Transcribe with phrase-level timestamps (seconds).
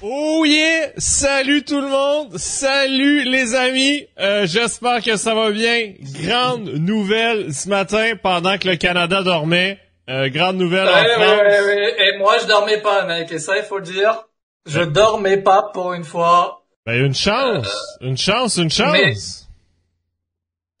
[0.00, 0.92] Oh yeah!
[0.98, 2.38] Salut tout le monde!
[2.38, 4.06] Salut les amis!
[4.20, 5.92] Euh, J'espère que ça va bien.
[6.22, 9.80] Grande nouvelle ce matin pendant que le Canada dormait.
[10.08, 11.40] Euh, grande nouvelle ouais, en France.
[11.40, 13.30] Ouais, ouais, Et moi, je dormais pas, mec.
[13.32, 14.24] Et ça, il faut le dire.
[14.66, 16.64] Je dormais pas pour une fois.
[16.86, 17.68] Ben, une chance!
[18.00, 18.92] Une chance, une chance!
[18.92, 19.14] mais-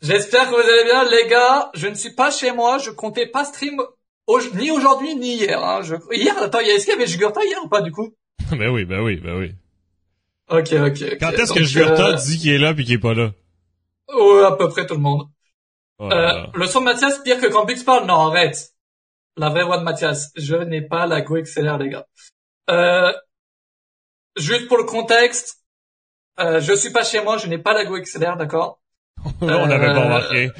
[0.00, 1.70] J'espère que vous allez bien, les gars.
[1.74, 2.78] Je ne suis pas chez moi.
[2.78, 3.82] Je comptais pas stream
[4.28, 5.62] au- ni aujourd'hui ni hier.
[5.62, 5.80] Hein.
[5.82, 5.96] Je...
[6.12, 8.14] Hier, attends, il y a- est-ce qu'il y avait Jugurta hier ou pas du coup?
[8.50, 9.54] ben oui, ben oui, ben oui.
[10.48, 11.18] Ok, ok.
[11.20, 13.32] Quand est-ce que Jurta euh, dit qu'il est là puis qu'il est pas là?
[14.08, 15.28] Ouais, à peu près tout le monde.
[15.98, 18.06] Oh Euh, le son de Mathias, pire que quand Bix parle.
[18.06, 18.72] Non, arrête.
[19.36, 20.32] La vraie voix de Mathias.
[20.36, 22.06] Je n'ai pas la go XLR, les gars.
[22.70, 23.12] Euh,
[24.36, 25.58] juste pour le contexte,
[26.40, 28.80] euh, je suis pas chez moi, je n'ai pas la go XLR, d'accord?
[29.40, 30.50] On n'avait pas euh, remarqué.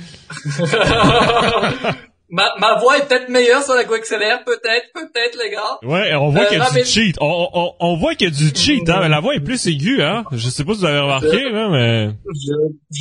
[2.31, 5.79] ma, ma voix est peut-être meilleure sur la XLR, peut-être, peut-être, les gars.
[5.83, 7.17] Ouais, on voit Euh, qu'il y a du mais- cheat.
[7.21, 8.99] On, on, on voit qu'il y a du cheat, hein.
[9.03, 10.25] mais La voix est plus aiguë, hein.
[10.33, 12.11] Je sais pas si vous avez remarqué, là, mais...
[12.35, 12.53] Je,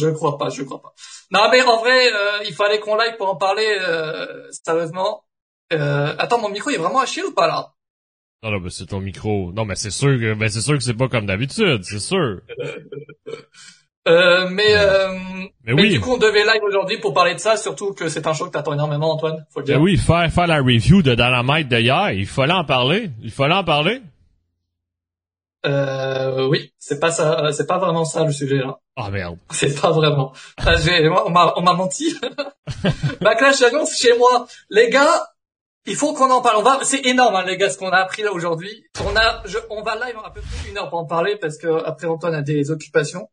[0.06, 0.94] je crois pas, je crois pas.
[1.32, 5.24] Non, mais en vrai, euh, il fallait qu'on live pour en parler, euh, sérieusement.
[5.74, 7.74] Euh, attends, mon micro il est vraiment à chier ou pas là?
[8.44, 9.52] Non, non, ben c'est ton micro.
[9.52, 12.40] Non, mais c'est sûr que, ben c'est sûr que c'est pas comme d'habitude, c'est sûr.
[14.08, 15.10] Euh, mais, euh,
[15.66, 15.90] Mais mais oui.
[15.90, 18.46] du coup, on devait live aujourd'hui pour parler de ça, surtout que c'est un show
[18.46, 19.82] que t'attends énormément, Antoine, faut le Ben dire.
[19.82, 23.10] oui, faire, faire la review de Dynamite d'hier, il fallait en parler.
[23.22, 24.02] Il fallait en parler.
[25.66, 28.80] Euh, oui, c'est pas ça, c'est pas vraiment ça le sujet là.
[28.96, 29.38] Ah, merde.
[29.52, 30.32] C'est pas vraiment.
[30.66, 32.16] On m'a, on m'a menti.
[33.22, 35.28] Backlash annonce chez moi, les gars.
[35.86, 36.58] Il faut qu'on en parle.
[36.58, 38.84] On va, c'est énorme, hein, les gars, ce qu'on a appris là aujourd'hui.
[39.06, 41.58] On a, je, on va live à peu près une heure pour en parler parce
[41.58, 43.30] que après Antoine a des occupations.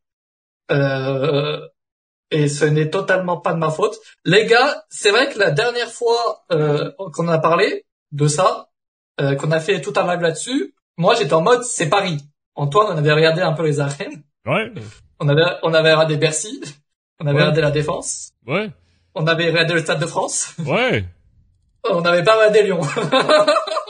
[0.70, 1.60] Euh,
[2.30, 3.96] et ce n'est totalement pas de ma faute.
[4.24, 8.70] Les gars, c'est vrai que la dernière fois euh, qu'on a parlé de ça,
[9.20, 12.18] euh, qu'on a fait tout un live là-dessus, moi j'étais en mode c'est Paris.
[12.56, 14.72] Antoine, on avait regardé un peu les arènes, Ouais,
[15.20, 16.60] on avait on avait regardé Bercy,
[17.20, 17.40] on avait Ouais.
[17.42, 18.70] regardé la Défense, ouais,
[19.14, 21.05] on avait regardé le Stade de France, ouais.
[21.90, 22.80] on n'avait pas regardé Lyon.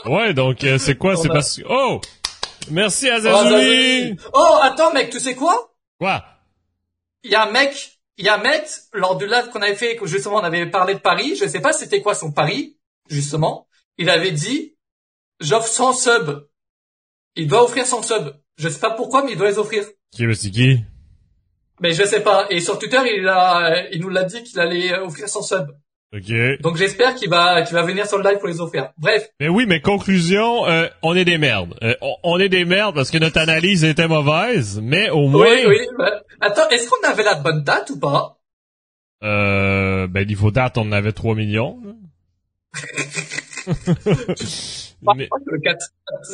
[0.05, 1.15] Ouais, donc, euh, c'est quoi?
[1.15, 1.63] C'est a- parce que...
[1.67, 1.99] Oh!
[2.69, 3.49] Merci, Oh, Azazuli!
[3.49, 4.17] Zazuli.
[4.33, 5.71] Oh, attends mec, tu sais quoi?
[5.99, 6.23] Quoi?
[7.25, 9.75] Il y a un mec, il y a un mec lors du live qu'on avait
[9.75, 12.77] fait, que justement on avait parlé de Paris, je sais pas c'était quoi son pari,
[13.09, 13.67] justement.
[13.97, 14.75] Il avait dit,
[15.39, 16.47] j'offre 100 subs.
[17.35, 18.35] Il doit offrir 100 subs.
[18.57, 19.85] Je sais pas pourquoi, mais il doit les offrir.
[20.11, 20.83] Qui, mais c'est qui?
[21.79, 22.45] Mais je sais pas.
[22.51, 25.75] Et sur Twitter, il a, il nous l'a dit qu'il allait offrir 100 subs.
[26.13, 26.61] Ok.
[26.61, 28.91] Donc j'espère qu'il va, qu'il va venir sur le live pour les offrir.
[28.97, 29.29] Bref.
[29.39, 31.77] Mais oui, mais conclusion, euh, on est des merdes.
[31.83, 35.45] Euh, on, on est des merdes parce que notre analyse était mauvaise, mais au moins...
[35.45, 35.87] Oui, oui.
[35.97, 38.37] bah, Attends, est-ce qu'on avait la bonne date ou pas?
[39.23, 41.81] Euh, ben, niveau date, on en avait 3 millions.
[45.15, 45.85] mais, Le 4,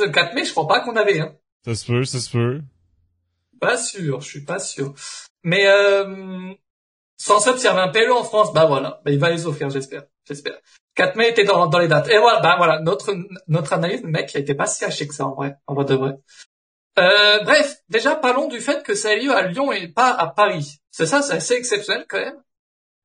[0.02, 1.36] le 4 mai, je crois pas qu'on avait, hein.
[1.64, 2.62] ça se peut, ça se peut.
[3.60, 4.94] Pas sûr, je suis pas sûr.
[5.44, 6.54] Mais euh,
[7.22, 10.58] sans sub, un PLE en France, bah voilà, bah, il va les offrir, j'espère, j'espère.
[10.96, 12.10] 4 mai était dans, dans les dates.
[12.10, 13.14] Et voilà, bah voilà, notre
[13.48, 15.94] notre analyse, mec, a été pas si haché que ça en vrai, en vrai de
[15.94, 16.18] vrai.
[16.98, 20.28] Euh, bref, déjà parlons du fait que ça a lieu à Lyon et pas à
[20.28, 20.80] Paris.
[20.90, 22.42] C'est ça, c'est assez exceptionnel quand même.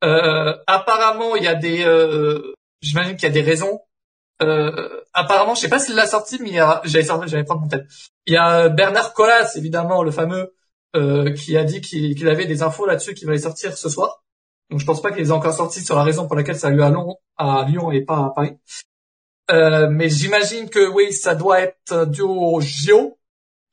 [0.02, 3.80] Euh, apparemment, il y a des, euh, j'imagine qu'il y a des raisons.
[4.42, 7.44] Euh, apparemment, je sais pas s'il l'a sorti, mais il y a, j'avais sorti, j'avais
[7.44, 7.84] prendre mon tête.
[8.24, 10.55] Il y a Bernard Collas, évidemment, le fameux,
[10.96, 14.24] euh, qui a dit qu'il qu'il avait des infos là-dessus qui allaient sortir ce soir.
[14.70, 16.68] Donc je pense pas qu'il les a encore sortis sur la raison pour laquelle ça
[16.68, 18.56] a eu à Lyon, à Lyon et pas à Paris.
[19.50, 23.18] Euh, mais j'imagine que oui, ça doit être dû au JO.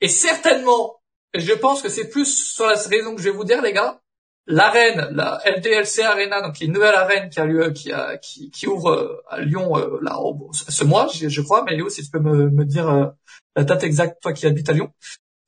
[0.00, 1.00] Et certainement,
[1.34, 4.00] je pense que c'est plus sur la raison que je vais vous dire, les gars,
[4.46, 8.66] l'arène, la LDLC Arena, donc une nouvelle arène qui a lieu, qui a, qui, qui
[8.68, 10.16] ouvre euh, à Lyon euh, là,
[10.52, 11.64] ce mois, je, crois.
[11.64, 13.14] Mais Léo, si tu peux me, me dire
[13.56, 14.92] la date exacte, toi qui habites à Lyon.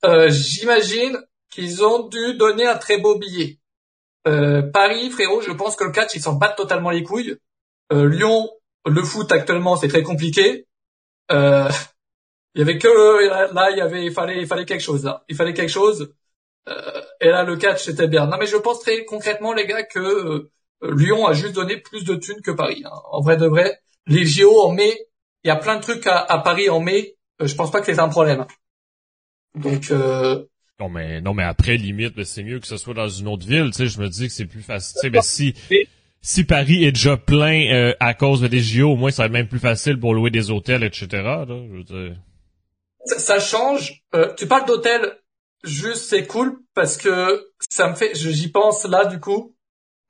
[0.05, 1.19] Euh, J'imagine
[1.57, 3.59] qu'ils ont dû donner un très beau billet.
[4.29, 7.39] Euh, Paris, frérot, je pense que le catch, ils s'en battent totalement les couilles.
[7.93, 8.51] Euh, Lyon,
[8.85, 10.67] le foot actuellement, c'est très compliqué.
[11.33, 11.69] Euh,
[12.55, 12.89] il y avait que
[13.55, 15.25] là, il y avait, il fallait, il fallait quelque chose là.
[15.29, 16.13] Il fallait quelque chose.
[16.69, 18.27] Euh, et là, le catch, c'était bien.
[18.27, 20.51] Non, mais je pense très concrètement, les gars, que euh,
[20.83, 22.83] Lyon a juste donné plus de thunes que Paris.
[22.85, 22.91] hein.
[23.11, 25.09] En vrai de vrai, les JO en mai,
[25.43, 27.17] il y a plein de trucs à, à Paris en mai.
[27.41, 28.45] Euh, je pense pas que c'est un problème.
[29.55, 30.45] Donc, euh,
[30.79, 33.71] Non, mais, non, mais après, limite, c'est mieux que ce soit dans une autre ville,
[33.71, 34.95] tu sais, je me dis que c'est plus facile.
[34.95, 35.55] Tu sais, ben, si,
[36.21, 39.33] si Paris est déjà plein, euh, à cause des JO, au moins, ça va être
[39.33, 42.17] même plus facile pour louer des hôtels, etc., là, je veux dire.
[43.07, 44.03] ça, ça change.
[44.15, 45.17] Euh, tu parles d'hôtel,
[45.65, 49.57] juste c'est cool parce que ça me fait, j'y pense là du coup.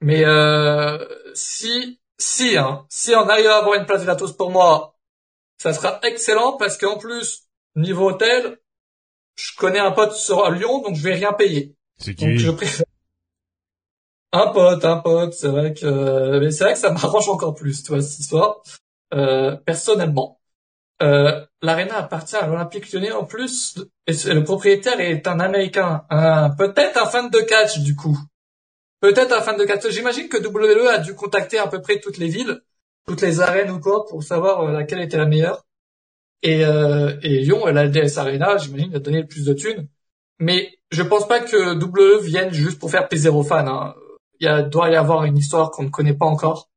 [0.00, 0.98] Mais euh,
[1.34, 4.96] si, si, hein, si on arrive à avoir une place gratos pour moi,
[5.58, 7.44] ça sera excellent parce qu'en plus
[7.76, 8.58] niveau hôtel,
[9.37, 11.75] je connais un pote sur Lyon, donc je vais rien payer.
[11.99, 12.38] C'est Donc qui?
[12.38, 12.87] je préfère
[14.33, 15.33] un pote, un pote.
[15.35, 18.62] C'est vrai que, mais c'est vrai que ça m'arrange encore plus, tu vois, cette histoire.
[19.15, 20.41] Euh, personnellement,
[21.03, 26.50] euh, l'arena appartient à l'Olympique Lyonnais en plus, et le propriétaire est un Américain, un
[26.50, 28.19] peut-être un fan de catch du coup,
[29.00, 29.88] peut-être un fan de catch.
[29.91, 32.62] J'imagine que WWE a dû contacter à peu près toutes les villes,
[33.06, 35.65] toutes les arènes ou quoi, pour savoir euh, laquelle était la meilleure.
[36.43, 39.88] Et, euh, et Lyon, la LDS Arena, j'imagine, a donné le plus de thunes.
[40.38, 43.67] Mais je pense pas que WWE vienne juste pour faire plaisir aux fans.
[43.67, 43.94] Hein.
[44.41, 46.69] Il y a, doit y avoir une histoire qu'on ne connaît pas encore.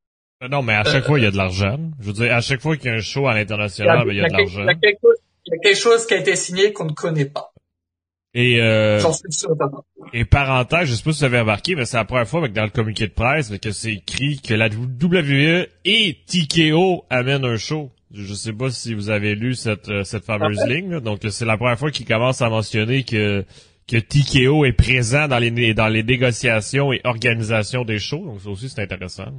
[0.42, 1.78] Euh, Non, mais à chaque fois, il y a de l'argent.
[2.00, 4.18] Je veux dire, à chaque fois qu'il y a un show à l'international, ben, il
[4.18, 4.62] y a de a quelque- l'argent.
[4.62, 6.86] il y a quelque chose, il y a quelque chose qui a été signé qu'on
[6.86, 7.52] ne connaît pas.
[8.34, 9.50] Et, euh, J'en suis sûr.
[10.14, 12.54] et parenthèse, je sais pas si vous avez remarqué, mais c'est la première fois que
[12.54, 17.58] dans le communiqué de presse que c'est écrit que la WWE et TKO amènent un
[17.58, 17.92] show.
[18.12, 20.94] Je sais pas si vous avez lu cette, euh, cette fameuse Ah ligne.
[20.94, 21.00] là.
[21.00, 23.46] Donc, c'est la première fois qu'ils commencent à mentionner que
[23.88, 28.26] que TKO est présent dans les dans les négociations et organisations des shows.
[28.26, 29.32] Donc, ça aussi, c'est intéressant.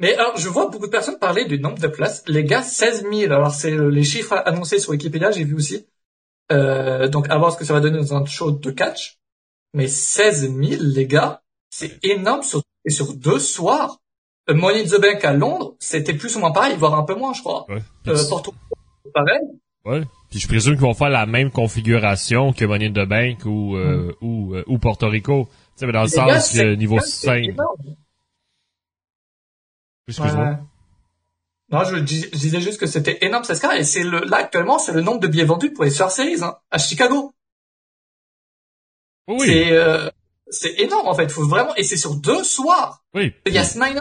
[0.00, 2.24] Mais alors, je vois beaucoup de personnes parler du nombre de places.
[2.26, 3.32] Les gars, 16 000.
[3.32, 5.86] Alors, c'est euh, les chiffres annoncés sur Wikipédia, j'ai vu aussi.
[6.52, 9.18] Euh, donc, à voir ce que ça va donner dans un show de catch.
[9.72, 14.00] Mais 16 000, les gars, c'est énorme sur, et sur deux soirs.
[14.50, 17.14] Euh, Money in the Bank à Londres, c'était plus ou moins pareil, voire un peu
[17.14, 17.64] moins, je crois.
[17.70, 17.82] Ouais.
[18.08, 18.54] Euh, Porto,
[19.14, 19.40] pareil.
[19.86, 20.02] ouais.
[20.30, 23.76] Puis je présume qu'ils vont faire la même configuration que Money in the Bank ou
[23.76, 25.48] euh, ou, euh, ou Porto Rico.
[25.50, 27.44] Tu sais, mais dans le sens que niveau c'est scène.
[27.44, 27.76] énorme.
[30.08, 30.44] Excuse-moi.
[30.44, 30.56] Ouais.
[31.70, 34.20] Non, je, dis- je disais juste que c'était énorme, c'est ce cas, et c'est le,
[34.20, 37.32] là, actuellement, c'est le nombre de billets vendus pour les Surf Series, hein, à Chicago.
[39.28, 40.10] Oui, C'est, euh,
[40.48, 41.30] c'est énorme, en fait.
[41.30, 43.02] Faut vraiment, et c'est sur deux soirs.
[43.14, 43.32] oui.
[43.46, 44.00] Il y a Snyder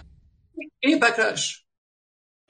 [0.81, 1.65] et Backlash.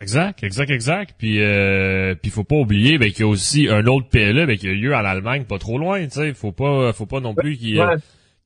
[0.01, 1.15] Exact, exact, exact.
[1.17, 4.57] Puis euh, puis faut pas oublier ben, qu'il y a aussi un autre PLE ben,
[4.57, 6.33] qui a lieu en Allemagne, pas trop loin, tu sais.
[6.33, 7.95] Faut pas faut pas non plus qu'ils Ouais.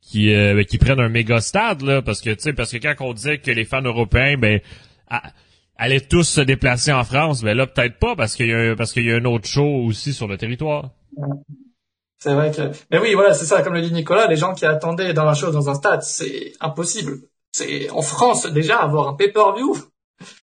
[0.01, 2.77] qui euh, ben, qu'ils prennent un méga stade là, parce que tu sais parce que
[2.77, 4.59] quand on disait que les fans européens ben
[5.77, 8.93] allaient tous se déplacer en France, ben là peut-être pas parce qu'il y a parce
[8.93, 10.91] qu'il y a un autre show aussi sur le territoire.
[12.19, 14.65] C'est vrai que, mais oui, voilà, c'est ça, comme le dit Nicolas, les gens qui
[14.65, 17.19] attendaient dans la chose dans un stade, c'est impossible.
[17.57, 19.75] C'est, en France, déjà, avoir un pay-per-view,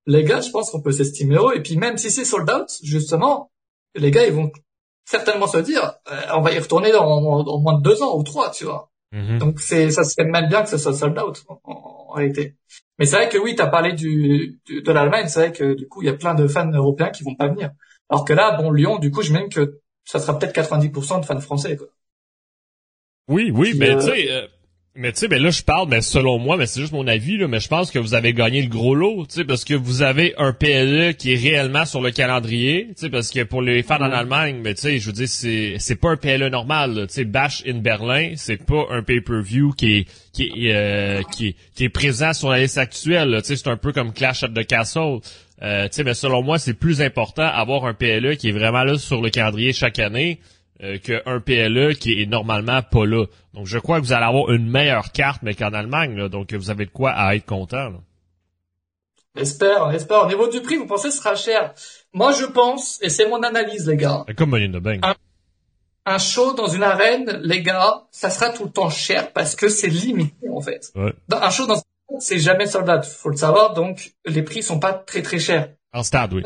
[0.07, 1.56] les gars, je pense qu'on peut s'estimer heureux.
[1.56, 3.52] Et puis même si c'est sold out, justement,
[3.96, 4.52] les gars, ils vont
[5.06, 8.24] certainement se dire, euh, on va y retourner dans, dans moins de deux ans ou
[8.24, 8.92] trois, tu vois.
[9.12, 9.38] Mhm.
[9.40, 12.56] Donc c'est, ça serait même bien que ce soit sold out, en, en- réalité.
[12.98, 15.88] Mais c'est vrai que oui, t'as parlé du, du- de l'Allemagne, c'est vrai que du
[15.88, 17.72] coup, il y a plein de fans européens qui vont pas venir.
[18.10, 21.25] Alors que là, bon, Lyon, du coup, je même que ça sera peut-être 90% de
[21.25, 21.88] fans français, quoi.
[23.28, 24.48] Oui, oui, Puis, mais euh, tu sais, euh,
[24.95, 27.38] mais tu sais, ben là je parle, mais selon moi, mais c'est juste mon avis
[27.38, 29.74] là, mais je pense que vous avez gagné le gros lot, tu sais, parce que
[29.74, 33.62] vous avez un PLE qui est réellement sur le calendrier, tu sais, parce que pour
[33.62, 36.47] les fans en Allemagne, mais tu sais, je veux dire, c'est c'est pas un PLE
[36.47, 41.21] normal, tu sais, Bash in Berlin, c'est pas un pay-per-view qui est qui est euh,
[41.31, 44.13] qui est qui est présent sur la liste actuelle, tu sais, c'est un peu comme
[44.13, 45.19] Clash at the Castle.
[45.62, 48.83] Euh, tu sais, mais selon moi, c'est plus important avoir un PLE qui est vraiment
[48.83, 50.39] là sur le calendrier chaque année
[50.83, 53.25] euh, qu'un PLE qui est normalement pas là.
[53.54, 56.30] Donc je crois que vous allez avoir une meilleure carte, mais qu'en Allemagne, là.
[56.30, 57.89] donc vous avez de quoi à être content.
[57.89, 58.00] Là.
[59.36, 60.24] J'espère, on espère.
[60.24, 61.74] Au niveau du prix, vous pensez que ce sera cher?
[62.13, 65.00] Moi, je pense, et c'est mon analyse, les gars, Comme Money in the Bank.
[65.04, 65.16] Ah.
[66.06, 69.67] un show dans une arène, les gars, ça sera tout le temps cher parce que
[69.67, 70.91] c'est limité, en fait.
[70.96, 71.13] Ouais.
[71.27, 74.63] Dans- Un show dans une arène, c'est jamais soldat, faut le savoir, donc les prix
[74.63, 76.44] sont pas très très chers En stade, oui.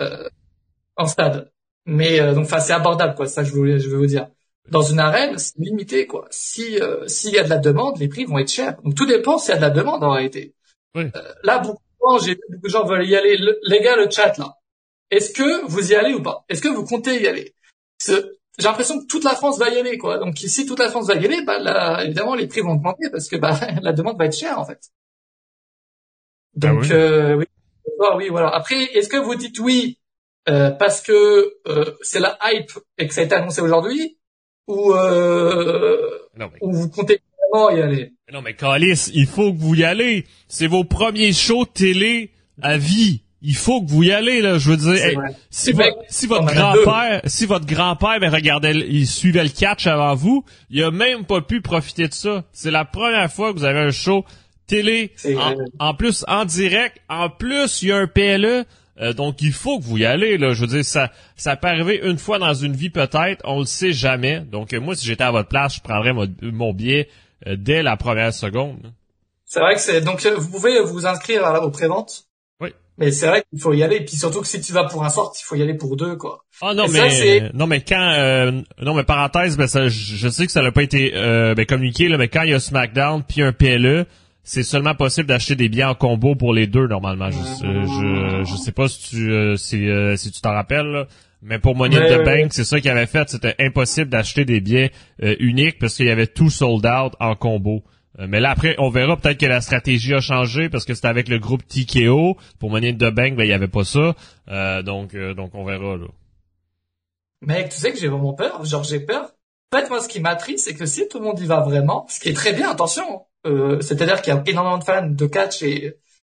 [0.95, 1.51] en stade.
[1.86, 3.27] Mais euh, donc, enfin, c'est abordable, quoi.
[3.27, 4.27] Ça je voulais, je veux vous dire.
[4.69, 6.27] Dans une arène, c'est limité, quoi.
[6.29, 8.79] Si euh, s'il y a de la demande, les prix vont être chers.
[8.83, 10.53] Donc tout dépend s'il y a de la demande en réalité.
[10.95, 11.05] Oui.
[11.15, 13.38] Euh, là, beaucoup de gens, j'ai vu beaucoup de gens veulent y aller.
[13.38, 14.55] Le- les gars, le chat là.
[15.12, 16.45] Est-ce que vous y allez ou pas?
[16.50, 17.55] Est-ce que vous comptez y aller?
[18.05, 20.17] J'ai l'impression que toute la France va y aller, quoi.
[20.19, 23.09] Donc si toute la France va y aller, bah là, évidemment, les prix vont augmenter
[23.12, 24.79] parce que bah la demande va être chère en fait.
[26.63, 26.89] Ah Donc oui.
[26.91, 27.45] euh, oui,
[28.01, 28.50] Ah oui, voilà.
[28.50, 29.99] Après, est-ce que vous dites oui
[30.50, 34.18] euh, parce que euh, c'est la hype et que ça a été annoncé aujourd'hui,
[34.68, 35.98] ou euh,
[36.38, 38.13] mais, ou vous comptez vraiment y aller?
[38.32, 40.25] Non, mais Calis, il faut que vous y allez.
[40.48, 43.22] C'est vos premiers shows télé à vie.
[43.41, 44.58] Il faut que vous y allez, là.
[44.58, 45.18] Je veux dire, hey,
[45.50, 45.84] si, vo-
[46.27, 50.91] votre grand-père, si votre grand-père ben, regardait, il suivait le catch avant vous, il a
[50.91, 52.44] même pas pu profiter de ça.
[52.51, 54.25] C'est la première fois que vous avez un show
[54.68, 55.13] télé,
[55.79, 58.65] en plus en direct, en plus il y a un PLE.
[59.00, 60.53] Euh, donc il faut que vous y allez là.
[60.53, 63.41] Je veux dire ça, ça peut arriver une fois dans une vie peut-être.
[63.46, 64.39] On le sait jamais.
[64.41, 67.10] Donc euh, moi si j'étais à votre place, je prendrais mon, mon billet
[67.48, 68.91] euh, dès la première seconde.
[69.46, 72.25] C'est vrai que c'est donc euh, vous pouvez vous inscrire à la- aux préventes.
[72.62, 72.70] Oui.
[72.98, 73.96] Mais c'est vrai qu'il faut y aller.
[73.96, 75.96] Et puis surtout que si tu vas pour un sort, il faut y aller pour
[75.96, 76.44] deux, quoi.
[76.62, 80.46] Ah non, mais non, mais quand euh, non, mais parenthèse, ben ça, je je sais
[80.46, 83.24] que ça n'a pas été euh, ben, communiqué là, mais quand il y a SmackDown
[83.24, 84.06] puis un PLE,
[84.43, 87.29] c'est seulement possible d'acheter des billets en combo pour les deux normalement.
[87.29, 90.88] Je je, je sais pas si tu euh, si, euh, si tu t'en rappelles.
[90.88, 91.08] là.
[91.41, 93.29] Mais pour Money in the Bank, c'est ça qu'ils avaient fait.
[93.29, 94.91] C'était impossible d'acheter des billets
[95.24, 97.84] euh, uniques parce qu'il y avait tout sold out en combo.
[98.19, 101.08] Euh, mais là après, on verra peut-être que la stratégie a changé parce que c'était
[101.08, 102.38] avec le groupe TKO.
[102.60, 104.15] Pour Money in the Bank, ben il y avait pas ça.
[104.50, 106.08] Euh, donc euh, donc on verra là.
[107.41, 108.65] Mec, tu sais que j'ai vraiment peur.
[108.65, 109.31] Genre, j'ai peur.
[109.72, 112.05] En fait, moi, ce qui m'attriste, c'est que si tout le monde y va vraiment,
[112.10, 115.25] ce qui est très bien, attention, euh, c'est-à-dire qu'il y a énormément de fans de
[115.25, 115.96] catch et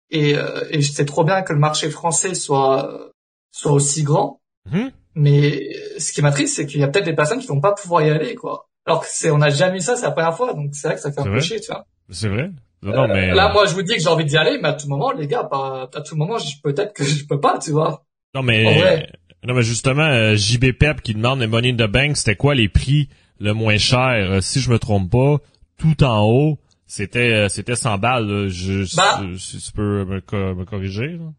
[0.10, 3.10] et, euh, et c'est trop bien que le marché français soit
[3.52, 4.42] soit aussi grand.
[4.72, 4.92] Mhm.
[5.16, 8.02] Mais ce qui m'attriste, c'est qu'il y a peut-être des personnes qui vont pas pouvoir
[8.04, 8.68] y aller, quoi.
[8.86, 10.96] Alors que c'est, on n'a jamais eu ça, c'est la première fois, donc c'est vrai
[10.96, 11.86] que ça fait un peu chier, tu vois.
[12.10, 12.50] C'est vrai?
[12.82, 13.32] Non, non, mais...
[13.32, 15.12] Euh, Là, moi, je vous dis que j'ai envie d'y aller, mais à tout moment,
[15.12, 18.04] les gars, pas, à tout moment, je- peut-être que je peux pas, tu vois.
[18.36, 18.66] non, mais...
[18.66, 19.10] En vrai.
[19.46, 22.56] Non, mais justement, euh, JB Pep qui demande les Money in the Bank, c'était quoi
[22.56, 23.08] les prix
[23.40, 24.32] le moins cher?
[24.32, 25.38] Euh, si je me trompe pas,
[25.78, 26.58] tout en haut,
[26.96, 28.28] c'était euh, c'était 100 balles.
[28.28, 28.48] là.
[28.50, 29.22] Je, Bah.
[29.38, 30.16] si, tu peux me,
[30.54, 31.18] me corriger.
[31.18, 31.32] là.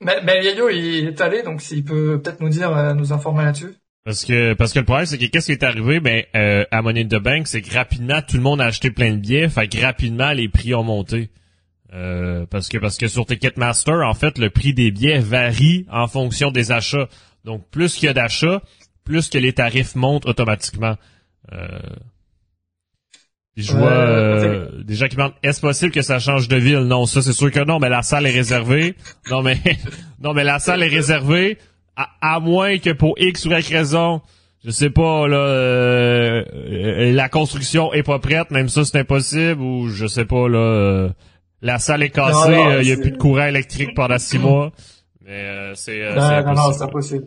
[0.00, 3.44] Mais, mais Yayo, il est allé, donc s'il peut peut-être nous dire, euh, nous informer
[3.44, 3.74] là-dessus.
[4.04, 5.98] Parce que parce que le problème c'est que qu'est-ce qui est arrivé?
[6.00, 8.90] Ben euh, à Money in the Bank c'est que rapidement tout le monde a acheté
[8.90, 11.30] plein de billets fait que rapidement les prix ont monté
[11.94, 16.06] Euh, parce que parce que sur Ticketmaster en fait le prix des billets varie en
[16.06, 17.08] fonction des achats
[17.44, 18.60] donc plus qu'il y a d'achats
[19.04, 20.96] plus que les tarifs montent automatiquement
[21.52, 21.68] euh,
[23.54, 26.80] puis je vois euh, des gens qui demandent est-ce possible que ça change de ville?
[26.80, 28.94] Non ça c'est sûr que non mais la salle est réservée.
[29.30, 29.58] Non mais
[30.22, 31.58] non mais la salle est réservée
[31.96, 34.20] à, à moins que pour X ou Y raison,
[34.64, 39.88] je sais pas là, euh, la construction est pas prête, même ça c'est impossible ou
[39.88, 41.08] je sais pas là, euh,
[41.62, 44.38] la salle est cassée, non, euh, il y a plus de courant électrique pendant six
[44.38, 44.72] mois,
[45.24, 47.24] mais euh, c'est euh, non, c'est non, non, c'est impossible.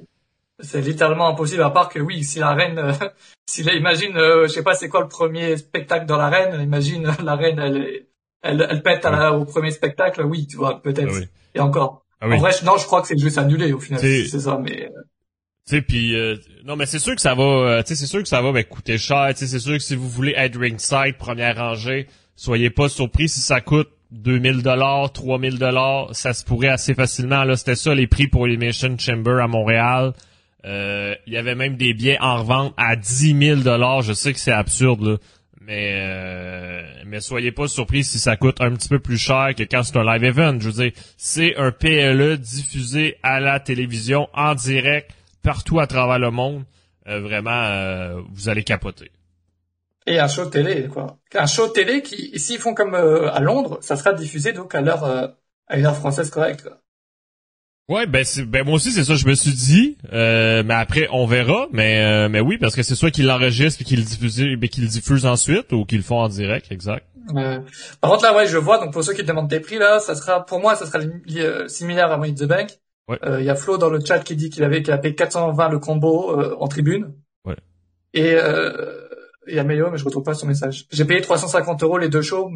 [0.59, 2.91] C'est littéralement impossible, à part que oui, si la reine, euh,
[3.49, 6.61] si là, imagine, euh, je sais pas c'est quoi le premier spectacle dans la reine,
[6.61, 8.05] imagine la reine, elle,
[8.41, 11.09] elle, elle pète à la- au premier spectacle, oui, tu vois, peut-être.
[11.11, 11.27] Ah oui.
[11.55, 12.03] Et encore.
[12.19, 12.35] Ah oui.
[12.35, 15.01] En vrai, non, je crois que c'est juste annulé au final, C'est- ça, mais, euh,
[15.69, 18.21] Tu puis euh, non, mais c'est sûr que ça va, euh, tu sais, c'est sûr
[18.23, 19.27] que ça va ben, coûter cher.
[19.31, 23.27] Tu sais, c'est sûr que si vous voulez être ringside, première rangée, soyez pas surpris
[23.29, 27.43] si ça coûte 2000 dollars, 3000 dollars, ça se pourrait assez facilement.
[27.43, 30.13] Là, c'était ça les prix pour Elimination Chamber à Montréal.
[30.67, 34.01] Euh, Il y avait même des billets en revente à 10 000 dollars.
[34.03, 35.17] Je sais que c'est absurde, là.
[35.61, 39.63] Mais euh, mais soyez pas surpris si ça coûte un petit peu plus cher que
[39.63, 40.57] quand c'est un live event.
[40.61, 45.11] Je veux dire, c'est un PLE diffusé à la télévision en direct
[45.43, 46.63] partout à travers le monde.
[47.07, 49.11] Euh, vraiment, euh, vous allez capoter.
[50.05, 51.17] et un show télé, quoi.
[51.35, 54.81] Un show télé qui, s'ils font comme euh, à Londres, ça sera diffusé donc à
[54.81, 55.27] l'heure, euh,
[55.67, 56.69] à une heure française correcte.
[57.89, 61.25] Ouais, ben, ben moi aussi c'est ça je me suis dit, euh, mais après on
[61.25, 64.57] verra, mais euh, mais oui parce que c'est soit qu'ils l'enregistrent et qu'ils le diffusent,
[64.57, 67.05] ben, qu'ils le diffusent ensuite ou qu'ils le font en direct, exact.
[67.35, 67.59] Euh,
[68.01, 70.15] par contre là ouais je vois donc pour ceux qui demandent des prix là ça
[70.15, 72.71] sera pour moi ça sera euh, similaire à Money the Bank.
[73.07, 73.19] Ouais.
[73.23, 75.15] Euh, Il y a Flo dans le chat qui dit qu'il avait qu'il a payé
[75.15, 77.13] 420 le combo euh, en tribune.
[77.45, 77.55] Ouais.
[78.13, 79.07] Et euh,
[79.47, 80.87] il y a Meyo mais je retrouve pas son message.
[80.91, 82.51] J'ai payé 350 euros les deux shows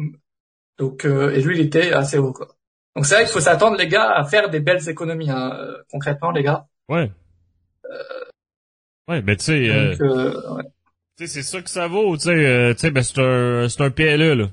[0.78, 2.48] donc euh, et lui il était assez haut quoi.
[2.94, 5.76] Donc c'est vrai qu'il faut s'attendre les gars à faire des belles économies hein, euh,
[5.90, 6.66] concrètement les gars.
[6.88, 7.10] Ouais.
[9.08, 10.62] Ouais, ben tu sais, euh, euh, ouais.
[11.18, 13.68] tu sais c'est ça que ça vaut, tu sais, euh, tu sais, ben c'est un
[13.68, 14.46] c'est un PLE là.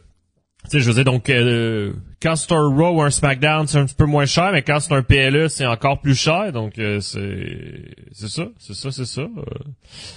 [0.65, 3.77] Tu sais, je veux dire donc euh, quand c'est un Raw ou un SmackDown c'est
[3.77, 6.79] un petit peu moins cher, mais quand c'est un PLE c'est encore plus cher, donc
[6.79, 9.21] euh, c'est c'est ça, c'est ça, c'est ça.
[9.21, 9.43] euh.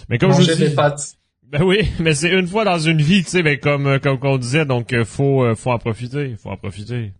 [0.09, 1.14] Mais comme je manger vous dis, des pâtes.
[1.45, 4.19] Ben oui, mais c'est une fois dans une vie, tu sais, ben comme euh, comme
[4.23, 7.12] on disait, donc euh, faut euh, faut en profiter, faut en profiter.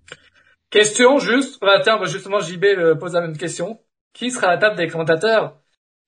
[0.73, 3.79] Question juste, bah, tiens, justement, JB euh, pose la même question.
[4.15, 5.59] Qui sera à la table des commentateurs?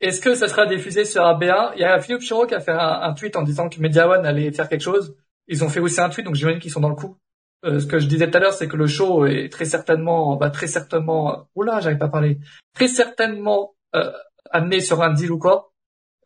[0.01, 2.73] Est-ce que ça sera diffusé sur AB1 Il y a Philippe Chiro qui a fait
[2.73, 5.17] un, tweet en disant que Media One allait faire quelque chose.
[5.49, 7.19] Ils ont fait aussi un tweet, donc j'imagine qu'ils sont dans le coup.
[7.67, 10.37] Euh, ce que je disais tout à l'heure, c'est que le show est très certainement,
[10.37, 12.39] bah, très certainement, oula, j'arrive pas à parler,
[12.75, 14.11] très certainement euh,
[14.51, 15.73] amené sur un deal ou quoi.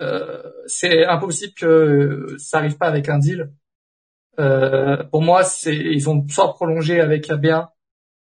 [0.00, 3.50] Euh, c'est impossible que ça arrive pas avec un deal.
[4.38, 7.68] Euh, pour moi, c'est ils ont soit prolongé avec AB1,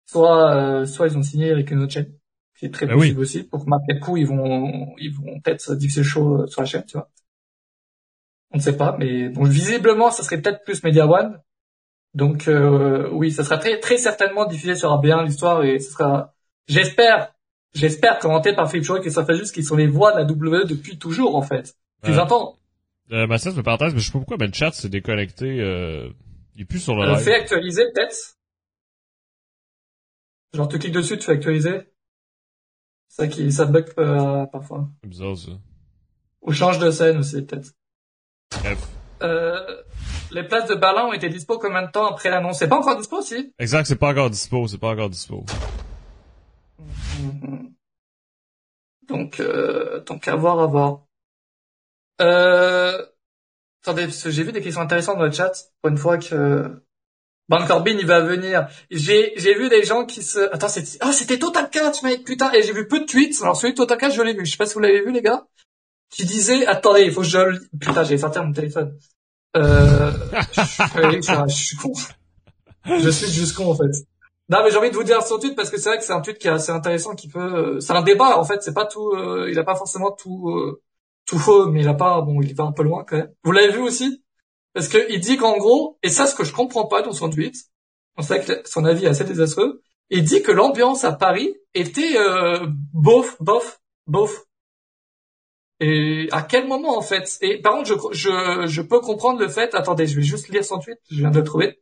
[0.06, 2.12] soit euh, soit ils ont signé avec une autre chaîne
[2.58, 5.76] qui est très Ben possible aussi pour marquer le coup ils vont ils vont peut-être
[5.76, 7.10] diffuser le show euh, sur la chaîne tu vois
[8.52, 11.42] on ne sait pas mais bon visiblement ça serait peut-être plus Media One
[12.14, 16.34] donc euh, oui ça sera très très certainement diffusé sur AB1 l'histoire et ce sera
[16.68, 17.34] j'espère
[17.74, 20.24] j'espère commenté par Philippe Chouret que ça fait juste qu'ils sont les voix de la
[20.24, 22.24] WWE depuis toujours en fait depuis Ouais.
[22.26, 22.56] 20 ans
[23.12, 25.60] Euh, ma me parenthèse, mais je sais pas pourquoi, le chat s'est déconnecté.
[25.60, 26.10] Euh,
[26.56, 27.20] il est plus sur le euh, live.
[27.20, 28.35] fait actualiser peut-être
[30.54, 31.90] Genre, tu cliques dessus, tu fais actualiser.
[33.08, 34.90] Ça qui, ça bug euh, parfois.
[35.04, 35.52] C'est bizarre, ça.
[36.42, 37.72] Ou change de scène aussi, peut-être.
[38.62, 38.88] Bref.
[39.24, 39.84] Euh,
[40.32, 42.60] les places de Berlin ont été dispo combien de temps après l'annonce?
[42.60, 43.54] C'est pas encore dispo, si?
[43.58, 45.46] Exact, c'est pas encore dispo, c'est pas encore dispo.
[47.20, 47.74] Mhm.
[49.08, 51.06] Donc, euh, donc à voir, à voir.
[52.22, 53.06] Euh,
[53.84, 55.52] attendez, parce que j'ai vu des questions intéressantes dans le chat.
[55.82, 56.85] Pour une fois que
[57.48, 58.68] Ban Corbin, il va venir.
[58.90, 62.52] J'ai, j'ai vu des gens qui se, attends, c'était, ah, c'était Total Catch, mec, putain,
[62.54, 63.42] et j'ai vu peu de tweets.
[63.42, 64.46] Alors, celui de Total Catch, je l'ai vu.
[64.46, 65.46] Je sais pas si vous l'avez vu, les gars.
[66.10, 68.98] Qui disait, attendez, il faut que je putain, j'ai sorti mon téléphone.
[69.58, 70.12] Euh,
[70.54, 71.94] je, je, je suis con.
[72.86, 73.92] Je suis juste con, en fait.
[74.48, 76.14] Non, mais j'ai envie de vous dire son tweet parce que c'est vrai que c'est
[76.14, 78.86] un tweet qui est assez intéressant, qui peut, c'est un débat, en fait, c'est pas
[78.86, 80.82] tout, euh, il a pas forcément tout, euh,
[81.26, 83.32] tout faux, mais il a pas, bon, il va un peu loin, quand même.
[83.44, 84.24] Vous l'avez vu aussi?
[84.76, 87.30] Parce que il dit qu'en gros, et ça, ce que je comprends pas dans son
[87.30, 87.56] tweet,
[88.18, 92.16] on sait que son avis est assez désastreux, il dit que l'ambiance à Paris était
[92.94, 94.44] bof, bof, bof.
[95.80, 99.48] Et à quel moment en fait Et par contre, je, je, je peux comprendre le
[99.48, 99.74] fait.
[99.74, 101.00] Attendez, je vais juste lire son tweet.
[101.10, 101.82] Je viens de le trouver.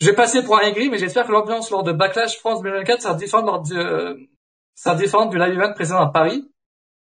[0.00, 3.02] Je vais passer pour un aigri, mais j'espère que l'ambiance lors de Backlash France 2024
[3.02, 4.14] sera différente lors de, euh,
[4.74, 6.48] sera différente du live event présent à Paris.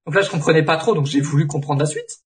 [0.05, 2.22] Donc là, je comprenais pas trop, donc j'ai voulu comprendre la suite.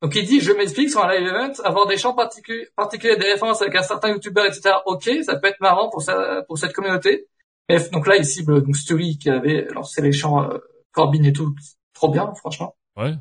[0.00, 3.32] Donc il dit, je m'explique sur un live event, avoir des champs particuliers, particuliers, des
[3.32, 4.76] références avec un certain youtubeur, etc.
[4.86, 7.26] Ok, ça peut être marrant pour ça, pour cette communauté.
[7.68, 10.58] Mais donc là, il cible donc Story qui avait lancé les champs euh,
[10.92, 11.52] Corbin et tout,
[11.94, 12.76] trop bien, franchement.
[12.96, 13.14] Ouais.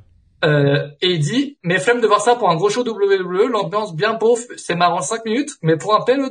[0.45, 3.95] Euh, et il dit, mais flemme de voir ça pour un gros show WWE, l'ambiance
[3.95, 6.29] bien pauvre, c'est marrant 5 minutes, mais pour un PLE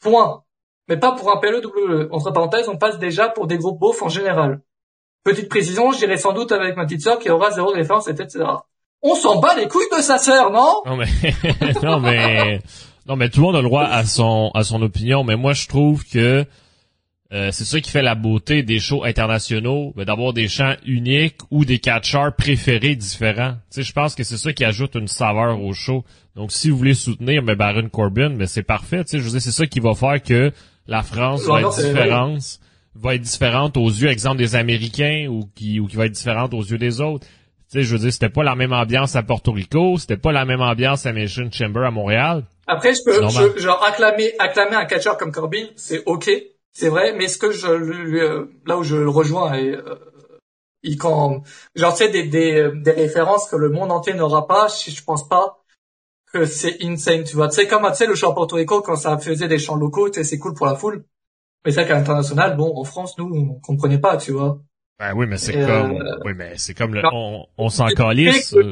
[0.00, 0.44] point.
[0.86, 4.08] Mais pas pour un PLE Entre parenthèses, on passe déjà pour des gros beaufs en
[4.08, 4.62] général.
[5.24, 8.44] Petite précision, j'irai sans doute avec ma petite sœur qui aura zéro référence, etc
[9.02, 10.82] on s'en bat les couilles de sa sœur, non?
[10.86, 11.06] Non mais
[11.82, 12.60] non mais
[13.06, 15.52] non mais tout le monde a le droit à son à son opinion, mais moi
[15.52, 16.44] je trouve que
[17.30, 21.36] euh, c'est ça qui fait la beauté des shows internationaux, ben, d'avoir des chants uniques
[21.50, 23.52] ou des catcheurs préférés différents.
[23.70, 26.04] Tu sais, je pense que c'est ça qui ajoute une saveur au show.
[26.36, 29.04] Donc si vous voulez soutenir ben, Baron Corbin, ben c'est parfait.
[29.04, 30.52] Tu sais, je veux dire, c'est ça qui va faire que
[30.86, 32.60] la France va être différente,
[32.94, 36.54] va être différente aux yeux, exemple des Américains, ou qui ou qui va être différente
[36.54, 37.26] aux yeux des autres.
[37.70, 40.32] Tu sais, je veux dire, c'était pas la même ambiance à Porto Rico, c'était pas
[40.32, 42.44] la même ambiance à Mission Chamber à Montréal.
[42.66, 46.30] Après, je peux, je, genre, acclamer, acclamer un catcheur comme Corbin, c'est ok,
[46.72, 49.96] c'est vrai, mais ce que je, là où je le rejoins et, euh,
[50.82, 51.42] il quand,
[51.74, 55.04] genre, tu sais, des, des, des références que le monde entier n'aura pas, je, je
[55.04, 55.58] pense pas
[56.32, 57.48] que c'est insane, tu vois.
[57.48, 60.08] Tu sais, comme, tu sais, le chant Porto Rico, quand ça faisait des chants locaux,
[60.08, 61.04] tu sais, c'est cool pour la foule.
[61.64, 64.60] Mais ça qu'à l'international, bon, en France, nous, on comprenait pas, tu vois.
[65.00, 68.52] Ben oui, mais c'est comme, euh, oui, mais c'est comme le, on, on s'en calisse.
[68.54, 68.68] Euh.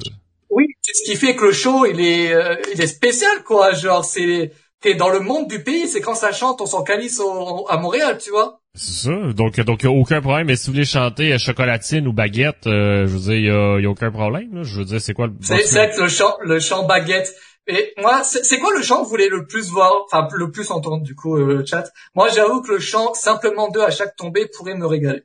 [0.50, 3.74] Oui, c'est ce qui fait que le show, il est, euh, il est spécial, quoi.
[3.74, 7.20] Genre, c'est, t'es dans le monde du pays, c'est quand ça chante, on s'en calisse
[7.68, 8.60] à Montréal, tu vois.
[8.74, 9.32] C'est ça.
[9.34, 10.48] Donc, donc, y a aucun problème.
[10.48, 13.88] Mais si vous voulez chanter chocolatine ou baguette, je veux dire, y a, y a
[13.88, 14.62] aucun problème, là.
[14.64, 15.34] Je veux dire, c'est quoi le...
[15.42, 17.32] C'est, c'est le chant, le chant baguette.
[17.68, 20.72] Et moi, c'est quoi le chant que vous voulez le plus voir, enfin, le plus
[20.72, 21.84] entendre, du coup, le chat?
[22.16, 25.22] Moi, j'avoue que le chant, simplement deux à chaque tombée, pourrait me régaler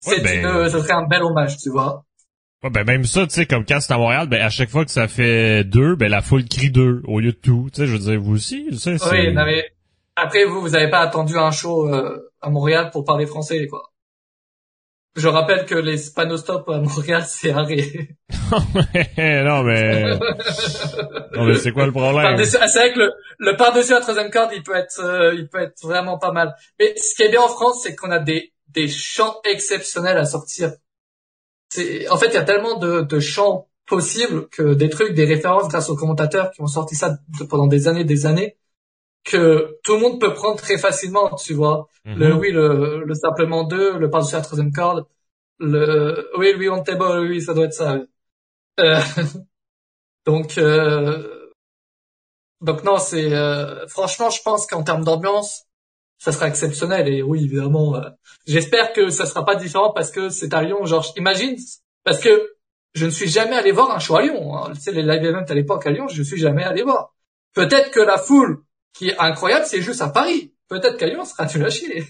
[0.00, 2.04] c'est ben, une, ça serait un bel hommage, tu vois.
[2.62, 4.84] Ouais, ben même ça, tu sais, comme quand c'est à Montréal, ben à chaque fois
[4.84, 7.68] que ça fait deux, ben la foule crie deux au lieu de tout.
[7.72, 8.96] Tu sais, je veux dire, vous aussi, tu sais.
[9.10, 9.64] Oui, non, mais
[10.16, 13.90] après vous, vous avez pas attendu un show euh, à Montréal pour parler français, quoi.
[15.16, 18.10] Je rappelle que les Spanostop à Montréal, c'est arrêté.
[18.52, 20.18] non mais,
[21.34, 22.44] non mais c'est quoi le problème?
[22.44, 25.62] C'est vrai que le, le par-dessus la troisième corde, il peut être, euh, il peut
[25.62, 26.54] être vraiment pas mal.
[26.78, 30.24] Mais ce qui est bien en France, c'est qu'on a des des chants exceptionnels à
[30.24, 30.72] sortir.
[31.70, 35.24] C'est, en fait, il y a tellement de, de chants possibles que des trucs, des
[35.24, 38.56] références grâce aux commentateurs qui ont sorti ça pendant des années, des années,
[39.24, 41.88] que tout le monde peut prendre très facilement, tu vois.
[42.04, 42.18] Mhm.
[42.18, 45.06] Le oui, le, le simplement 2, le par-dessus la troisième corde,
[45.58, 47.98] le oui, oui, on table, oui, ça doit être ça.
[48.80, 49.00] Euh,
[50.26, 51.50] donc, euh,
[52.60, 55.66] donc non, c'est euh, franchement, je pense qu'en termes d'ambiance,
[56.20, 57.08] ça sera exceptionnel.
[57.08, 58.10] Et oui, évidemment, euh,
[58.46, 60.84] j'espère que ça sera pas différent parce que c'est à Lyon.
[60.84, 61.56] Genre, imagine,
[62.04, 62.52] parce que
[62.94, 64.54] je ne suis jamais allé voir un show à Lyon.
[64.54, 64.72] Hein.
[64.74, 67.14] Tu sais, les live events à l'époque à Lyon, je suis jamais allé voir.
[67.54, 70.52] Peut-être que la foule qui est incroyable, c'est juste à Paris.
[70.68, 72.04] Peut-être qu'à Lyon, sera tu à chier.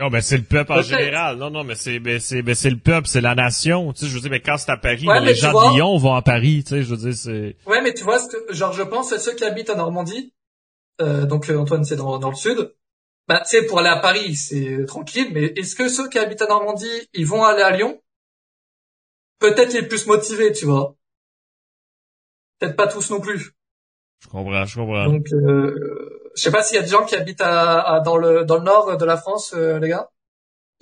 [0.00, 1.36] Non, mais c'est le peuple en général.
[1.36, 3.92] Non, non, mais c'est, ben, c'est, ben, c'est le peuple, c'est la nation.
[3.92, 6.14] Tu sais, je veux dire, mais quand c'est à Paris, les gens de Lyon vont
[6.14, 6.64] à Paris.
[6.64, 7.56] Tu sais, je veux dire, c'est.
[7.66, 10.32] Ouais, mais tu vois, ce que, genre, je pense à ceux qui habitent en Normandie.
[11.00, 12.72] Euh, donc euh, Antoine, c'est dans, dans le sud.
[13.32, 16.42] Bah, tu sais, pour aller à Paris, c'est tranquille, mais est-ce que ceux qui habitent
[16.42, 17.98] à Normandie, ils vont aller à Lyon?
[19.38, 20.96] Peut-être les plus motivés, tu vois.
[22.58, 23.52] Peut-être pas tous non plus.
[24.20, 25.06] Je comprends, je comprends.
[25.06, 28.44] Donc, euh, je sais pas s'il y a des gens qui habitent à, dans le
[28.44, 30.10] dans le nord de la France, euh, les gars.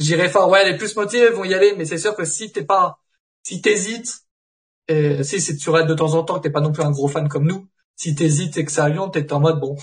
[0.01, 0.51] J'irai fort.
[0.51, 2.99] Ouais, les plus motivés vont y aller, mais c'est sûr que si t'es pas,
[3.45, 4.25] si t'hésites,
[4.89, 6.91] et si c'est tu restes de temps en temps, que t'es pas non plus un
[6.91, 9.77] gros fan comme nous, si t'hésites et que c'est à Lyon, t'es en mode bon,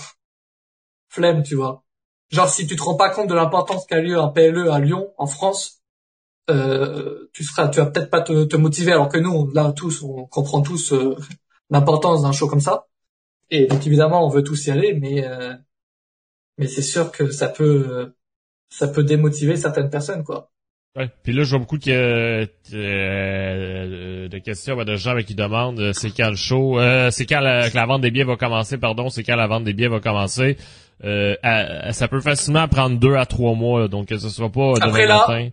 [1.08, 1.82] flemme, tu vois.
[2.30, 5.12] Genre si tu te rends pas compte de l'importance qu'a lieu un PLE à Lyon,
[5.16, 5.82] en France,
[6.50, 10.02] euh, tu seras, tu vas peut-être pas te, te, motiver, alors que nous, là tous,
[10.02, 11.16] on comprend tous euh,
[11.70, 12.86] l'importance d'un show comme ça.
[13.50, 15.54] Et donc évidemment, on veut tous y aller, mais euh,
[16.58, 18.12] mais c'est sûr que ça peut
[18.70, 20.50] ça peut démotiver certaines personnes, quoi.
[20.96, 21.08] Ouais.
[21.22, 26.10] Puis là, je vois beaucoup de, euh, de questions de gens qui demandent euh, c'est
[26.10, 29.08] quand le show, euh, c'est quand la, que la vente des billets va commencer, pardon,
[29.08, 30.56] c'est quand la vente des billets va commencer.
[31.04, 31.36] Euh,
[31.92, 35.18] ça peut facilement prendre deux à trois mois, donc que ce soit pas Après là,
[35.18, 35.50] matin.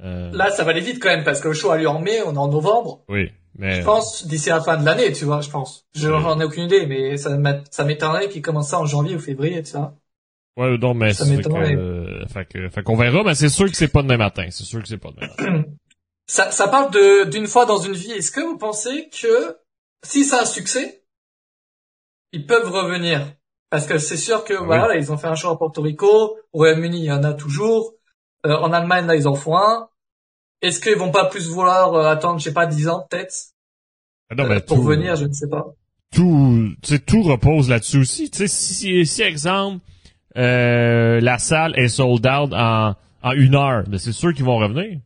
[0.00, 2.20] Là, ça va aller vite quand même parce que le show a lieu en mai,
[2.26, 3.04] on est en novembre.
[3.08, 3.30] Oui.
[3.58, 3.80] Mais...
[3.80, 5.86] Je pense d'ici la fin de l'année, tu vois, je pense.
[5.94, 7.36] Je n'en ai aucune idée, mais ça,
[7.84, 9.94] m'étonnerait qu'il commence ça en janvier ou février, tu vois.
[10.56, 13.76] Ouais, non, mais ça fait, que, fait que, fait qu'on verra, mais c'est sûr que
[13.76, 14.46] c'est pas demain matin.
[14.50, 15.64] C'est sûr que c'est pas demain matin.
[16.26, 18.12] ça, ça parle de, d'une fois dans une vie.
[18.12, 19.56] Est-ce que vous pensez que
[20.02, 21.04] si ça a un succès,
[22.32, 23.34] ils peuvent revenir?
[23.72, 26.36] Parce que c'est sûr que, ah voilà, ils ont fait un show à Porto Rico,
[26.52, 27.94] au Royaume-Uni, il y en a toujours.
[28.44, 29.88] Euh, en Allemagne, là, ils en font un.
[30.60, 33.34] Est-ce qu'ils vont pas plus vouloir euh, attendre, je sais pas, dix ans, peut-être?
[34.28, 35.72] Ah non, euh, pour venir, je ne sais pas.
[36.14, 36.68] Tout,
[37.06, 38.30] tout repose là-dessus aussi.
[38.30, 39.82] Tu sais, si, si, exemple,
[40.36, 43.84] euh, la salle est sold out en, en une heure.
[43.88, 45.00] Mais c'est sûr qu'ils vont revenir.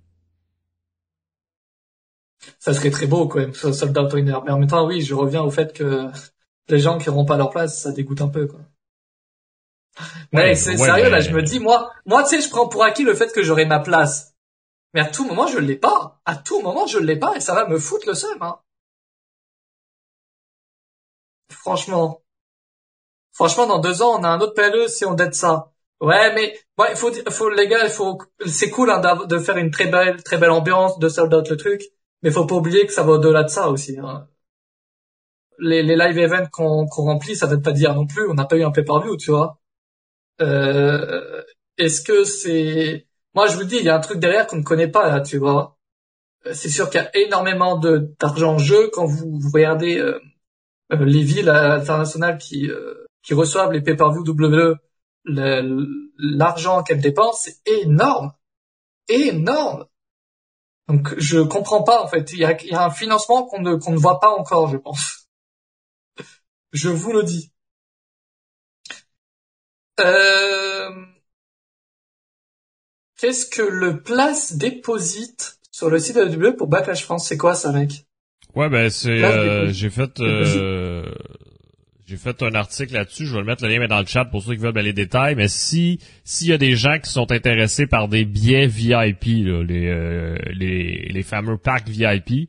[2.59, 4.43] Ça serait très beau quand même, sold out en une heure.
[4.45, 6.11] Mais en même temps, oui, je reviens au fait que
[6.69, 8.47] les gens qui n'auront pas leur place, ça dégoûte un peu.
[8.47, 8.61] Quoi.
[10.33, 13.05] Mais c'est sérieux là, je me dis moi, moi tu sais, je prends pour acquis
[13.05, 14.35] le fait que j'aurai ma place.
[14.95, 16.21] Mais à tout moment, je l'ai pas.
[16.25, 18.41] À tout moment, je l'ai pas et ça va me foutre le seum.
[18.41, 18.61] Hein.
[21.51, 22.23] Franchement.
[23.33, 25.73] Franchement, dans deux ans, on a un autre PLE si on dette ça.
[26.01, 29.57] Ouais, mais ouais, il faut, faut les gars, il faut, c'est cool hein, de faire
[29.57, 31.83] une très belle, très belle ambiance, de sold out le truc,
[32.23, 33.99] mais faut pas oublier que ça va au-delà de ça aussi.
[33.99, 34.29] Hein.
[35.59, 38.45] Les, les live events qu'on qu'on remplit, ça veut pas dire non plus, on n'a
[38.45, 39.59] pas eu un pay-per-view, tu vois.
[40.41, 41.43] Euh,
[41.79, 44.63] Est-ce que c'est, moi je vous dis, il y a un truc derrière qu'on ne
[44.63, 45.79] connaît pas là, tu vois.
[46.53, 50.21] C'est sûr qu'il y a énormément d'argent en jeu quand vous, vous regardez euh,
[50.93, 54.77] euh les villes internationales qui euh, qui reçoivent les pay-per-view WWE,
[56.19, 58.33] l'argent qu'elles dépensent, c'est énorme.
[59.09, 59.87] Énorme.
[60.89, 62.33] Donc je comprends pas en fait.
[62.33, 65.26] Il y a, un financement qu'on ne, qu'on ne voit pas encore, je pense.
[66.73, 67.53] Je vous le dis.
[70.01, 71.07] Euh...
[73.19, 77.55] Qu'est-ce que le place déposite sur le site de WWE pour Backlash France C'est quoi
[77.55, 78.07] ça, mec?
[78.55, 81.05] Ouais, ben c'est euh, j'ai fait euh,
[82.07, 84.43] j'ai fait un article là-dessus, je vais le mettre le lien dans le chat pour
[84.43, 87.31] ceux qui veulent ben, les détails, mais si s'il y a des gens qui sont
[87.33, 92.49] intéressés par des billets VIP, là, les, euh, les, les fameux packs VIP,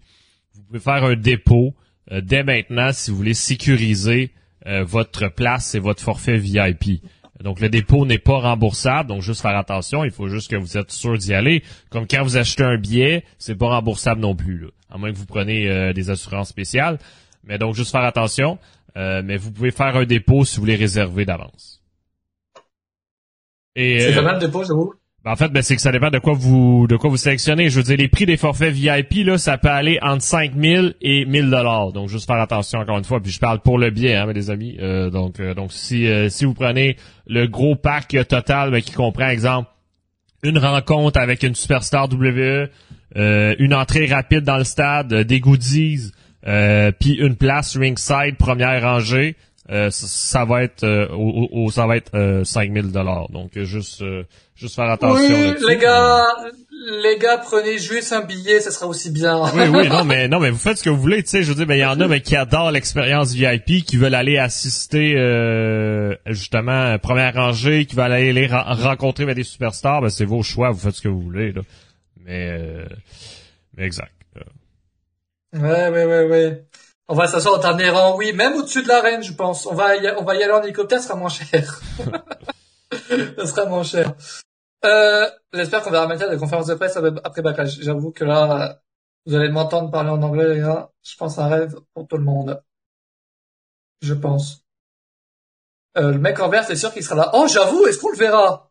[0.54, 1.74] vous pouvez faire un dépôt
[2.12, 4.32] euh, dès maintenant si vous voulez sécuriser
[4.66, 7.02] euh, votre place et votre forfait VIP.
[7.44, 10.78] Donc le dépôt n'est pas remboursable, donc juste faire attention, il faut juste que vous
[10.78, 11.64] êtes sûr d'y aller.
[11.92, 15.18] Comme quand vous achetez un billet, c'est pas remboursable non plus, là, à moins que
[15.18, 16.98] vous preniez des assurances spéciales.
[17.44, 18.58] Mais donc juste faire attention.
[18.98, 21.84] Euh, mais vous pouvez faire un dépôt si vous voulez réserver d'avance.
[23.76, 24.94] c'est pas mal de dépôt, vous?
[25.28, 27.70] En fait, ben, c'est que ça dépend de quoi vous de quoi vous sélectionnez.
[27.70, 31.26] Je veux dire, les prix des forfaits VIP, là, ça peut aller entre 5000 et
[31.26, 31.92] 1000 dollars.
[31.92, 33.20] Donc, juste faire attention encore une fois.
[33.20, 34.78] Puis je parle pour le bien, hein, mes amis.
[34.80, 39.28] Euh, donc, euh, donc si si vous prenez le gros pack total ben, qui comprend,
[39.28, 39.70] exemple,
[40.44, 42.70] une rencontre avec une superstar WWE,
[43.16, 46.12] une entrée rapide dans le stade, des goodies,
[46.48, 49.36] euh, puis une place ringside première rangée,
[49.70, 53.30] euh, ça, va être euh, au, ça va être euh, 5000 dollars.
[53.30, 54.02] Donc juste
[54.56, 55.36] juste faire attention.
[55.36, 56.26] Oui, les gars,
[57.04, 59.42] les gars, prenez juste un billet, ça sera aussi bien.
[59.54, 61.44] oui, oui, non, mais non, mais vous faites ce que vous voulez, tu sais.
[61.44, 64.16] Je veux dire, ben il y en a mais qui adorent l'expérience VIP, qui veulent
[64.16, 65.16] aller assister
[66.28, 70.02] justement première rangée, qui veulent aller les rencontrer avec des superstars.
[70.02, 71.62] Ben c'est vos choix, vous faites ce que vous voulez là.
[72.26, 72.58] Mais,
[73.76, 74.12] mais exact.
[75.54, 76.67] Ouais, ouais, ouais, ouais.
[77.10, 79.66] On va s'asseoir dans un rang, oui, même au-dessus de l'arène, je pense.
[79.66, 81.82] On va y, on va y aller en hélicoptère, ça sera moins cher.
[83.38, 84.14] ça sera moins cher.
[84.86, 87.80] Euh, j'espère qu'on verra maintenant des conférences de presse après Backlash.
[87.80, 88.82] J'avoue que là,
[89.26, 90.90] vous allez m'entendre parler en anglais, les gars.
[91.04, 92.62] Je pense un rêve pour tout le monde.
[94.02, 94.64] Je pense.
[95.98, 97.32] Euh, le mec en vert, c'est sûr qu'il sera là.
[97.34, 98.70] Oh, j'avoue, est-ce qu'on le verra?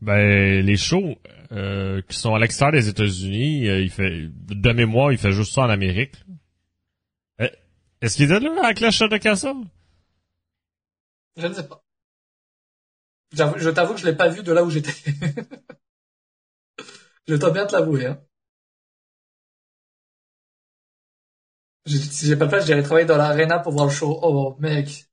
[0.00, 1.16] Ben, les shows,
[1.52, 3.68] euh, qui sont à l'extérieur des États-Unis.
[3.68, 6.14] Euh, il fait de mémoire, il fait juste ça en Amérique.
[8.04, 9.64] Est-ce qu'il était là à Clash of the Castle?
[11.38, 11.82] Je ne sais pas.
[13.32, 14.92] Je t'avoue que je l'ai pas vu de là où j'étais.
[17.26, 18.04] je dois bien te l'avouer.
[18.04, 18.20] Hein.
[21.86, 24.18] Si j'ai pas le place, j'irai travailler dans l'arena pour voir le show.
[24.22, 25.06] Oh mec,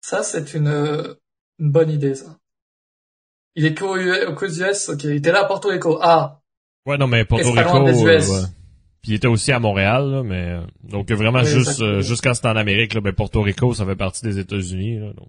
[0.00, 1.18] ça c'est une,
[1.58, 2.38] une bonne idée ça.
[3.54, 5.04] Il est qu'aux US, ok.
[5.04, 5.98] Il était là à Porto Rico.
[6.00, 6.40] Ah.
[6.86, 7.86] Ouais, non, mais Porto Rico.
[7.86, 8.46] Euh,
[9.02, 12.56] Puis il était aussi à Montréal, là, mais donc vraiment juste euh, quand c'était en
[12.56, 15.28] Amérique, là, ben Porto Rico, ça fait partie des États-Unis, là, donc.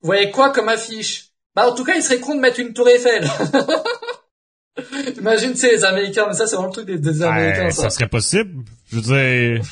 [0.00, 1.32] Vous voyez quoi comme affiche?
[1.54, 3.28] Bah en tout cas, il serait con de mettre une tour Eiffel.
[5.18, 7.82] Imagine, tu sais, les Américains, mais ça, c'est vraiment le truc des, des Américains, ça.
[7.82, 8.64] Ça serait possible.
[8.90, 9.62] Je veux dire...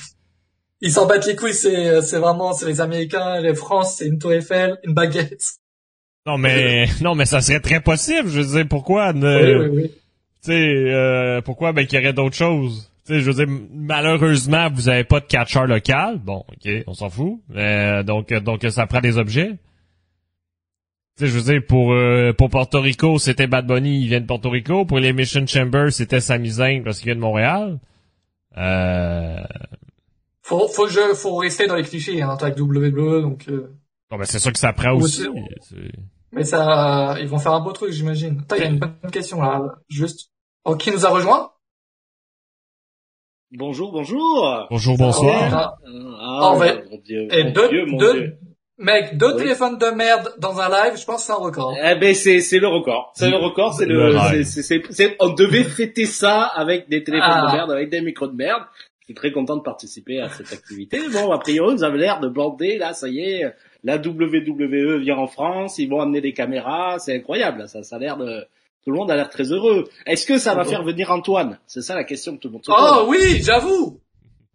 [0.80, 4.18] Ils s'en battent les couilles, c'est, c'est vraiment, c'est les Américains, les France, c'est une
[4.18, 5.54] tour Eiffel, une baguette.
[6.26, 8.28] Non, mais, non, mais ça serait très possible.
[8.28, 9.58] Je veux dire, pourquoi ne...
[9.58, 9.94] Oui, oui, oui.
[10.44, 12.90] Tu sais, euh, pourquoi, ben, qu'il y aurait d'autres choses.
[13.06, 16.18] Tu sais, je veux dire, malheureusement, vous avez pas de catcheur local.
[16.18, 17.40] Bon, ok, on s'en fout.
[17.56, 19.52] Euh, donc, donc, ça prend des objets.
[21.16, 24.20] Tu sais, je veux dire, pour, euh, pour Porto Rico, c'était Bad Bunny, il vient
[24.20, 24.84] de Porto Rico.
[24.84, 27.80] Pour les Mission Chambers, c'était Sami Zayn parce qu'il vient de Montréal.
[28.58, 29.38] Euh...
[30.42, 33.72] Faut, faut, je, faut rester dans les clichés, hein, avec WWE, donc, euh...
[34.10, 35.26] Non, ben, c'est sûr que ça prend aussi.
[36.32, 38.40] Mais ça, ils vont faire un beau truc, j'imagine.
[38.42, 40.33] Attends, il y a une bonne question, là, juste.
[40.66, 41.50] Oh, qui nous a rejoint?
[43.52, 44.66] Bonjour, bonjour.
[44.70, 45.52] Bonjour, bonsoir.
[45.52, 46.58] Ah, ah,
[46.90, 48.38] mon Dieu, et deux, Dieu, mon deux, Dieu.
[48.78, 51.76] Mec, deux téléphones de merde dans un live, je pense que c'est un record.
[51.84, 53.12] Eh ben c'est c'est le record.
[53.14, 57.46] C'est le record, c'est le, c'est c'est on devait fêter ça avec des téléphones de
[57.50, 57.56] ah.
[57.56, 58.62] merde, avec des micros de merde.
[59.00, 60.98] Je suis très content de participer à cette activité.
[61.12, 65.18] Bon, a priori, vous avez l'air de bander là, ça y est, la WWE vient
[65.18, 67.68] en France, ils vont amener des caméras, c'est incroyable.
[67.68, 68.46] Ça ça a l'air de
[68.84, 69.88] tout le monde a l'air très heureux.
[70.06, 71.58] Est-ce que ça va faire venir Antoine?
[71.66, 72.78] C'est ça la question que tout le monde se pose.
[72.80, 74.00] Oh oui, j'avoue.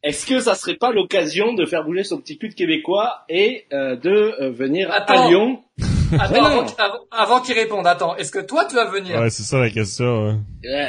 [0.02, 3.66] Est-ce que ça serait pas l'occasion de faire bouger son petit cul de québécois et
[3.74, 5.62] euh, de euh, venir à Lyon?
[6.18, 6.66] Attends,
[7.12, 9.20] avant, qu'il réponde, attends, est-ce que toi tu vas venir?
[9.20, 10.40] Ouais, c'est ça la question.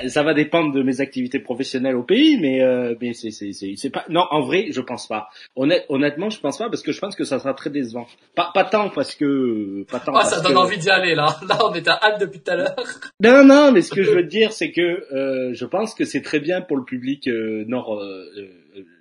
[0.08, 3.90] ça va dépendre de mes activités professionnelles au pays, mais euh, mais c'est c'est c'est
[3.90, 4.04] pas.
[4.08, 5.28] Non, en vrai, je pense pas.
[5.56, 8.06] Honnête, honnêtement, je pense pas parce que je pense que ça sera très décevant.
[8.34, 10.12] Pas pas tant parce que pas tant.
[10.14, 11.36] Ah, ça donne envie d'y aller là.
[11.48, 12.76] Là, on est à hâte depuis tout à l'heure.
[13.20, 16.22] Non, non, mais ce que je veux dire, c'est que euh, je pense que c'est
[16.22, 18.00] très bien pour le public euh, nord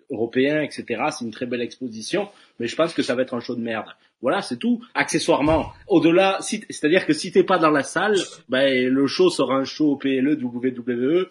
[0.10, 1.04] européen, etc.
[1.12, 2.28] C'est une très belle exposition,
[2.60, 3.88] mais je pense que ça va être un show de merde.
[4.22, 4.82] Voilà, c'est tout.
[4.94, 8.18] Accessoirement, au-delà, si, c'est-à-dire que si t'es pas dans la salle,
[8.50, 11.30] ben le show sera un show PLE WWE.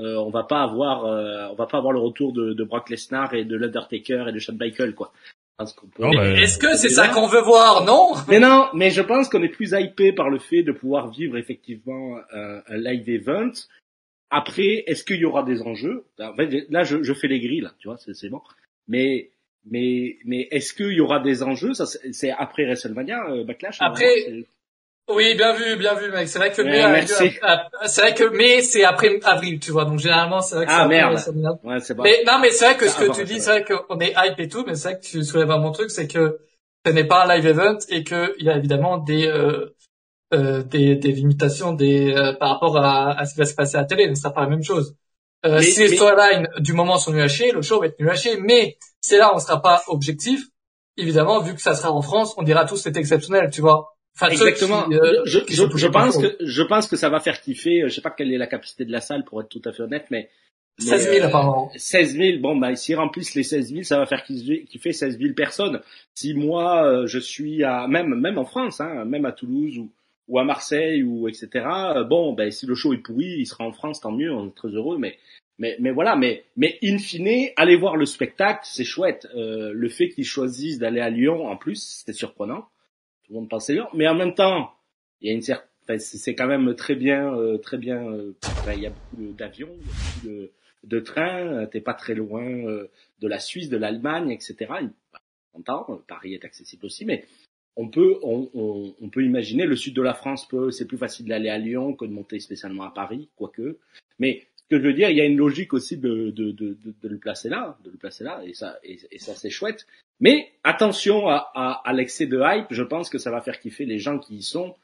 [0.00, 2.88] Euh, on va pas avoir, euh, on va pas avoir le retour de, de Brock
[2.88, 5.12] Lesnar et de l'Undertaker et de Shawn Michaels, quoi.
[5.60, 8.12] Est-ce que c'est ça qu'on veut voir, non?
[8.28, 11.36] Mais non, mais je pense qu'on est plus hypé par le fait de pouvoir vivre
[11.36, 13.50] effectivement euh, un live event
[14.30, 16.04] après, est-ce qu'il y aura des enjeux?
[16.18, 18.42] Là, je, je, fais les grilles, là, tu vois, c'est bon.
[18.86, 19.30] Mais
[19.70, 21.74] mais mais est-ce qu'il y aura des enjeux?
[21.74, 23.78] Ça, c'est après WrestleMania, euh, Backlash.
[23.80, 24.14] Après,
[25.08, 26.28] oui, bien vu, bien vu, mec.
[26.28, 29.84] C'est vrai que mai, c'est vrai que mai, c'est après avril, tu vois.
[29.86, 30.82] Donc généralement, c'est vrai que ah,
[31.16, 31.58] c'est merde.
[31.64, 32.02] Ouais, bon.
[32.02, 34.38] Mais non, mais c'est vrai que ce que tu dis, c'est vrai qu'on est hype
[34.38, 36.40] et tout, mais c'est vrai que tu soulèves un bon truc, c'est que
[36.84, 39.74] ce n'est pas un live event et qu'il y a évidemment des euh,
[40.34, 43.78] euh, des, des, limitations des, euh, par rapport à, à, ce qui va se passer
[43.78, 44.94] à la télé, donc ça pas la même chose.
[45.46, 48.10] Euh, si les storylines du moment sont chier, le show va être nul
[48.42, 48.76] mais
[49.08, 50.46] c'est là on sera pas objectif.
[50.96, 53.94] Évidemment, vu que ça sera en France, on dira tous c'est exceptionnel, tu vois.
[54.16, 54.90] Enfin, Exactement.
[54.90, 57.82] Euh, je, je, je pense que je pense que ça va faire kiffer.
[57.86, 59.82] Je sais pas quelle est la capacité de la salle pour être tout à fait
[59.82, 60.28] honnête, mais
[60.80, 61.70] 16 000 apparemment.
[61.76, 65.34] 16 000, bon bah s'ils remplissent les 16 000, ça va faire kiffer 16 000
[65.34, 65.80] personnes.
[66.14, 69.90] Si moi je suis à même même en France, hein, même à Toulouse ou
[70.28, 71.48] ou à Marseille ou etc.
[71.96, 74.48] Euh, bon, ben si le show est pourri, il sera en France, tant mieux, on
[74.48, 74.98] est très heureux.
[74.98, 75.18] Mais
[75.58, 79.26] mais mais voilà, mais mais in fine, aller voir le spectacle, c'est chouette.
[79.34, 82.68] Euh, le fait qu'ils choisissent d'aller à Lyon, en plus, c'était surprenant.
[83.24, 84.72] Tout le monde pensait Lyon, mais en même temps,
[85.20, 88.06] il y a une certaine, c'est quand même très bien, euh, très bien.
[88.08, 88.34] Euh,
[88.74, 89.74] il y a beaucoup d'avions,
[90.24, 90.52] de,
[90.84, 91.66] de trains.
[91.66, 94.72] T'es pas très loin de la Suisse, de l'Allemagne, etc.
[95.52, 97.24] Content, Paris est accessible aussi, mais
[97.74, 98.50] on peut, on,
[99.00, 101.94] on, peut imaginer le sud de la France peut, c'est plus facile d'aller à Lyon
[101.94, 103.78] que de monter spécialement à Paris, quoique.
[104.18, 107.08] Mais que je veux dire, il y a une logique aussi de, de, de, de,
[107.08, 109.86] le placer là, de le placer là, et ça, et, ça c'est chouette.
[110.20, 112.66] Mais attention à, à, à l'excès de hype.
[112.70, 114.74] Je pense que ça va faire kiffer les gens qui y sont.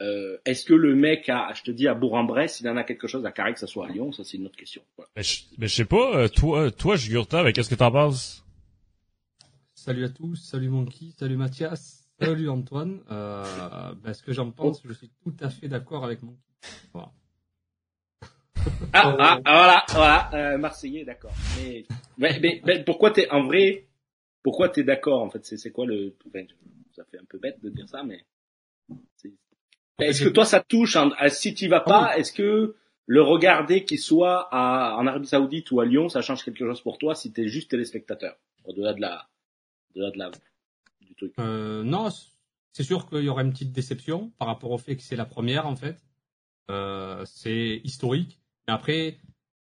[0.00, 3.06] Euh, Est-ce que le mec a, je te dis, à Bourg-en-Bresse, il en a quelque
[3.06, 4.82] chose à Carré, que ça soit à Lyon, ça c'est une autre question.
[4.96, 5.10] Voilà.
[5.16, 8.44] Mais, je, mais je sais pas, euh, toi, toi, Jugurta, qu'est-ce que t'en penses?
[9.74, 12.08] Salut à tous, salut Monkey, salut Mathias.
[12.20, 13.00] Salut Antoine.
[13.10, 13.44] Euh,
[14.02, 16.36] ben, ce que j'en pense, je suis tout à fait d'accord avec mon.
[16.92, 17.10] Voilà.
[18.92, 21.32] Ah, ah, voilà, voilà, euh, Marseillais, d'accord.
[21.56, 21.84] Mais,
[22.18, 23.86] mais, mais, pourquoi t'es en vrai
[24.42, 25.44] Pourquoi t'es d'accord en fait?
[25.44, 26.14] C'est quoi le
[26.94, 28.24] ça fait un peu bête de dire ça, mais
[29.16, 29.32] c'est-
[29.98, 33.84] est-ce que toi ça touche hein, à- Si tu vas pas, est-ce que le regarder
[33.84, 37.14] qu'il soit à, en Arabie Saoudite ou à Lyon, ça change quelque chose pour toi
[37.14, 39.26] si t'es juste téléspectateur, au-delà de la,
[39.94, 40.30] au-delà de la,
[41.00, 41.32] du truc?
[41.38, 42.08] Euh, non,
[42.72, 45.26] c'est sûr qu'il y aura une petite déception par rapport au fait que c'est la
[45.26, 45.96] première en fait.
[46.70, 48.38] Euh, c'est historique.
[48.66, 49.18] Mais après,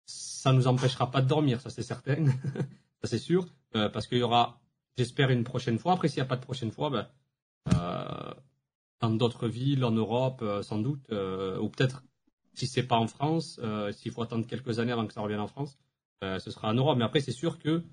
[0.06, 2.26] ça nous empêchera pas de dormir, ça c'est certain,
[3.02, 4.60] ça c'est sûr, euh, parce qu'il y aura,
[4.98, 5.94] j'espère, une prochaine fois.
[5.94, 7.08] Après, s'il n'y a pas de prochaine fois, ben,
[7.74, 8.34] euh,
[9.02, 12.04] dans d'autres villes, en Europe, euh, sans doute, ou peut-être
[12.54, 13.60] si c'est pas en France,
[13.92, 15.78] s'il faut attendre quelques années avant que ça revienne en France,
[16.24, 16.98] ce sera en Europe.
[16.98, 17.84] Mais après, c'est sûr que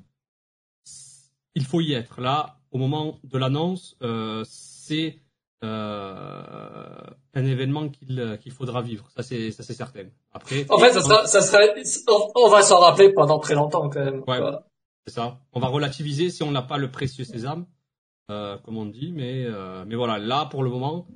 [1.54, 2.22] il faut y être.
[2.22, 3.98] Là, au moment de l'annonce,
[4.44, 5.20] c'est
[5.62, 9.08] un événement qu'il qu'il faudra vivre.
[9.16, 10.04] Ça, c'est ça, c'est certain.
[10.32, 11.60] Après, En fait, ça sera, ça sera,
[12.36, 14.18] on- va s'en rappeler pendant très longtemps quand même.
[14.26, 14.38] Ouais.
[14.40, 14.66] Voilà.
[15.06, 15.40] c'est ça.
[15.52, 17.66] On va relativiser si on n'a pas le précieux sésame,
[18.30, 19.12] euh, comme on dit.
[19.12, 21.06] Mais euh, mais voilà, là pour le moment,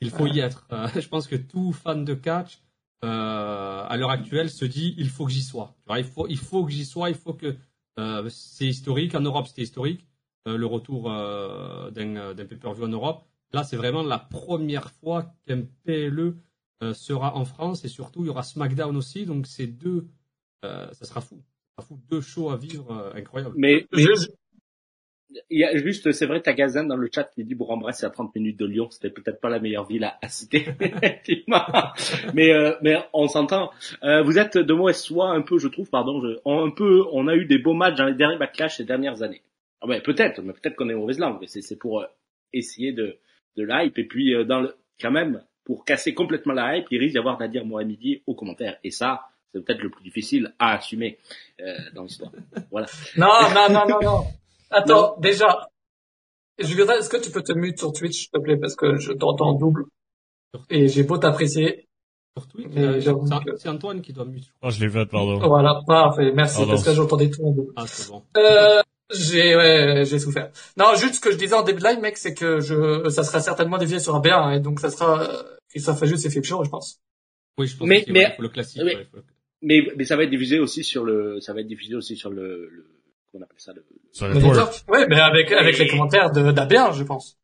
[0.00, 0.66] il faut y être.
[0.72, 2.60] Euh, je pense que tout fan de catch
[3.04, 5.74] euh, à l'heure actuelle se dit il faut que j'y sois.
[5.96, 7.08] Il faut il faut que j'y sois.
[7.10, 7.56] Il faut que
[7.98, 9.14] euh, c'est historique.
[9.14, 10.06] En Europe, c'était historique.
[10.48, 13.24] euh, le retour euh, d'un euh, d'un pay-per-view en Europe.
[13.52, 16.34] Là, c'est vraiment la première fois qu'un PLE
[16.82, 19.24] euh, sera en France et surtout il y aura SmackDown aussi.
[19.26, 20.06] Donc c'est deux,
[20.64, 21.36] euh, ça sera fou.
[21.76, 22.00] Ça sera fou.
[22.10, 23.54] Deux shows à vivre euh, incroyables.
[23.56, 24.26] Mais, mais Je-
[25.50, 28.10] il y a juste, c'est vrai, Tagazin dans le chat qui dit Bourg-en-Bresse c'est à
[28.10, 31.62] 30 minutes de Lyon, c'était peut-être pas la meilleure ville à, à citer, effectivement.
[32.32, 33.70] mais euh, mais on s'entend.
[34.04, 37.02] Euh, vous êtes de mauvaise foi un peu, je trouve, pardon, je, on- un peu,
[37.12, 39.42] on a eu des beaux matchs dans les derniers backlash ces dernières années.
[39.80, 42.06] Ah ouais, peut-être, mais peut-être qu'on est mauvaise langue, mais c'est c'est pour euh,
[42.52, 43.18] essayer de
[43.56, 46.98] de l'hype et puis euh, dans le quand même pour casser complètement la hype, il
[46.98, 50.74] risque d'y avoir Nadir Mohamedi aux commentaires et ça c'est peut-être le plus difficile à
[50.74, 51.18] assumer
[51.60, 52.30] euh, dans l'histoire.
[52.70, 52.86] Voilà.
[53.16, 54.24] Non, non, non, non, non.
[54.70, 55.68] Attends, déjà.
[56.58, 59.12] Julien, est-ce que tu peux te mute sur Twitch, s'il te plaît, parce que je
[59.12, 59.84] t'entends en double.
[60.70, 61.86] Et j'ai beau t'apprécier.
[62.36, 64.52] Sur Twitch, Mais euh, j'avoue c'est Antoine qui doit mute.
[64.62, 65.38] Oh, je l'ai fait, pardon.
[65.38, 66.72] Voilà, parfait, merci, Pardon.
[66.72, 67.72] parce que j'entendais tout en double.
[67.76, 68.22] Ah, c'est bon.
[68.36, 68.82] Euh,
[69.14, 70.50] j'ai, ouais, j'ai souffert.
[70.76, 73.22] Non, juste ce que je disais en début de live, mec, c'est que je, ça
[73.24, 76.44] sera certainement dévié sur un B1, et donc ça sera, euh, Christophe juste et Philippe
[76.46, 77.00] Show, je pense.
[77.58, 78.82] Oui, je pense Mais- qu'il mais- ouais, faut le classique.
[78.84, 79.24] mais- ouais, faut le-
[79.62, 82.30] Mais, mais ça va être diffusé aussi sur le, ça va être diffusé aussi sur
[82.30, 82.86] le, le
[83.32, 83.84] comment on appelle ça, le...
[84.12, 84.34] Sur Le.
[84.92, 87.38] Ouais, mais avec, avec les commentaires de, d'AB1, je pense.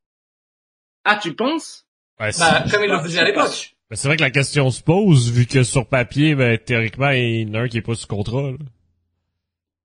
[1.05, 1.87] Ah, tu penses?
[2.20, 3.75] Ouais, c'est- Bah, comme ils le faisaient à l'époque.
[3.90, 7.48] ben, c'est vrai que la question se pose, vu que sur papier, ben, théoriquement, il
[7.48, 8.57] y en a un qui est pas sous contrat, là.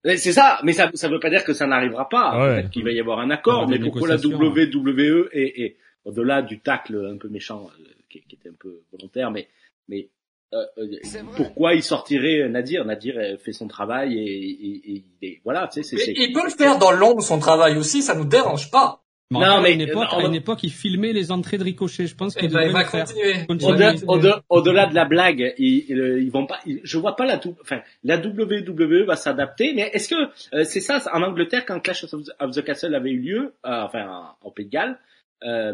[0.06, 2.40] C'est ça, mais ça, ça veut pas dire que ça n'arrivera pas.
[2.40, 2.54] Ouais.
[2.56, 4.16] Peut-être qu'il va y avoir un accord, mais pourquoi la.
[4.38, 8.82] WWE est, est au-delà du tacle un peu méchant, euh, qui, qui était un peu
[8.94, 9.48] volontaire, mais,
[9.90, 10.08] mais
[10.54, 10.88] euh, euh,
[11.36, 12.86] pourquoi il sortirait Nadir?
[12.86, 16.14] Nadir euh, fait son travail et, et, et, et voilà, tu sais, c'est, Mais c'est-
[16.16, 19.04] il peut le faire dans l'ombre, son travail aussi, ça nous dérange pas.
[19.30, 22.08] Non, à mais- une époque, non, à une époque, il filmait les entrées de ricochet.
[22.08, 23.46] Je pense qu'il il devrait va continuer.
[23.46, 23.72] Continuer.
[23.74, 24.04] Au-delà, Ouais.
[24.08, 26.60] au-delà- au-delà de la blague, ils, ils, vont pas.
[26.66, 27.38] ils- je vois pas la.
[27.62, 30.16] Enfin, la WWE va s'adapter, mais est-ce que
[30.56, 33.54] euh, c'est ça en Angleterre quand Clash of the, of the Castle avait eu lieu,
[33.66, 34.98] euh, enfin en, en Pays de Galles,
[35.44, 35.74] euh,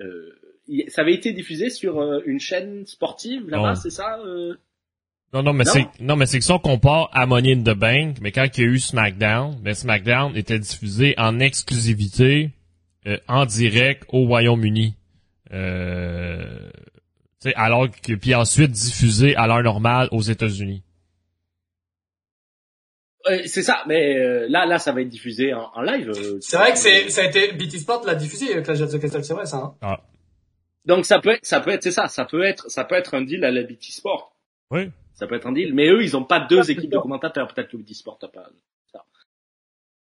[0.00, 0.30] euh,
[0.66, 4.54] il- ça avait été diffusé sur euh, une chaîne sportive là-bas, c'est ça euh?
[5.34, 5.70] Non, non, mais Non?
[5.72, 8.46] c'est, non, mais c'est que si on compare à Money in the Bank, mais quand
[8.56, 12.50] il y a eu SmackDown, ben SmackDown était diffusé en exclusivité,
[13.06, 14.94] euh, en direct au Royaume-Uni.
[15.52, 16.70] Euh,
[17.40, 20.82] tu sais, alors que, puis ensuite diffusé à l'heure normale aux États-Unis.
[23.28, 26.10] Euh, C'est ça, mais euh, là, là, ça va être diffusé en, en live.
[26.10, 28.86] euh, C'est vrai que c'est, ça a été, BT Sport l'a diffusé, avec la Jet
[28.88, 29.74] the Castle, c'est vrai, ça, hein.
[29.82, 30.00] Ah,
[30.84, 33.14] Donc ça peut être, ça peut être, c'est ça, ça peut être, ça peut être
[33.14, 34.36] un deal à la BT Sport.
[34.70, 34.90] oui.
[35.18, 37.48] Ça peut être un deal, mais eux, ils ont pas deux équipes de commentateurs.
[37.48, 38.50] Peut-être que BT Sport a pas.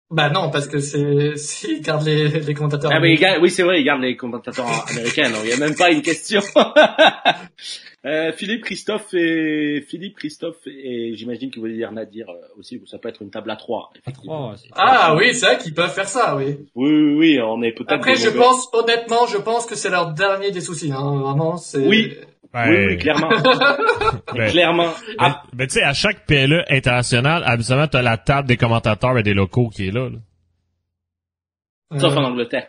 [0.09, 2.91] Bah non, parce que c'est, s'ils gardent les, les commentateurs.
[2.93, 5.75] Ah mais oui c'est vrai, il garde les commentateurs américains, donc il y a même
[5.75, 6.41] pas une question.
[8.05, 12.81] euh, Philippe, Christophe et Philippe, Christophe et j'imagine que vous voulez dire Nadir euh, aussi,
[12.85, 13.91] ça peut être une table à trois.
[14.05, 16.57] À trois, Ah oui, c'est vrai qu'ils peuvent faire ça, oui.
[16.75, 17.91] Oui, oui, oui, on est peut-être.
[17.91, 21.17] Après, des je mauvais- pense, honnêtement, je pense que c'est leur dernier des soucis, hein.
[21.19, 21.85] Vraiment, c'est...
[21.85, 22.13] Oui.
[22.65, 23.29] Ben, Oui, oui, clairement,
[24.33, 24.87] ben, clairement.
[24.87, 29.17] ben, Ah, ben, tu sais, à chaque PLE international, habituellement, t'as la table des commentateurs
[29.17, 30.17] et des locaux qui est là, là.
[31.99, 32.67] sauf en Euh, Angleterre.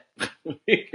[0.69, 0.91] mais,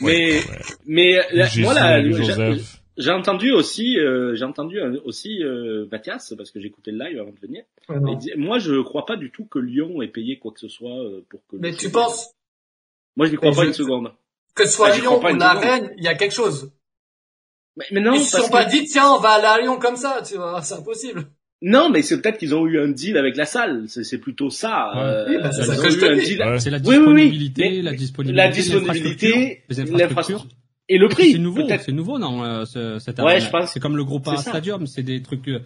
[0.00, 0.40] Ouais, ouais.
[0.86, 6.34] mais euh, la- Jésus, moi, j'ai- entendu aussi, euh, j'ai entendu euh, aussi euh, Mathias
[6.36, 7.64] parce que écouté le live avant de venir.
[8.18, 10.98] dit- moi, je crois pas du tout que Lyon ait payé quoi que ce soit
[11.02, 11.56] euh, pour que.
[11.56, 11.92] Mais tu vienne.
[11.92, 12.34] penses
[13.16, 14.12] Moi, je n'y crois Mais pas je- une seconde.
[14.54, 15.52] que ce soit Ah, Lyon ou la.
[15.54, 16.70] Rennes, il y a quelque chose.
[17.76, 19.96] Mais, mais non, Ils se sont pas dit, tiens, on va aller à Lyon comme
[19.96, 21.24] ça, tu vois, c'est impossible.
[21.64, 23.84] Non, mais c'est peut-être qu'ils ont eu un deal avec la salle.
[23.86, 24.92] C'est c'est plutôt ça.
[24.94, 25.00] Ouais.
[25.00, 26.24] Euh, Oui, bah, c'est ils ça ont que je eu te un dis.
[26.26, 26.58] deal Ouais.
[26.58, 29.28] C'est la Oui, oui, oui, disponibilité, la disponibilité, la disponibilité, l'infrastructure,
[29.68, 30.46] les l'infrastructure infrastructures.
[30.88, 31.32] et le prix.
[31.32, 33.72] C'est nouveau, c'est nouveau non euh, ce, cette Ouais, je pense.
[33.72, 34.28] C'est comme le groupe.
[34.36, 35.60] Stadium, c'est des trucs euh,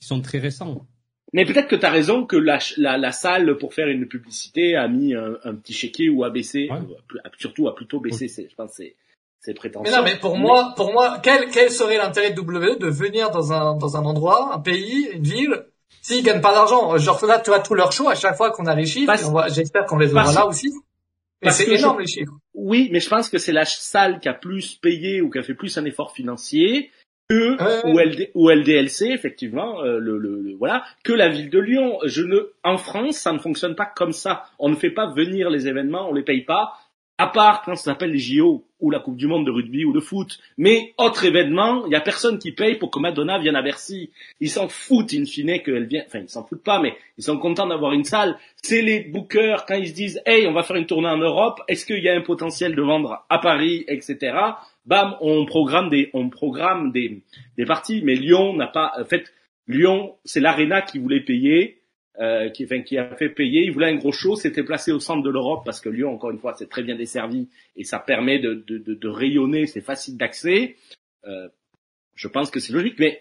[0.00, 0.86] qui sont très récents.
[1.32, 4.76] Mais peut-être que tu as raison que la, la, la salle, pour faire une publicité,
[4.76, 6.78] a mis un, un petit chéquier ou a baissé, Ouais.
[7.38, 8.28] surtout a plutôt baissé.
[8.28, 8.94] Je pense que c'est
[9.44, 9.90] c'est prétentieux.
[9.92, 13.30] Mais non, mais pour moi, pour moi, quel, quel serait l'intérêt de WWE de venir
[13.30, 15.64] dans un, dans un endroit, un pays, une ville,
[16.00, 16.96] s'ils gagnent pas d'argent?
[16.98, 19.12] Genre, là, tu vois, tout leur show, à chaque fois qu'on a les chiffres,
[19.54, 20.70] j'espère qu'on les aura parce- là aussi.
[21.42, 22.32] Parce c'est énorme, je- les chiffres.
[22.54, 25.42] Oui, mais je pense que c'est la salle qui a plus payé ou qui a
[25.42, 26.90] fait plus un effort financier
[27.28, 27.92] que Ouais.
[27.92, 31.98] ou, LD, ou LDLC effectivement euh, le, le, le- voilà que la ville de Lyon.
[32.04, 34.44] Je ne en France ça ne fonctionne pas comme ça.
[34.58, 36.72] On ne fait pas venir les événements, on les paye pas.
[37.16, 39.92] À part quand ça s'appelle les JO ou la Coupe du Monde de rugby ou
[39.92, 40.38] de foot.
[40.58, 44.10] Mais autre événement, il y a personne qui paye pour que Madonna vienne à Bercy.
[44.40, 46.04] Ils s'en foutent in fine qu'elle vienne.
[46.06, 48.36] Enfin, ils s'en foutent pas, mais ils sont contents d'avoir une salle.
[48.62, 51.60] C'est les bookers quand ils se disent, hey, on va faire une tournée en Europe.
[51.68, 54.36] Est-ce qu'il y a un potentiel de vendre à Paris, etc.
[54.84, 57.22] Bam, on programme des, on programme des,
[57.56, 58.02] des parties.
[58.02, 59.32] Mais Lyon n'a pas, en fait,
[59.68, 61.78] Lyon, c'est l'Arena qui voulait payer.
[62.20, 63.64] Euh, qui, enfin, qui a fait payer.
[63.64, 66.30] Il voulait un gros show, c'était placé au centre de l'Europe parce que Lyon, encore
[66.30, 69.80] une fois, c'est très bien desservi et ça permet de, de, de, de rayonner, c'est
[69.80, 70.76] facile d'accès.
[71.26, 71.48] Euh,
[72.14, 73.20] je pense que c'est logique, mais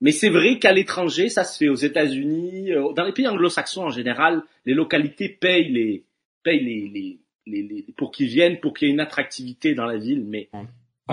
[0.00, 3.82] mais c'est vrai qu'à l'étranger, ça se fait aux États-Unis, euh, dans les pays anglo-saxons
[3.82, 6.04] en général, les localités payent les
[6.42, 9.84] payent les, les, les, les- pour qu'ils viennent, pour qu'il y ait une attractivité dans
[9.84, 10.24] la ville.
[10.26, 10.64] Mais en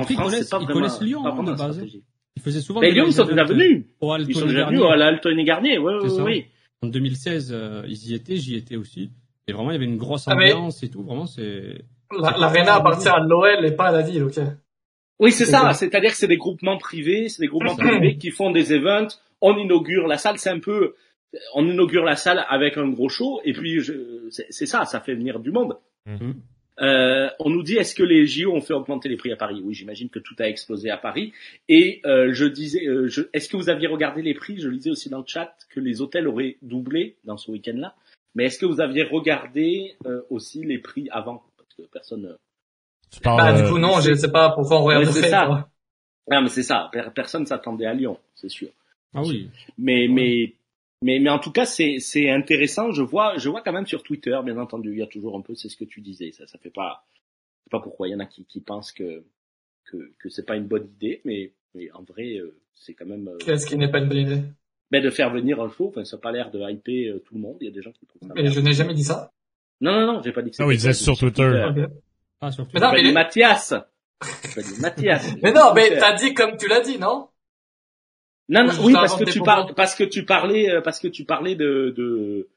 [0.10, 1.72] ils France, c'est pas vraiment, Lyon pas hein, vraiment de base.
[1.74, 2.04] stratégie.
[2.38, 3.84] Ils faisaient souvent Mais Lyon, ils sont déjà venus.
[4.30, 5.78] Ils sont déjà venus à l'Alton et Garnier.
[5.78, 6.24] Ouais, ça.
[6.24, 6.46] oui.
[6.84, 9.10] En 2016, euh, ils y étaient, j'y étais aussi.
[9.48, 11.04] Et vraiment, il y avait une grosse Ah, mais- ambiance et tout.
[11.04, 11.86] Vraiment, c'est.
[12.12, 14.40] La- L'arena appartient à l'OL et pas à la ville, ok.
[15.20, 15.74] Oui, c'est ça.
[15.74, 19.08] C'est-à-dire que c'est des groupements privés, c'est des groupements privés qui font des events.
[19.42, 20.94] On inaugure la salle, c'est un peu,
[21.56, 25.16] on inaugure la salle avec un gros show, et puis je- c'est ça, ça fait
[25.16, 25.78] venir du monde.
[26.06, 26.36] Mhm.
[26.80, 29.62] Euh, on nous dit est-ce que les JO ont fait augmenter les prix à Paris?
[29.64, 31.34] Oui, j'imagine que tout a explosé à Paris.
[31.70, 34.60] Et euh, je disais, euh, je- est-ce que vous aviez regardé les prix?
[34.60, 37.96] Je lisais aussi dans le chat que les hôtels auraient doublé dans ce week-end-là.
[38.36, 41.44] Mais est-ce que vous aviez regardé euh, aussi les prix avant?
[41.58, 42.26] Parce que personne.
[42.26, 42.36] euh,
[43.12, 45.46] Tu parles, Bah, euh, du coup, non, je sais pas pourquoi on c'est ça.
[45.48, 45.70] quoi.
[46.30, 46.90] Ah, mais c'est ça.
[46.92, 48.70] per- Personne s'attendait à Lyon, c'est sûr.
[49.16, 49.50] Ah oui.
[49.78, 50.14] Mais Ouais.
[50.14, 50.54] mais
[51.04, 52.92] mais mais en tout cas c'est c'est intéressant.
[52.92, 55.42] Je vois je vois quand même sur Twitter, bien entendu, il y a toujours un
[55.42, 56.32] peu c'est ce que tu disais.
[56.32, 57.06] Ça ça fait pas
[57.60, 59.24] je sais pas pourquoi il y en a qui qui pensent que
[59.86, 63.28] que que c'est pas une bonne idée, mais mais en vrai euh, c'est quand même
[63.28, 64.42] euh, Qu'est-ce qui n'est pas une bonne idée?
[64.90, 65.88] ben, de faire venir un show.
[65.90, 67.58] Enfin ça a pas l'air de hyper euh, tout le monde.
[67.62, 68.34] Il y a des gens qui trouvent ça.
[68.36, 69.32] Mais je n'ai jamais dit ça.
[69.82, 71.18] Non non non, j'ai pas dit que Ah oui, il c'était disait sur.
[71.18, 71.66] Twitter.
[71.70, 71.90] Ok.
[72.42, 72.72] Ah, surtout.
[72.74, 73.74] Mais non, mais Mathias.
[74.80, 75.36] Mathias.
[75.44, 76.00] Mais non, mais Twitter.
[76.00, 77.28] t'as dit comme tu l'as dit, non?
[78.50, 81.24] Non, non, oui, parce que tu parles, parce que tu parlais, euh, parce que tu
[81.26, 82.48] parlais de de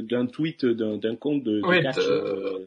[0.00, 2.66] d'un tweet d'un d'un compte de, de Oui, catch, euh,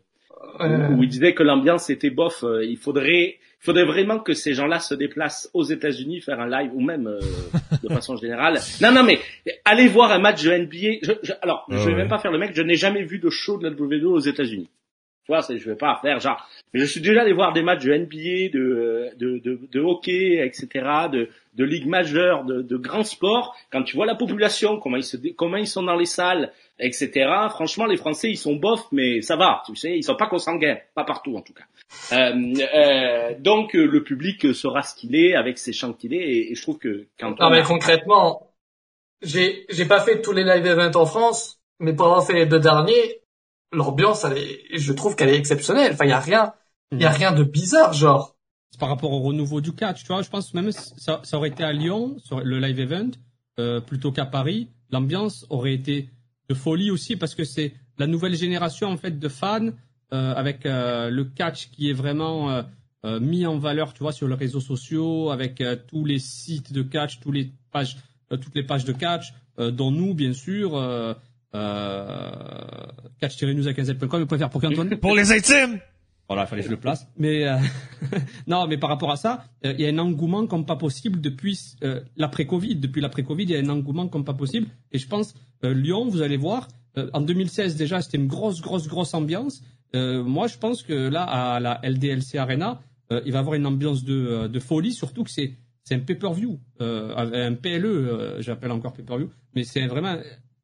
[0.62, 2.46] Euh, où il disait que l'ambiance était bof.
[2.64, 6.72] il faudrait, il faudrait vraiment que ces gens-là se déplacent aux États-Unis faire un live
[6.74, 7.20] ou même euh,
[7.84, 8.60] de façon générale.
[8.82, 9.20] Non, non, mais
[9.66, 11.00] allez voir un match de NBA.
[11.02, 11.96] Je, je- alors, je Ah vais ouais.
[11.98, 12.52] même pas faire le mec.
[12.54, 14.70] Je n'ai jamais vu de show de la WWE aux États-Unis.
[15.26, 16.48] Tu vois, je vais pas faire genre.
[16.72, 20.46] Mais je suis déjà allé voir des matchs de NBA, de de de, de hockey,
[20.46, 23.56] etc., de de ligue majeure, de, de grands sports.
[23.72, 27.28] Quand tu vois la population, comment ils se, comment ils sont dans les salles, etc.
[27.50, 30.78] Franchement, les Français, ils sont bof, mais ça va, tu sais, ils sont pas consanguins,
[30.94, 31.64] pas partout en tout cas.
[32.12, 36.18] Euh, euh, donc euh, le public sera ce qu'il est, avec ses chants qu'il est,
[36.18, 38.52] et, et je trouve que quand Non, on mais concrètement,
[39.24, 42.46] j'ai, j'ai pas fait tous les live events en France, mais pour avoir fait les
[42.46, 43.22] deux derniers,
[43.76, 45.94] l'ambiance, elle est, je trouve qu'elle est exceptionnelle.
[45.94, 46.54] Enfin, y a rien,
[46.92, 48.36] y a rien de bizarre, genre.
[48.72, 50.22] C'est par rapport au renouveau du catch, tu vois.
[50.22, 53.12] Je pense même ça, ça aurait été à Lyon sur le live event
[53.60, 54.70] euh, plutôt qu'à Paris.
[54.92, 56.10] L'ambiance aurait été
[56.50, 59.70] de folie aussi parce que c'est la nouvelle génération en fait de fans
[60.14, 62.64] euh, avec euh, le catch qui est vraiment euh,
[63.06, 66.74] euh, mis en valeur, tu vois, sur les réseaux sociaux avec euh, tous les sites
[66.74, 67.98] de catch, tous les pages,
[68.32, 70.76] euh, toutes les pages de catch, euh, dont nous bien sûr.
[71.56, 72.32] Euh,
[73.20, 75.80] catch-news à 15.com, vous pouvez faire pour qu'Antoine Pour les intimes!
[76.28, 77.08] voilà, il fallait que je le place.
[77.18, 77.58] Mais euh,
[78.48, 81.22] non, mais par rapport à ça, euh, il y a un engouement comme pas possible
[81.22, 82.78] depuis euh, l'après-Covid.
[82.78, 84.68] Depuis l'après-Covid, il y a un engouement comme pas possible.
[84.92, 88.62] Et je pense euh, Lyon, vous allez voir, euh, en 2016 déjà, c'était une grosse,
[88.62, 89.62] grosse, grosse ambiance.
[89.94, 92.82] Euh, moi, je pense que là, à la LDLC Arena,
[93.12, 95.54] euh, il va y avoir une ambiance de, de folie, surtout que c'est
[95.86, 100.18] c'est un pay-per-view, euh, un PLE, euh, j'appelle encore pay-per-view, mais c'est vraiment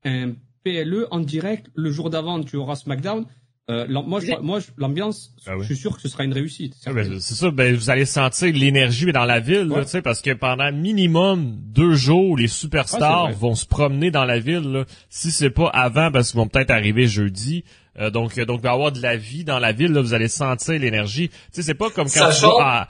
[0.04, 0.34] un
[0.64, 1.68] PLE en direct.
[1.76, 3.26] Le jour d'avant, tu auras SmackDown.
[3.70, 5.62] Euh, moi, je, moi, je- l'ambiance, Ah oui.
[5.62, 6.74] je suis sûr que ce sera une réussite.
[6.86, 9.84] Ah, ben, c'est ça, ben, vous allez sentir l'énergie dans la ville, là, Ouais.
[9.86, 14.40] tu sais, parce que pendant minimum deux jours, les superstars vont se promener dans la
[14.40, 14.64] ville.
[14.72, 14.86] Là.
[15.10, 17.64] Si c'est pas avant, parce qu'ils vont peut-être arriver jeudi.
[18.00, 19.92] Euh, donc, euh, donc, il va y avoir de la vie dans la ville.
[19.92, 21.30] Là, vous allez sentir l'énergie.
[21.30, 22.88] Tu sais, c'est pas comme quand tu Sachant- vas à,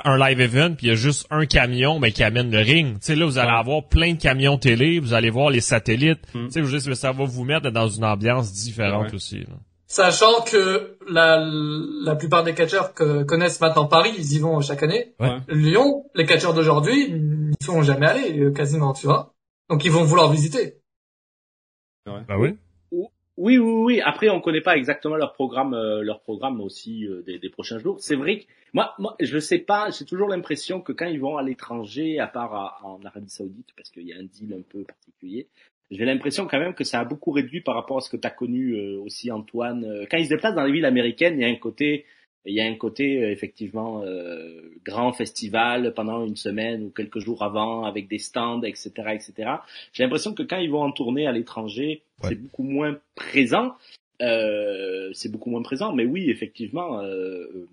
[0.00, 2.58] à un live event puis il y a juste un camion mais qui amène le
[2.58, 2.94] ring.
[2.94, 3.58] Tu sais, là, vous allez Ouais.
[3.58, 4.98] avoir plein de camions télé.
[5.00, 6.20] Vous allez voir les satellites.
[6.34, 6.46] Mm.
[6.46, 9.14] Tu sais, je veux dire, ça va vous mettre dans une ambiance différente Ouais.
[9.14, 9.40] aussi.
[9.40, 9.54] là.
[9.86, 14.82] Sachant que la, la plupart des catcheurs que connaissent maintenant Paris, ils y vont chaque
[14.82, 15.12] année.
[15.20, 15.36] Ouais.
[15.48, 19.34] Lyon, les catcheurs d'aujourd'hui, ils n'y sont jamais allés, euh, quasiment, tu vois.
[19.68, 20.78] Donc ils vont vouloir visiter.
[22.06, 22.56] Ben oui.
[23.38, 24.00] Oui, oui, oui.
[24.02, 27.78] Après, on connaît pas exactement leur programme, euh, leur programme aussi euh, des, des prochains
[27.78, 27.98] jours.
[28.00, 29.90] C'est vrai que moi, moi, je sais pas.
[29.90, 33.68] J'ai toujours l'impression que quand ils vont à l'étranger, à part à- en Arabie Saoudite,
[33.76, 35.48] parce qu'il y a un deal un peu particulier,
[35.90, 38.26] j'ai l'impression quand même que ça a beaucoup réduit par rapport à ce que tu
[38.26, 39.84] as connu euh, aussi, Antoine.
[39.84, 42.04] Euh, Quand ils se déplacent dans les villes américaines, il y a un côté,
[42.44, 47.18] il y a un côté euh, effectivement euh, grand festival pendant une semaine ou quelques
[47.20, 49.50] jours avant, avec des stands, etc., etc.
[49.92, 52.30] J'ai l'impression que quand ils vont en tournée à l'étranger, Ouais.
[52.30, 53.72] c'est beaucoup moins présent.
[54.20, 57.68] Euh, c'est beaucoup moins présent, mais oui, effectivement, euh, euh,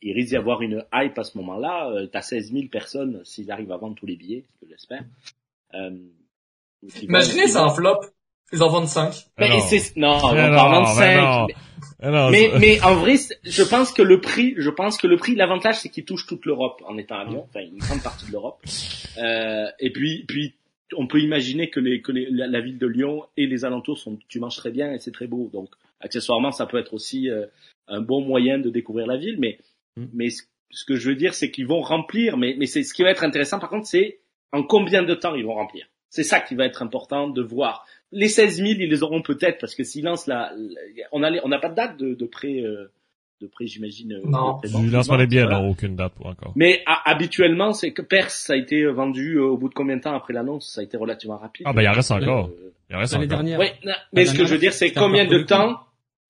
[0.00, 1.90] il risque d'y avoir une hype à ce moment-là.
[1.90, 5.04] Euh, T'as 16 000 personnes s'ils arrivent à vendre tous les billets, ce que j'espère.
[5.74, 5.90] Euh,
[7.02, 8.00] Imaginez, un flop.
[8.52, 9.12] Ils en vendent 5.
[9.38, 9.60] Mais Ben non.
[9.60, 11.16] c'est- non, on Ben va en ben 5.
[11.16, 11.46] non.
[12.00, 13.14] Ah non, Mais, mais en vrai,
[13.44, 16.44] je pense que le prix, je pense que le prix, l'avantage, c'est qu'il touche toute
[16.44, 18.60] l'Europe en étant à Lyon, enfin une grande partie de l'Europe.
[19.18, 20.54] Euh, et puis, puis,
[20.96, 23.98] on peut imaginer que les, que les, la, la ville de Lyon et les alentours
[23.98, 25.48] sont, tu manges très bien et c'est très beau.
[25.52, 25.68] Donc,
[26.00, 27.46] accessoirement, ça peut être aussi euh,
[27.88, 29.36] un bon moyen de découvrir la ville.
[29.38, 29.58] Mais,
[29.96, 30.06] Mm.
[30.12, 30.42] mais ce,
[30.72, 32.36] ce que je veux dire, c'est qu'ils vont remplir.
[32.36, 34.18] Mais, mais c'est ce qui va être intéressant, par contre, c'est
[34.52, 35.86] en combien de temps ils vont remplir.
[36.14, 37.84] C'est ça qui va être important de voir.
[38.12, 41.30] Les 16 000, ils les auront peut-être parce que s'ils lancent la, la- on a,
[41.30, 42.92] les- on n'a pas de date de, de pré, euh,
[43.40, 44.12] de j'imagine.
[44.12, 44.58] euh, Non.
[44.58, 46.52] pré-vente, Du lancement des billets, aucune date encore.
[46.54, 49.96] Mais a- habituellement, c'est que Perse, ça a été vendu euh, au bout de combien
[49.96, 51.66] de temps après l'annonce Ça a été relativement rapide.
[51.68, 52.46] Ah ben il en reste encore.
[52.46, 53.38] Euh, Il en reste L'année encore.
[53.38, 53.58] dernière.
[53.58, 53.72] ouais,
[54.12, 55.80] mais ce que je veux dire, c'est combien de temps,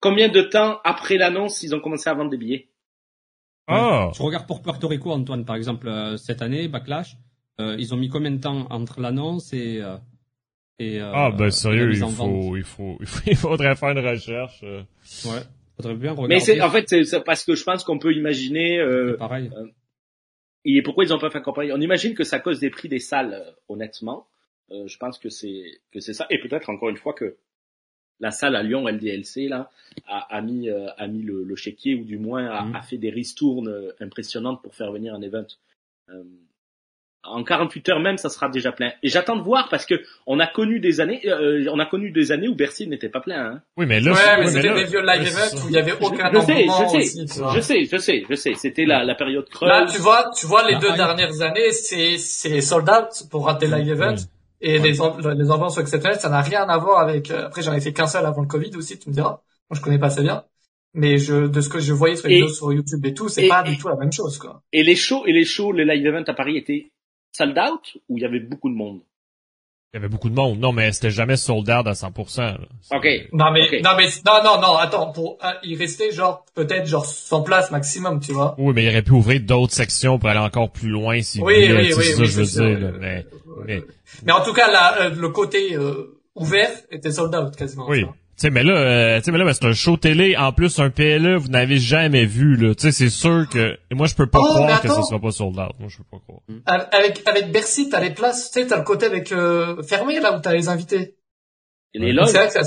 [0.00, 2.68] combien de temps après l'annonce, ils ont commencé à vendre des billets?
[3.66, 4.10] Ah!
[4.14, 7.16] Je regarde pour Puerto Rico, Antoine, par exemple, cette année, Backlash,
[7.60, 9.96] euh, ils ont mis combien de temps entre l'annonce et, euh,
[10.78, 14.06] et euh, Ah ben sérieux, il faut, il faut, il faut, il faudrait faire une
[14.06, 14.60] recherche.
[14.64, 14.82] euh.
[15.26, 15.40] Ouais,
[15.76, 16.34] faudrait bien regarder.
[16.34, 18.78] Mais c'est, en fait, c'est c'est parce que je pense qu'on peut imaginer.
[18.78, 19.50] Euh, pareil.
[20.64, 22.98] Et pourquoi ils ont pas fait campagne On imagine que à cause des prix des
[22.98, 24.26] salles, euh, honnêtement.
[24.70, 26.26] Euh, je pense que c'est que c'est ça.
[26.30, 27.36] Et peut-être encore une fois que
[28.20, 29.70] la salle à Lyon, LDLC, là,
[30.06, 32.76] a, a mis euh, a mis le, le chéquier ou du moins a, Mhm.
[32.76, 35.46] a fait des ristournes euh, impressionnantes pour faire venir un event.
[36.08, 36.22] Euh,
[37.26, 38.92] en 48 heures même, ça sera déjà plein.
[39.02, 39.94] Et j'attends de voir parce que
[40.26, 43.20] on a connu des années, euh, on a connu des années où Bercy n'était pas
[43.20, 43.44] plein.
[43.44, 43.62] Hein.
[43.76, 45.64] Oui, mais là, ouais, mais oui, c'était des vieux live c'est events ça.
[45.64, 47.54] où il y avait aucun je sais, je sais, tu vois.
[47.54, 48.54] je sais, je sais, je sais.
[48.54, 49.68] C'était la, la période creuse.
[49.68, 53.46] Là, tu vois, tu vois, les La deux dernières années, c'est, c'est sold out pour
[53.46, 54.14] rater live event.
[54.16, 54.24] Oui.
[54.60, 54.88] Et Ouais.
[54.88, 57.74] les, am- les ambiances sont exceptionnelles, ça n'a rien à voir avec, euh, après j'en
[57.74, 59.40] ai fait qu'un seul avant le Covid aussi, tu me diras.
[59.68, 60.44] Moi, je connais pas assez bien.
[60.96, 63.28] Mais je, de ce que je voyais sur les Et- vidéos sur YouTube et tout,
[63.28, 64.62] c'est pas et- du tout la même chose, quoi.
[64.72, 66.92] Et les shows, et les shows, les live events à Paris étaient
[67.36, 69.00] sold out ou il y avait beaucoup de monde?
[69.92, 70.58] Il y avait beaucoup de monde.
[70.58, 72.42] Non, mais c'était jamais sold out à 100%.
[72.42, 72.58] Là.
[72.80, 73.06] C'est- Ok.
[73.32, 77.06] Non, mais, non, mais, non, non, non, attends, pour, ah, il restait genre, peut-être genre
[77.06, 78.56] 100 places maximum, tu vois.
[78.58, 81.68] Oui, mais il aurait pu ouvrir d'autres sections pour aller encore plus loin si Oui,
[81.68, 82.64] voulait, oui, oui, c'est ça oui, je veux sûr.
[82.66, 82.80] dire.
[82.80, 83.26] là, mais,
[83.66, 83.82] mais,
[84.24, 87.88] Mais en tout cas, là, euh, le côté, euh, ouvert était sold out quasiment.
[87.88, 88.04] oui.
[88.36, 90.78] Sais, mais là, euh, tu sais, mais là, ben, c'est un show télé, en plus
[90.78, 92.74] un PLE, vous n'avez jamais vu, là.
[92.74, 95.20] Tu sais, c'est sûr que, et moi, je peux pas Oh, croire que ça sera
[95.20, 95.72] pas sold out.
[95.78, 96.40] Moi, je peux pas croire.
[96.92, 100.36] Avec, avec Bercy, t'as les places, tu sais, t'as le côté avec, euh, fermé, là,
[100.36, 101.16] où t'as les invités.
[101.94, 102.62] Et les loges C'est vrai que ça,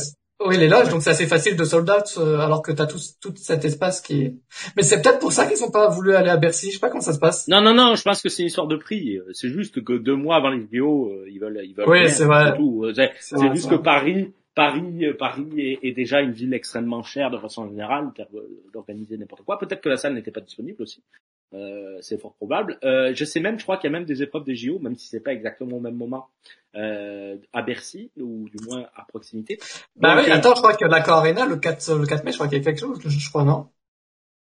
[0.46, 3.00] oui, les loges, donc c'est assez facile de sold out, euh, alors que t'as tout,
[3.20, 4.36] tout cet espace qui est...
[4.76, 6.90] Mais c'est peut-être pour ça qu'ils ont pas voulu aller à Bercy, je sais pas
[6.90, 7.48] comment ça se passe.
[7.48, 9.18] Non, non, non, je pense que c'est une histoire de prix.
[9.34, 11.90] C'est juste que deux mois avant les vidéos, euh, ils veulent, ils veulent.
[11.90, 12.56] Oui, c'est vrai.
[12.56, 12.84] tout.
[12.86, 13.82] Euh, C'est C'est c'est vrai, juste c'est que.
[13.82, 18.42] Paris, Paris, euh, Paris est, est déjà une ville extrêmement chère de façon générale euh,
[18.74, 19.60] d'organiser n'importe quoi.
[19.60, 21.04] Peut-être que la salle n'était pas disponible aussi.
[21.54, 22.80] Euh, c'est fort probable.
[22.84, 24.96] Euh, je sais même, je crois qu'il y a même des épreuves des JO, même
[24.96, 26.28] si c'est pas exactement au même moment,
[26.76, 29.60] euh, à Bercy ou du moins à proximité.
[29.96, 32.32] Bah Donc, oui, euh, attends, je crois que l'Accor Arena, le 4, le 4 mai,
[32.32, 33.68] je crois qu'il y a quelque chose, je, crois, non?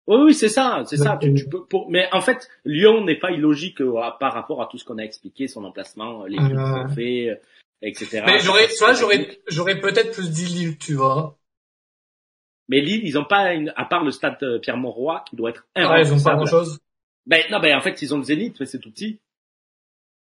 [0.09, 1.16] Oui, oui, c'est ça, c'est ça.
[1.22, 1.88] Tu, peux, pour...
[1.88, 3.78] Mais en fait, Lyon n'est pas illogique
[4.18, 7.40] par rapport à tout ce qu'on a expliqué, son emplacement, les villes qu'on fait,
[7.83, 8.22] etc.
[8.26, 11.39] Mais j'aurais, vois, j'aurais, j'aurais peut-être plus dit Lille, tu vois.
[12.68, 13.72] Mais Lille, ils ont pas, une...
[13.76, 16.47] à part le stade euh, Pierre-Mauroy, qui doit être Ouais, Ah, ils ont pas grand
[16.47, 16.78] chose.
[17.26, 19.20] Ben non, ben en fait, ils ont le Zénith, mais c'est tout petit.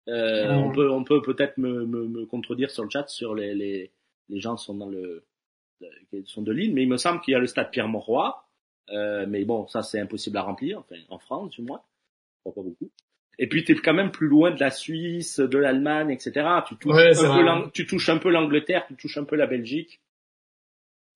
[0.08, 0.58] Euh, Mm.
[0.58, 3.92] On peut, on peut peut-être me, me, me contredire sur le chat sur les, les,
[4.28, 5.24] les gens sont dans le
[6.10, 8.44] qui sont de Lille, mais il me semble qu'il y a le stade Pierre-Mauroy.
[8.90, 11.80] Euh, mais bon, ça c'est impossible à remplir, enfin en France du moins,
[12.44, 12.90] pas beaucoup.
[13.42, 16.46] Et puis tu es quand même plus loin de la Suisse, de l'Allemagne, etc.
[16.68, 17.42] Tu touches, Ouais, un peu vrai.
[17.42, 20.00] l'Ang- tu touches un peu l'Angleterre, tu touches un peu la Belgique.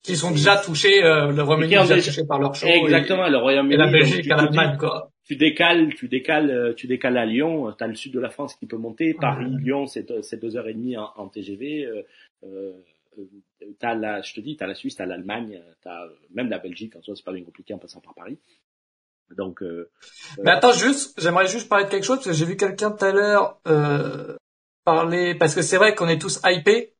[0.02, 2.66] Qui sont déjà touchés, euh, le Royaume-Uni déjà touché par leur show.
[2.66, 3.74] Exactement, le Royaume-Uni.
[3.74, 5.10] et la Belgique l'Allemagne, quoi.
[5.24, 7.72] tu décales, tu décales, euh, tu décales à Lyon.
[7.78, 9.14] T'as le sud de la France qui peut monter.
[9.14, 11.84] Paris, Lyon, c'est deux- c'est deux heures et demie en, en TGV.
[11.86, 12.02] Euh,
[12.44, 12.72] euh,
[13.18, 13.24] euh,
[13.78, 16.58] t'as la, je te dis, t'as la Suisse, t'as l'Allemagne, euh, t'as euh, même la
[16.58, 16.96] Belgique.
[16.96, 18.38] En soi, c'est pas bien compliqué en passant par Paris.
[19.30, 19.90] Donc, euh,
[20.42, 23.04] Mais attends, juste, j'aimerais juste parler de quelque chose, parce que j'ai vu quelqu'un tout
[23.04, 24.36] à l'heure euh,
[24.84, 26.94] parler, parce que c'est vrai qu'on est tous hypés.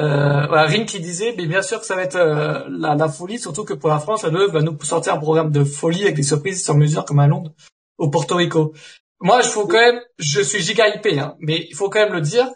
[0.00, 3.08] Euh, voilà, Ring qui disait, mais bien sûr que ça va être euh, la, la
[3.08, 6.16] folie, surtout que pour la France, elle va nous sortir un programme de folie avec
[6.16, 7.52] des surprises sur mesure comme à Londres,
[7.98, 8.72] au Porto Rico.
[9.20, 12.12] Moi, je faut quand même, je suis giga hypé, hein, mais il faut quand même
[12.12, 12.50] le dire,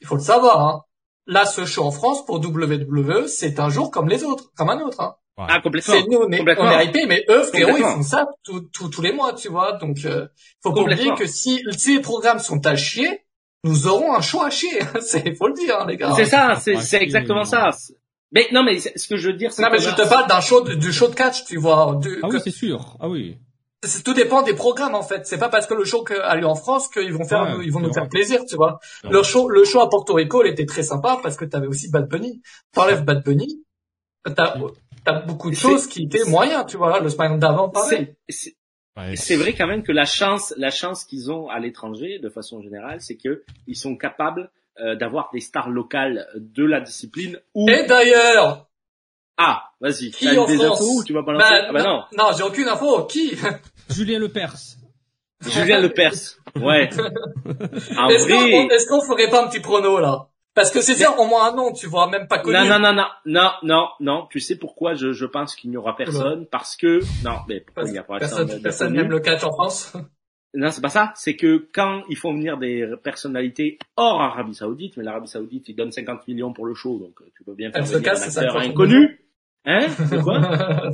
[0.00, 0.60] il faut le savoir.
[0.60, 0.82] Hein.
[1.26, 4.80] Là, ce show en France pour WWE, c'est un jour comme les autres, comme un
[4.80, 5.00] autre.
[5.00, 5.16] Hein.
[5.38, 5.94] Ah complètement.
[5.94, 6.64] C'est nous, on est, Complètement.
[6.64, 9.48] on est hypé, mais eux, frérot, ils font ça tout- tout- tous les mois, tu
[9.48, 9.72] vois.
[9.72, 10.26] Donc, euh,
[10.62, 13.22] faut pas oublier que si, si les programmes sont à chier,
[13.64, 14.78] nous aurons un show à chier.
[15.00, 16.12] C'est, faut le dire, hein, les gars.
[16.16, 17.70] C'est ça, c'est c'est exactement ça.
[18.32, 20.40] Mais non, mais ce que je veux dire, c'est Non, mais je te parle d'un
[20.40, 21.96] show, de- du show de catch, tu vois.
[22.00, 22.96] Du, Ah que- oui, c'est sûr.
[23.00, 23.38] Ah oui.
[24.04, 25.26] tout dépend des programmes, en fait.
[25.26, 27.64] C'est pas parce que le show que- a lieu en France qu'ils vont faire, Ouais,
[27.64, 28.80] ils vont nous faire plaisir, tu vois.
[29.04, 31.88] Le show, le show à Porto Rico, il était très sympa parce que t'avais aussi
[31.90, 32.42] Bad Bunny.
[32.72, 33.62] T'enlèves Bad Bunny,
[34.34, 34.56] t'as,
[35.06, 37.00] t'as beaucoup de choses qui étaient moyens, tu vois.
[37.00, 38.14] Le SmackDown d'avant, pareil.
[38.28, 38.56] c'est- c'est-
[38.98, 39.14] Ouais.
[39.16, 42.62] c'est vrai quand même que la chance, la chance qu'ils ont à l'étranger, de façon
[42.62, 47.68] générale, c'est que ils sont capables euh, d'avoir des stars locales de la discipline ou
[47.70, 48.68] Et d'ailleurs,
[49.38, 52.02] ah, vas-y, Qui en des France infos ou tu vas balancer Bah, Ah bah non,
[52.16, 53.04] non, j'ai aucune info.
[53.04, 53.34] Qui
[53.90, 54.54] Julien Lepers.
[55.46, 56.38] Julien Lepers.
[56.56, 56.88] Ouais.
[57.46, 60.28] Qu'on est-ce qu'on ferait pas un petit prono là?
[60.56, 62.56] Parce que c'est ça, au moins un nom, tu vois, même pas connu.
[62.56, 64.26] Non, non, non, non, non, non, non.
[64.30, 66.46] Tu sais pourquoi je, je pense qu'il n'y aura personne?
[66.46, 69.92] Parce que non, mais pourquoi il n'y a pas Personne, n'aime le catch en France.
[70.54, 71.12] Non, c'est pas ça.
[71.14, 75.76] C'est que quand ils font venir des personnalités hors Arabie Saoudite, mais l'Arabie Saoudite, ils
[75.76, 78.40] donnent 50 millions pour le show, donc euh, tu peux bien faire venir casse, un
[78.40, 79.20] acteur 50 inconnu.
[79.66, 79.86] Hein?
[80.10, 80.40] De quoi?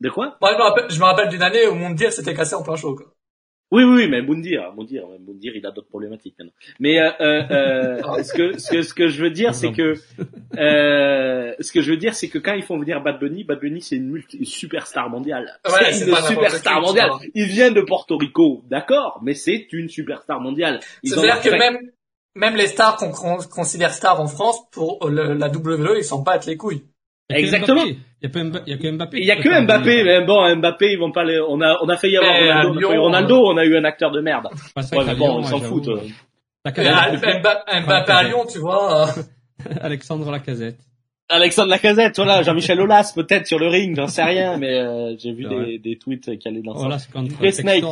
[0.00, 0.38] De quoi?
[0.40, 0.50] Moi,
[0.88, 2.94] je me rappelle, d'une année où Mondir s'était cassé en plein show.
[2.94, 3.12] Quoi.
[3.72, 6.52] Oui, oui, mais Moundir, Moundir, Moundir, il a d'autres problématiques maintenant.
[6.78, 9.94] Mais euh, euh, euh, ce que ce que ce que je veux dire, c'est que
[10.58, 13.60] euh, ce que je veux dire, c'est que quand ils font venir Bad Bunny, Bad
[13.60, 15.58] Bunny, c'est une, une superstar mondiale.
[15.66, 17.08] Ouais, c'est une superstar mondiale.
[17.08, 17.20] vois.
[17.34, 20.80] Il vient de Porto Rico, d'accord, mais c'est une superstar mondiale.
[21.02, 21.78] C'est-à-dire que même
[22.34, 26.20] même les stars qu'on con- considère stars en France, pour le- la WWE, ils s'en
[26.22, 26.82] battent les couilles.
[27.32, 27.84] Il y a que Exactement.
[27.84, 27.98] Mbappé.
[28.66, 29.18] Il y a que Mbappé.
[29.18, 31.88] Il y a que Mbappé, mais bon, Mbappé, ils vont pas les, on a, on
[31.88, 34.48] a failli avoir Ronaldo, on a eu Ronaldo, on a eu un acteur de merde.
[34.76, 35.88] Ouais, mais bon, Lyon, on s'en fout.
[35.88, 35.96] euh.
[36.66, 39.08] Mba- Mbappé à Lyon, tu vois.
[39.80, 40.78] Alexandre Lacazette.
[41.28, 45.32] Alexandre Lacazette, voilà, Jean-Michel Aulas, peut-être sur le ring, j'en sais rien, mais euh, j'ai
[45.32, 45.44] vu
[45.78, 46.80] des, tweets qui allaient dans ça.
[46.80, 46.98] Voilà,
[47.52, 47.84] Snake.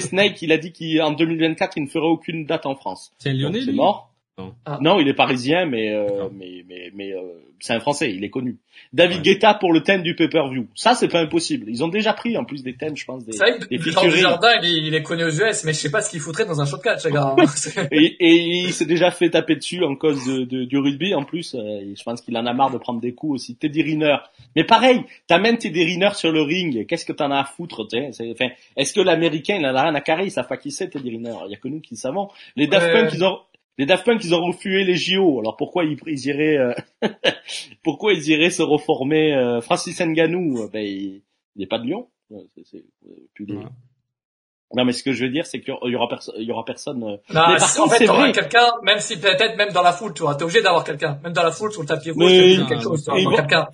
[0.00, 3.12] Snake, il a dit qu'en 2024, il ne ferait aucune date en France.
[3.18, 3.76] C'est un Lyonnais, c'est lui?
[3.76, 4.10] mort.
[4.38, 4.54] Non.
[4.64, 4.78] Ah.
[4.80, 7.20] Non, il est parisien, mais euh, mais mais mais euh,
[7.60, 8.56] c'est un Français, il est connu.
[8.92, 9.22] David Ouais.
[9.24, 10.68] Guetta pour le thème du pay-per-view.
[10.76, 11.66] Ça, c'est pas impossible.
[11.68, 13.78] Ils ont déjà pris en plus des thèmes, je pense, des, C'est vrai que des
[13.78, 14.02] Jean.
[14.02, 16.46] Dujardin, il est, il est connu aux US, mais je sais pas ce qu'il foutrait
[16.46, 17.34] dans un show de catch, les gars.
[17.56, 18.34] C'est- Et, et
[18.64, 21.12] il s'est déjà fait taper dessus en cause de, de- du rugby.
[21.16, 23.56] En plus, euh, je pense qu'il en a marre de prendre des coups aussi.
[23.56, 24.16] Teddy Riner.
[24.54, 26.86] Mais pareil, t'amènes Teddy Riner sur le ring.
[26.86, 30.26] Qu'est-ce que t'en as à foutre Est-ce que l'américain, il en a rien à carrer
[30.26, 31.34] Ils savent pas qui c'est Teddy Riner?
[31.46, 32.28] Il y a que nous qui le savons.
[32.54, 32.92] Les Daft.
[32.92, 33.38] Punk, ils ont...
[33.78, 35.38] Les Daft Punk, ils ont refusé les JO.
[35.40, 36.74] Alors pourquoi ils, ils iraient, euh,
[37.84, 41.22] pourquoi ils iraient se reformer euh, Francis Ngannou, euh, ben il,
[41.56, 42.08] il est pas de Lyon.
[42.32, 42.36] Euh,
[42.74, 42.78] euh,
[43.34, 43.46] plus.
[44.74, 46.64] Non, mais ce que je veux dire, c'est qu'il y aura personne, il y aura
[46.64, 46.98] personne.
[47.00, 49.92] Non, Mais par si- en contre, fait, t'auras quelqu'un, même si peut-être même dans la
[49.92, 51.18] foule, tu vois, t'es obligé d'avoir quelqu'un.
[51.24, 53.66] Même dans la foule, sur le tapis rouge, Mais- quelque chose, quelqu'un.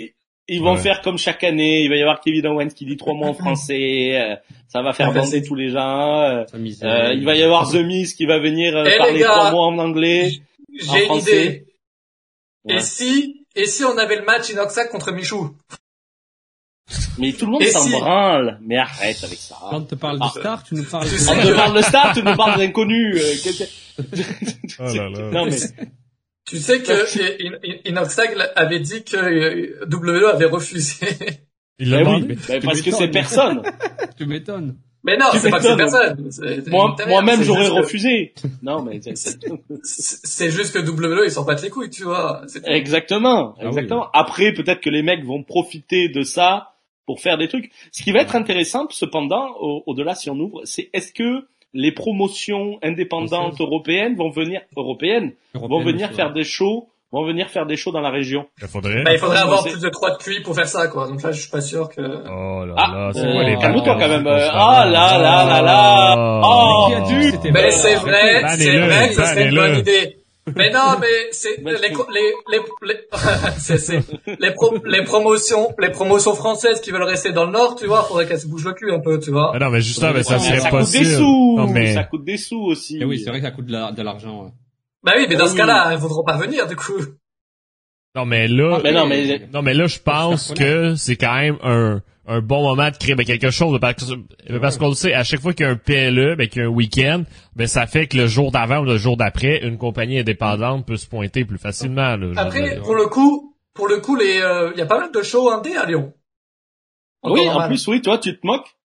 [0.46, 0.80] Ils vont Ouais.
[0.80, 1.82] faire comme chaque année.
[1.82, 4.12] Il va y avoir Kevin Owens qui dit trois mots en français.
[4.20, 4.36] euh,
[4.68, 6.20] ça va faire bander tous les gens.
[6.22, 6.44] euh,
[6.82, 9.50] euh, il va y avoir The Miz qui va venir euh, Eh, parler gars, trois
[9.52, 10.30] mots en anglais.
[10.72, 11.46] J'ai une français.
[11.46, 11.66] idée.
[12.64, 12.76] Ouais.
[12.76, 15.54] Et si, et si on avait le match Inoxac contre Michou?
[17.18, 18.58] Mais tout le monde s'en si- branle.
[18.62, 19.56] Mais arrête avec ça.
[19.70, 20.30] Quand on te parle Ah.
[20.34, 21.18] de star, tu nous parles Tu de...
[21.18, 23.64] sais On te parle de star, tu nous parles euh, que-
[24.80, 25.18] Oh là là.
[25.32, 25.56] non mais
[26.46, 31.06] Tu sais que In- In- Inoxtag avait dit que euh, WWE avait refusé.
[31.78, 33.62] Il l'a Ben oui, ben Tu parce que c'est personne.
[34.16, 34.76] Tu m'étonnes.
[35.06, 36.30] Mais non, c'est pas que c'est personne.
[36.68, 38.32] Moi, moi-même j'aurais que- refusé.
[38.62, 42.42] Non mais c'est- juste que WWE, ils s'en battent les couilles, tu vois.
[42.64, 43.66] Exactement, Ah oui.
[43.68, 44.08] exactement.
[44.12, 46.74] Après, peut-être que les mecs vont profiter de ça
[47.06, 47.70] pour faire des trucs.
[47.92, 51.92] Ce qui va être intéressant, cependant, au- au-delà si on ouvre, c'est est-ce que les
[51.92, 56.34] promotions indépendantes européennes vont venir européennes vont venir aussi, faire ouais.
[56.34, 58.46] des shows vont venir faire des shows dans la région.
[58.60, 59.04] Il faudrait.
[59.04, 61.06] Bah, il faudrait Ouais, avoir plus de 3 de QI pour faire ça, quoi.
[61.06, 62.00] Donc là, je suis pas sûr que...
[62.00, 65.44] Oh là Ah, là, c'est euh, quoi les calme-toi quand même, euh, ah là là
[65.46, 66.40] là là.
[66.44, 66.88] Oh,
[67.22, 70.16] c'était Mais bon c'est vrai, Bannez-le, c'est vrai que ce serait une bonne idée.
[70.56, 71.90] Mais non, mais c'est les, les,
[72.50, 72.96] les, les,
[73.58, 74.00] c'est, c'est,
[74.48, 78.02] les, pro- les promotions, les promotions françaises qui veulent rester dans le Nord, tu vois,
[78.04, 79.52] faudrait qu'elles se bougent le cul un peu, tu vois.
[79.54, 81.04] Ah non, mais justement, mais ça Ouais, serait ça coûte possible.
[81.04, 81.54] des sous.
[81.56, 82.98] Non, mais, Ça coûte des sous aussi.
[83.00, 84.44] Eh oui, c'est vrai que ça coûte de la- de l'argent.
[84.44, 84.50] ouais.
[85.02, 86.94] Bah oui, mais dans Ah ce cas-là, ils voudront pas venir, du coup.
[88.16, 91.58] non, mais là, Mais non, mais non, mais là, je pense que c'est quand même
[91.62, 93.76] un, un bon moment de créer ben, quelque chose.
[93.80, 94.10] Parce,
[94.60, 96.64] parce qu'on le sait, à chaque fois qu'il y a un PLE, ben, qu'il y
[96.64, 97.24] a un week-end,
[97.56, 100.96] ben, ça fait que le jour d'avant ou le jour d'après, une compagnie indépendante peut
[100.96, 102.16] se pointer plus facilement.
[102.16, 105.12] Là, Après, pour le coup, pour le coup, les, euh, il y a pas mal
[105.12, 106.14] de shows indés à Lyon.
[107.24, 108.76] Oui, temps en plus, oui, toi, tu te moques.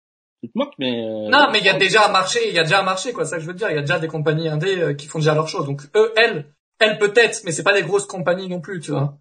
[0.42, 0.92] Tu te moques, mais...
[1.04, 3.12] euh, Non, mais il y a déjà un marché, il y a déjà un marché,
[3.14, 3.70] quoi, c'est ça que je veux dire.
[3.70, 5.64] Il y a déjà des compagnies indées euh, qui font déjà leurs shows.
[5.64, 9.18] Donc, eux, elles, elles peut-être, mais c'est pas des grosses compagnies non plus, tu vois.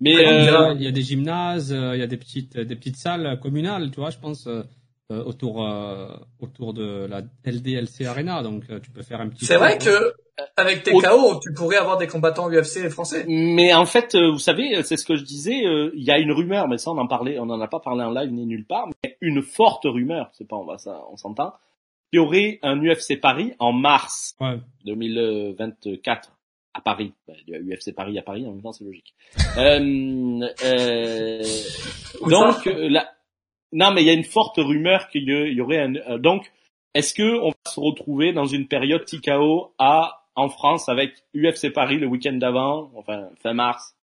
[0.00, 2.56] Mais Ouais, on euh, Il y a des gymnases, euh, il y a des petites,
[2.58, 4.48] des petites salles communales, tu vois, je pense,
[5.10, 6.08] autour, euh,
[6.40, 8.42] autour de la LDLC Arena.
[8.42, 9.44] Donc, euh, tu peux faire un petit.
[9.44, 10.14] C'est vrai que,
[10.56, 13.24] avec tes Au- KO, tu pourrais avoir des combattants UFC français.
[13.28, 15.64] Mais en fait, euh, vous savez, c'est ce que je disais.
[15.66, 17.80] euh, Il y a une rumeur, mais ça on en parlait, on n'en a pas
[17.80, 18.86] parlé en live ni nulle part.
[19.02, 21.52] Mais une forte rumeur, c'est pas, on va ça, on s'entend.
[22.12, 24.58] Il y aurait un UFC Paris en mars Ouais.
[24.86, 26.32] 2024
[26.74, 27.12] à Paris.
[27.26, 29.14] Ben, Il y a UFC Paris à Paris, en même temps c'est logique.
[29.58, 31.42] euh, euh,
[32.28, 33.10] donc euh, là,
[33.72, 35.94] non, mais il y a une forte rumeur qu'il y aurait un.
[35.96, 36.50] euh, donc,
[36.94, 41.72] est-ce que on va se retrouver dans une période TKO à en France avec UFC
[41.72, 43.94] Paris le week-end d'avant, enfin fin mars,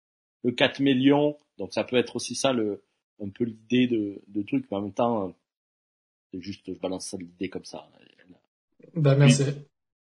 [0.43, 1.37] le 4 millions.
[1.59, 2.83] Donc ça peut être aussi ça le
[3.23, 5.33] un peu l'idée de, de truc, mais en même temps, euh,
[6.33, 7.87] c'est juste je balance ça l'idée comme ça.
[8.95, 9.45] Bah, merci.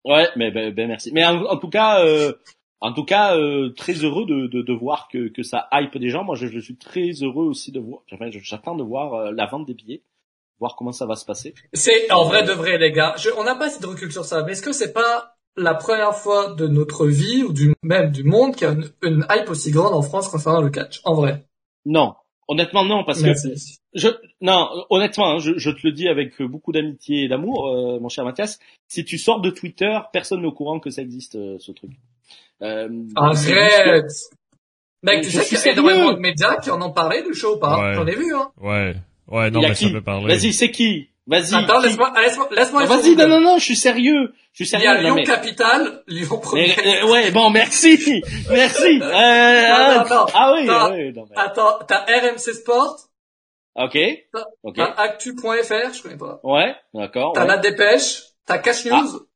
[0.05, 1.13] Ouais, mais ben, ben, merci.
[1.13, 2.33] Mais en, en tout cas, euh,
[2.81, 6.11] en tout cas, euh, très heureux de, de, de voir que, que ça hype des
[6.11, 6.25] gens.
[6.25, 8.03] Moi, je, je suis très heureux aussi de voir.
[8.13, 10.03] Enfin, j'attends de voir euh, la vente des billets,
[10.61, 11.55] voir comment ça va se passer.
[11.73, 13.15] C'est, en vrai de vrai, les gars.
[13.17, 15.75] Je- on n'a pas assez de recul sur ça, mais est-ce que c'est pas la
[15.75, 19.27] première fois de notre vie, ou du, même du monde, qu'il y a une, une
[19.31, 21.01] hype aussi grande en France concernant le catch?
[21.05, 21.45] En vrai.
[21.85, 22.15] Non,
[22.49, 23.79] honnêtement non, parce que Merci.
[23.95, 24.09] je,
[24.41, 28.09] non, honnêtement, hein, je, je te le dis avec beaucoup d'amitié et d'amour, euh, mon
[28.09, 28.59] cher Mathias.
[28.89, 31.91] Si tu sors de Twitter, personne n'est au courant que ça existe euh, ce truc.
[32.63, 34.11] Euh, que- Arrête!
[35.03, 37.57] Mec, tu sais qu'il y a énormément de médias qui en ont parlé du show
[37.57, 37.79] ou pas?
[37.79, 37.95] Ouais.
[37.95, 38.51] J'en ai vu, hein.
[38.61, 38.97] Ouais.
[39.29, 40.35] Ouais, non, mais qui ça peut parler.
[40.35, 41.55] Vas-y, c'est qui Vas-y.
[41.55, 44.35] Attends, qui laisse-moi, laisse-moi, laisse-moi Ah, Vas-y, non, non, non, je suis sérieux.
[44.53, 44.89] Je suis Il y sérieux.
[44.91, 46.75] a Lyon mais- Capital, Lyon Premier.
[46.77, 49.01] Mais, euh, ouais, bon, merci, merci.
[49.03, 50.27] Euh, non, non.
[50.35, 50.91] ah oui, Non.
[50.93, 52.99] oui, non, mais- Attends, t'as RMC Sport,
[53.75, 53.99] ok,
[54.77, 56.41] t'as Actu.fr, je connais pas.
[56.45, 57.33] ouais, d'accord.
[57.35, 57.47] T'as ouais.
[57.49, 59.27] La Dépêche, t'as Cash News.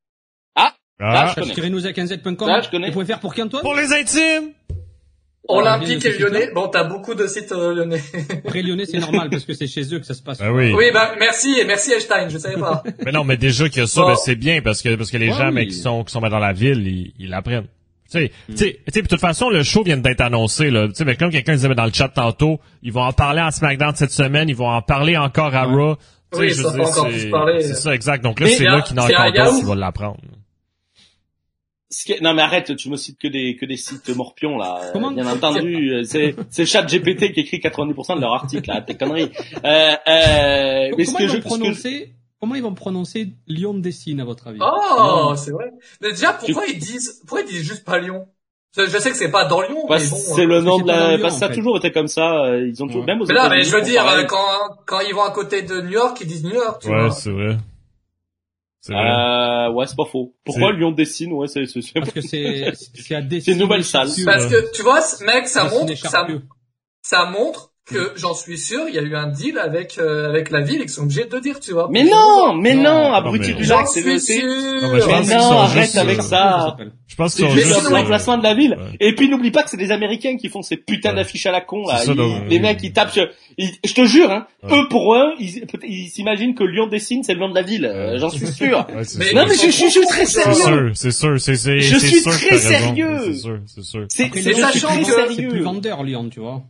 [0.56, 1.54] Là, Ah, je connais.
[1.54, 2.36] Tirez-nous à 15 .com.
[2.48, 2.90] Ça, je connais.
[3.06, 3.62] Faire pour qui, Antoine?
[3.62, 4.52] Pour les intimes!
[5.48, 6.50] Olympique et Lyonnais.
[6.54, 8.02] Bon, t'as beaucoup de sites euh, lyonnais.
[8.46, 10.38] Après Lyonnais, c'est normal parce que c'est chez eux que ça se passe.
[10.38, 10.72] Ben oui.
[10.76, 12.82] oui, bah, merci, et merci Einstein, je savais pas.
[13.04, 14.08] Mais non, mais déjà qu'il y a ça, Bon.
[14.08, 16.20] ben, c'est bien parce que parce que les Ouais, gens mais, qui sont qui sont
[16.20, 17.66] ben, dans la ville, ils, ils l'apprennent.
[18.10, 18.52] Tu sais, Hmm.
[18.54, 20.88] tu sais, tu sais, de toute façon, le show vient d'être annoncé là.
[20.88, 23.50] Tu sais, mais comme quelqu'un disait dans le chat tantôt, ils vont en parler à
[23.50, 25.74] SmackDown cette semaine, ils vont en parler encore à Ouais.
[25.74, 25.96] Raw.
[26.38, 27.62] Oui, je ça dire, encore c'est- plus parler.
[27.62, 28.22] C'est ça, exact.
[28.22, 30.18] Donc là, c'est là qu'il y en a encore d'autres qui vont l'apprendre.
[31.90, 34.58] Ce qui est- Non mais arrête, tu me cites que des que des sites morpions
[34.58, 34.80] là.
[34.92, 38.82] Comment- Bien entendu, euh, c'est c'est Chat GPT qui écrit 90% de leurs articles là,
[38.82, 39.30] tes conneries.
[39.64, 44.20] Euh, euh, mais ce Comment que ils je, prononcer Comment ils vont prononcer Lyon Dessine
[44.20, 44.60] à votre avis?
[44.62, 45.72] Oh, c'est vrai.
[46.00, 48.26] Mais déjà, pourquoi ils disent, pourquoi ils disent juste pas Lyon?
[48.76, 50.16] Je sais que c'est pas dans Lyon, Parce- mais bon.
[50.36, 52.44] c'est le nom de la, Lyon, parce que ça a toujours été comme ça.
[52.44, 53.06] euh, Ils ont toujours, Ouais.
[53.06, 54.46] même aux Mais là, mais je veux dire, euh, quand,
[54.86, 57.10] quand ils vont à côté de New York, ils disent New York, tu Ouais, vois.
[57.10, 57.56] c'est vrai.
[58.90, 60.34] Euh, ouais, c'est pas faux.
[60.44, 61.32] Pourquoi Lyon dessine?
[61.32, 62.72] Ouais, c'est c'est- c'est- Parce que c'est
[63.40, 64.08] c'est une nouvelle salle.
[64.24, 66.26] Parce que, tu vois, mec, ça montre, ça,
[67.02, 70.50] ça montre que, j'en suis sûr, il y a eu un deal avec, euh, avec
[70.50, 71.88] la ville et qu'ils sont obligés de dire, tu vois.
[71.90, 76.18] Mais non, mais non, Non, abruti du lac, c'est le, c'est, mais non, arrête avec
[76.18, 76.76] euh, ça.
[77.06, 78.76] Je pense C'est qu'ils sont juste sinon, remplacement de la ville.
[78.78, 78.96] Ouais.
[79.00, 81.16] Et puis n'oublie pas que c'est des Américains qui font ces putains Ouais.
[81.16, 81.96] d'affiches à la con là.
[81.98, 83.10] C'est ça, Ils- donc, les euh, mecs ils tapent.
[83.10, 84.78] sur- ils- je te jure, hein, Ouais.
[84.78, 87.86] eux pour eux, ils s'imaginent que Lyon dessine c'est le nom de la ville.
[87.86, 88.18] Euh, Ouais.
[88.18, 88.86] J'en suis sûr.
[88.94, 89.36] Ouais, c'est Mais sûr.
[89.36, 90.54] non mais je, je- je suis très C'est sérieux.
[90.54, 93.18] sûr, c'est sûr, c'est c'est Je c'est suis que très sérieux.
[93.24, 94.04] C'est sûr, c'est sûr.
[94.08, 95.62] C'est c'est- sachant très que C'est plus sérieux.
[95.62, 96.62] vendeur Lyon, tu vois.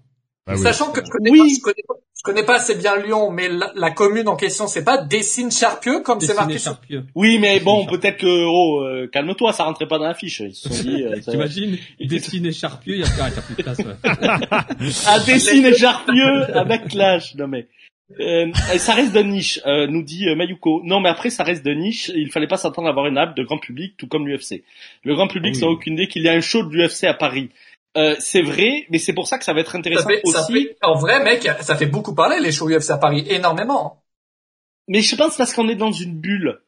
[0.54, 0.58] Oui.
[0.62, 1.38] Sachant que je connais, Oui.
[1.38, 4.36] pas, je connais pas, je connais pas assez bien Lyon, mais la, la commune en
[4.36, 6.58] question, c'est pas Dessine Charpieu, comme c'est marqué.
[6.58, 7.04] Charpieu.
[7.14, 10.40] Oui mais bon peut-être que oh euh, calme-toi ça rentrait pas dans l'affiche.
[10.40, 11.02] Ils se sont dit.
[11.04, 13.78] euh, T'imagines Dessine et Charpieu, il y a ah, plus de place.
[13.78, 13.94] ouais.
[15.06, 17.34] à dessine et Jarpieux, à Backlash.
[17.36, 17.66] Non mais
[18.20, 18.46] Euh,
[18.78, 20.80] ça reste de niche, euh, nous dit euh, Mayuko.
[20.82, 22.10] Non, mais après, ça reste de niche.
[22.14, 24.64] Il fallait pas s'attendre à avoir une app de grand public, tout comme l'UFC.
[25.04, 25.60] Le grand public Oui.
[25.60, 27.50] n'a aucune idée qu'il y a un show de l'UFC à Paris.
[27.98, 30.52] Euh, c'est vrai, mais c'est pour ça que ça va être intéressant fait, aussi.
[30.52, 34.02] fait- en vrai, mec, ça fait beaucoup parler les shows UFC à Paris, énormément.
[34.86, 36.60] Mais je pense parce qu'on est dans une bulle.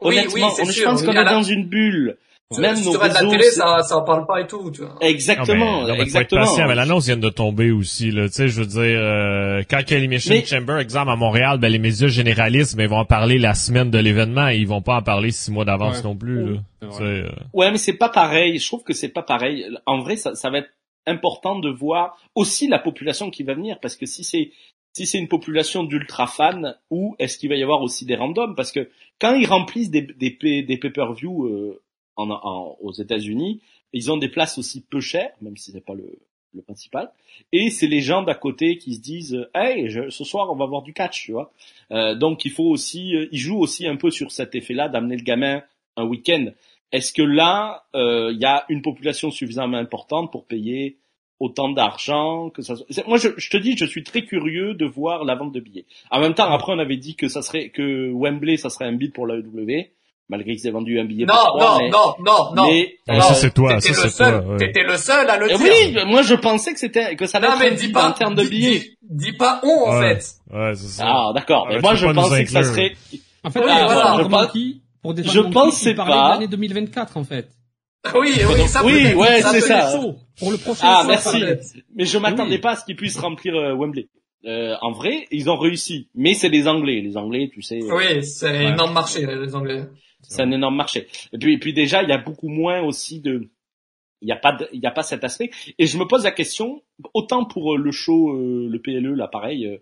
[0.00, 0.84] Oui, Honnêtement, oui, c'est on- je sûr.
[0.90, 2.16] pense Oui, qu'on est la- dans une bulle.
[2.54, 4.70] Tu- Même tu nos regardes la réseaux, télé, ça, ça en parle pas et tout,
[4.70, 4.94] tu vois.
[5.00, 6.40] Exactement, Non, mais, non, mais faut être exactement.
[6.42, 8.28] patient, mais l'annonce vient de tomber aussi, là.
[8.28, 11.78] Tu sais, je veux dire, euh, quand l'Elimination Mais- Chamber, exemple, à Montréal, ben, les
[11.78, 15.02] médias généralistes, ben, ils vont en parler la semaine de l'événement, ils vont pas en
[15.02, 16.02] parler six mois d'avance Ouais.
[16.04, 16.58] non plus, là.
[16.82, 18.58] Tu sais, euh, Ouais, mais c'est pas pareil.
[18.58, 19.66] Je trouve que c'est pas pareil.
[19.86, 20.70] En vrai, ça, ça va être
[21.06, 24.50] important de voir aussi la population qui va venir, parce que si c'est
[24.96, 28.54] si c'est une population d'ultra fans, ou est-ce qu'il va y avoir aussi des randoms?
[28.54, 28.88] Parce que
[29.20, 31.80] quand ils remplissent des des, des pay-per-view euh,
[32.16, 33.60] en, en- aux États-Unis,
[33.92, 36.18] ils ont des places aussi peu chères, même si c'est pas le
[36.54, 37.10] le principal.
[37.52, 40.82] Et c'est les gens d'à côté qui se disent, hey, ce soir on va voir
[40.82, 41.52] du catch, tu vois.
[41.90, 45.16] Euh, donc il faut aussi, euh, ils jouent aussi un peu sur cet effet-là d'amener
[45.16, 45.62] le gamin
[45.96, 46.46] un week-end.
[46.92, 50.96] Est-ce que là, euh, il y a une population suffisamment importante pour payer
[51.40, 52.74] autant d'argent que ça
[53.08, 55.86] Moi, je, je te dis, je suis très curieux de voir la vente de billets.
[56.12, 58.92] En même temps, après, on avait dit que ça serait que Wembley, ça serait un
[58.92, 59.88] bid pour la EW,
[60.28, 62.66] malgré qu'ils aient vendu un billet Non, pour trois, non, mais- non, non, non.
[62.70, 64.56] mais, Non, euh, ça, c'est toi, T'étais ça, le c'est seul, toi, ouais.
[64.58, 65.60] t'étais le seul à le euh, dire.
[65.60, 68.12] oui, moi je pensais que c'était que ça allait Non, être mais dis pas, en
[68.12, 68.78] termes de billets.
[68.80, 70.14] dis- Dis pas on, en Ouais.
[70.18, 70.26] fait.
[70.52, 71.04] ouais, c'est ça.
[71.06, 71.66] Ah, d'accord.
[71.68, 72.94] Ah, Mais moi, je pensais que ça serait.
[73.44, 76.30] En fait, Oui, pour voilà, je pense- Monkey, pour défendre je pensais pas.
[76.32, 77.48] l'année 2024, en fait.
[78.14, 79.16] Oui, oui, ça Oui, peut-être.
[79.16, 80.00] ouais, ça c'est peut ça.
[80.38, 81.42] Pour le prochain Ah, merci.
[81.94, 82.58] Mais je m'attendais Oui.
[82.58, 84.08] pas à ce qu'ils puissent remplir euh, Wembley.
[84.46, 86.08] Euh, en vrai, ils ont réussi.
[86.14, 87.00] Mais c'est les Anglais.
[87.02, 87.80] Les Anglais, tu sais.
[87.82, 89.84] Oui, c'est énorme marché, les Anglais.
[90.28, 91.08] C'est un énorme marché.
[91.32, 93.48] Et puis, et puis déjà, il y a beaucoup moins aussi de,
[94.22, 95.50] il y a pas, de- il y a pas cet aspect.
[95.78, 96.82] Et je me pose la question,
[97.14, 99.78] autant pour euh, le show, euh, le PLE, là, pareil, euh,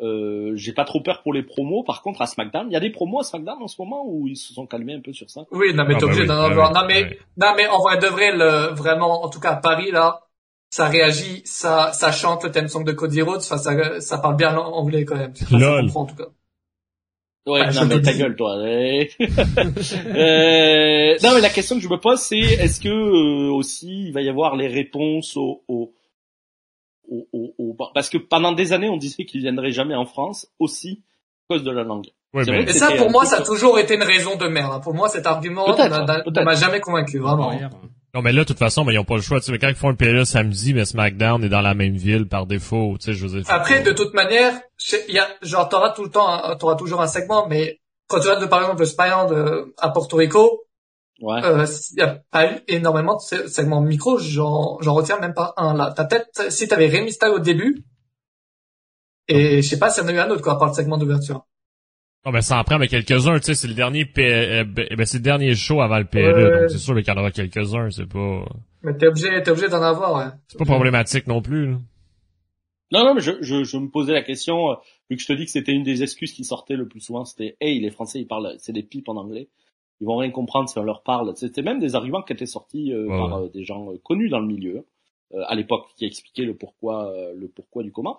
[0.00, 1.84] euh, j'ai pas trop peur pour les promos.
[1.84, 4.26] Par contre, à SmackDown, il y a des promos à SmackDown en ce moment où
[4.26, 5.46] ils se sont calmés un peu sur ça?
[5.52, 6.72] Oui, non, mais Ah, t'es bah obligé oui, d'en ah avoir.
[6.72, 7.18] non, mais, ouais.
[7.36, 10.22] non, mais en vrai de vrai, le, vraiment, en tout cas, à Paris, là,
[10.70, 14.36] ça réagit, ça, ça chante le theme song de Cody Rhodes, enfin, ça, ça parle
[14.36, 15.32] bien l'anglais, quand même.
[15.42, 15.86] Enfin, ça Lol.
[15.86, 16.26] comprend, en tout cas.
[17.46, 18.56] Ouais, Ah, je non, mais ta gueule, toi.
[18.62, 19.10] ouais.
[19.18, 24.12] Euh, non, mais la question que je me pose, c'est est-ce que euh, aussi il
[24.12, 25.92] va y avoir les réponses aux, aux,
[27.10, 31.02] aux, aux- parce que pendant des années on disait qu'ils viendraient jamais en France aussi
[31.48, 32.06] à cause de la langue.
[32.32, 34.72] Ouais, mais- Et ça, pour moi, ça a toujours été une raison de merde.
[34.74, 34.80] hein.
[34.80, 35.66] Pour moi, cet argument
[36.40, 37.50] ne m'a jamais convaincu, vraiment.
[37.50, 37.70] Derrière.
[38.14, 39.40] Non, mais là, de toute façon, ben, ils ont pas le choix.
[39.40, 41.96] Tu sais, mais quand ils font le PLE samedi, mais SmackDown est dans la même
[41.96, 42.96] ville par défaut.
[43.00, 43.46] Tu sais, je veux dire.
[43.46, 46.54] faut Après, de toute manière, je- il y a, genre, t'auras tout le temps, un-
[46.56, 50.16] t'auras toujours un segment, mais quand tu regardes, par exemple, le Spider de, à Porto
[50.16, 50.60] Rico,
[51.20, 51.44] Ouais.
[51.44, 55.52] euh, il y a pas eu énormément de segments micro, j'en, j'en retiens même pas
[55.56, 55.92] un là.
[55.96, 57.84] T'as peut-être, si t'avais Rey Mysterio au début,
[59.26, 60.74] et je sais pas s'il y en a eu un autre, quoi, à part le
[60.74, 61.46] segment d'ouverture.
[62.26, 64.24] Non, mais ça en prend, mais quelques-uns, tu sais, c'est le dernier P...
[64.24, 66.60] euh, ben, ben, c'est le dernier show avant le PLE, Ouais.
[66.60, 68.44] donc c'est sûr qu'il y en aura quelques-uns, c'est pas,
[68.82, 70.32] Mais t'es obligé, t'es obligé d'en avoir, ouais.
[70.48, 71.78] c'est pas problématique non plus, là.
[72.92, 74.74] Non, non, mais je, je, je me posais la question, euh,
[75.10, 77.24] vu que je te dis que c'était une des excuses qui sortait le plus souvent,
[77.24, 79.48] c'était, hey, les Français, ils parlent, c'est des pipes en anglais.
[80.00, 81.32] Ils vont rien comprendre si on leur parle.
[81.36, 84.28] C'était même des arguments qui étaient sortis euh, Ouais, par euh, des gens euh, connus
[84.28, 84.84] dans le milieu,
[85.34, 88.18] euh, à l'époque, qui expliquaient le pourquoi, euh, le pourquoi du comment.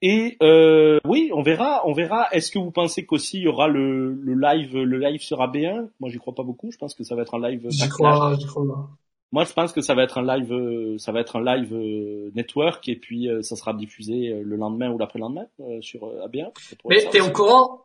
[0.00, 2.28] Et euh, oui, on verra, on verra.
[2.30, 5.88] Est-ce que vous pensez qu'aussi il y aura le, le live, le live sera B1
[5.98, 6.70] Moi, j'y crois pas beaucoup.
[6.70, 7.66] Je pense que ça va être un live.
[7.68, 8.88] J'y crois, j'y crois.
[9.30, 11.74] Moi, je pense que ça va être un live, euh, ça va être un live
[11.74, 15.46] euh, network et puis euh, ça sera diffusé le lendemain ou l'après-lendemain
[15.82, 16.50] sur euh, AB1.
[16.58, 17.84] Ça pourrait Mais t'es au courant?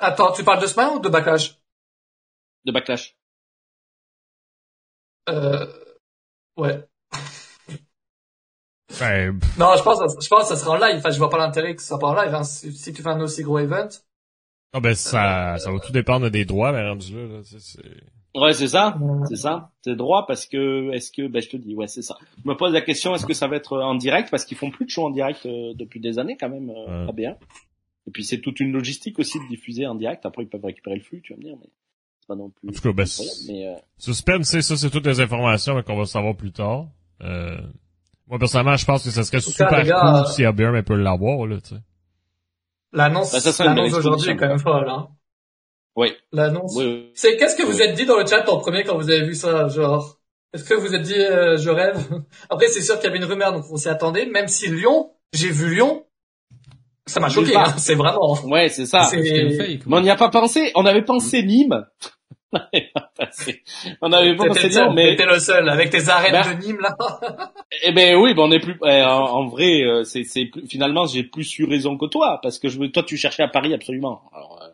[0.00, 1.60] Attends, tu parles de Smile ou de Backlash?
[2.64, 3.16] de backlash.
[5.28, 5.66] Euh,
[6.56, 6.84] ouais.
[8.98, 10.96] Ben, pff, Non, je pense, je pense que ça sera en live.
[10.98, 12.34] Enfin, je vois pas l'intérêt que ça soit pas en live.
[12.34, 12.42] Hein.
[12.44, 13.88] Si, si tu fais un aussi gros event.
[14.74, 17.82] non, ben, ça, ça va tout dépendre des droits, mais rendu là, là, c'est...
[18.34, 18.96] Ouais, c'est ça,
[19.28, 19.72] c'est ça.
[19.82, 22.16] C'est droit parce que est-ce que, ben je te dis, ouais, c'est ça.
[22.44, 24.30] Je me pose la question, est-ce que ça va être en direct?
[24.30, 27.06] Parce qu'ils font plus de shows en direct euh, depuis des années quand même euh,
[27.06, 27.12] Ouais.
[27.12, 27.36] AB1.
[28.06, 30.24] Et puis c'est toute une logistique aussi de diffuser en direct.
[30.26, 31.68] Après ils peuvent récupérer le flux, tu vas me dire, mais
[32.20, 32.68] c'est pas non plus.
[32.68, 33.06] En tout cas, ben,
[33.48, 36.86] mais euh, Suspense, sais, ça, c'est toutes les informations mais qu'on va savoir plus tard.
[37.22, 37.58] Euh,
[38.30, 40.82] moi, personnellement, je pense que ça serait cas, super gars, cool euh, si AB1 mais
[40.82, 41.80] peut l'avoir, là, tu sais.
[42.92, 45.08] L'annonce, Bah, une l'annonce belle d'aujourd'hui est quand même folle, hein.
[45.96, 46.74] ouais, L'annonce.
[46.76, 47.10] oui, oui.
[47.14, 47.82] C'est, qu'est-ce que vous Oui.
[47.82, 50.16] êtes dit dans le chat en premier quand vous avez vu ça, genre?
[50.52, 51.96] Est-ce que vous êtes dit, euh, je rêve?
[52.50, 54.26] Après, c'est sûr qu'il y avait une rumeur, donc on s'y attendait.
[54.26, 56.04] Même si Lyon, j'ai vu Lyon,
[57.06, 57.68] ça m'a choqué, pas.
[57.68, 57.74] hein.
[57.78, 58.34] C'est vraiment.
[58.44, 59.04] Ouais, c'est ça.
[59.04, 59.86] C'est- fake.
[59.86, 60.72] Mais on n'y a pas pensé.
[60.74, 61.86] On avait pensé Nîmes.
[64.02, 66.80] On avait pas pensé dire, mais t'étais le seul avec tes arènes Ben- de Nîmes
[66.80, 66.96] là.
[67.82, 70.66] eh ben oui, ben on est plus eh, en, en vrai, euh, c'est c'est plus-
[70.66, 73.72] finalement j'ai plus eu raison que toi parce que je toi tu cherchais à Paris
[73.74, 74.22] absolument.
[74.34, 74.66] Alors euh,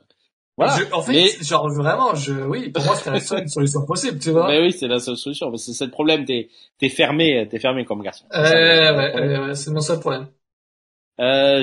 [0.57, 0.75] voilà.
[0.79, 4.19] Je- en fait, Mais- genre vraiment, je, oui, pour moi c'était la seule solution possible,
[4.19, 4.47] tu vois.
[4.47, 5.51] Ben oui, c'est la seule solution.
[5.51, 6.49] Mais c'est c'est le problème, t'es
[6.79, 8.25] t'es fermé, t'es fermé comme garçon.
[8.35, 8.41] Euh,
[8.97, 10.29] ouais, ouais, ouais, c'est mon seul problème.
[11.19, 11.63] Euh,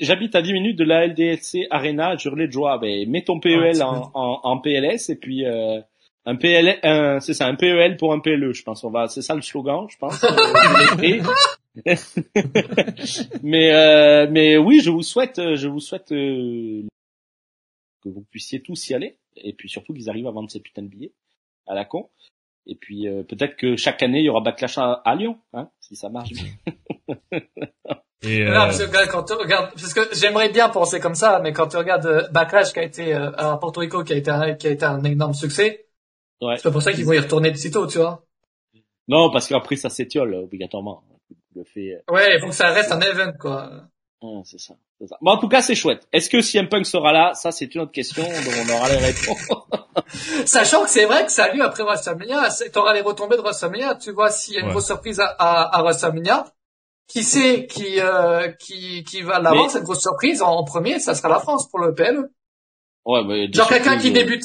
[0.00, 2.78] j'habite à 10 minutes de la LDLC Arena, je hurlais de joie.
[2.78, 5.80] Ben, mets ton PEL Ah, c'est en, en, en PLS et puis euh,
[6.26, 6.78] un PL,
[7.20, 8.82] c'est ça, un PEL pour un PLE, je pense.
[8.84, 10.24] On va, c'est ça le slogan, je pense.
[10.24, 11.22] Euh,
[13.42, 16.82] mais euh, mais oui, je vous souhaite, je vous souhaite euh,
[18.02, 20.82] que vous puissiez tous y aller et puis surtout qu'ils arrivent à vendre ces putains
[20.82, 21.12] de billets
[21.66, 22.08] à la con.
[22.66, 25.68] Et puis euh, peut-être que chaque année il y aura Backlash à, à Lyon, hein,
[25.80, 26.46] si ça marche bien.
[28.22, 31.14] Et, euh, Non, parce que regarde, quand tu regardes, parce que j'aimerais bien penser comme
[31.14, 34.12] ça, mais quand tu regardes euh, Backlash qui a été euh, à Porto Rico, qui
[34.14, 35.86] a été un, qui a été un énorme succès,
[36.40, 36.56] Ouais.
[36.56, 38.22] c'est pas pour ça qu'ils vont y retourner de sitôt, tu vois.
[39.08, 41.02] Non, parce qu'après ça s'étiole obligatoirement.
[41.54, 43.70] Le fait, Ouais, il faut que ça reste un event, quoi.
[44.22, 44.74] euh, c'est ça,
[45.06, 45.16] ça.
[45.20, 46.06] Bon, en tout cas, c'est chouette.
[46.12, 47.32] Est-ce que CM Punk sera là?
[47.34, 49.48] Ça, c'est une autre question dont on aura les réponses.
[50.46, 53.94] Sachant que c'est vrai que ça a lieu après WrestleMania, t'auras les retombées de WrestleMania,
[53.96, 54.72] tu vois, s'il y a une Ouais.
[54.72, 56.46] grosse surprise à, à, à WrestleMania,
[57.06, 60.98] qui sait qui, euh, qui, qui va l'avoir, Mais- cette grosse surprise, en, en premier,
[61.00, 62.30] ça sera la France pour le PLE.
[63.04, 64.44] ouais, mais Genre quelqu'un qui euh, débute,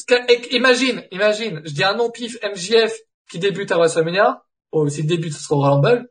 [0.51, 2.93] imagine, imagine, je dis un nom pif MJF
[3.31, 4.43] qui débute à WrestleMania,
[4.73, 6.09] ou s'il débute, ce sera au Rumble.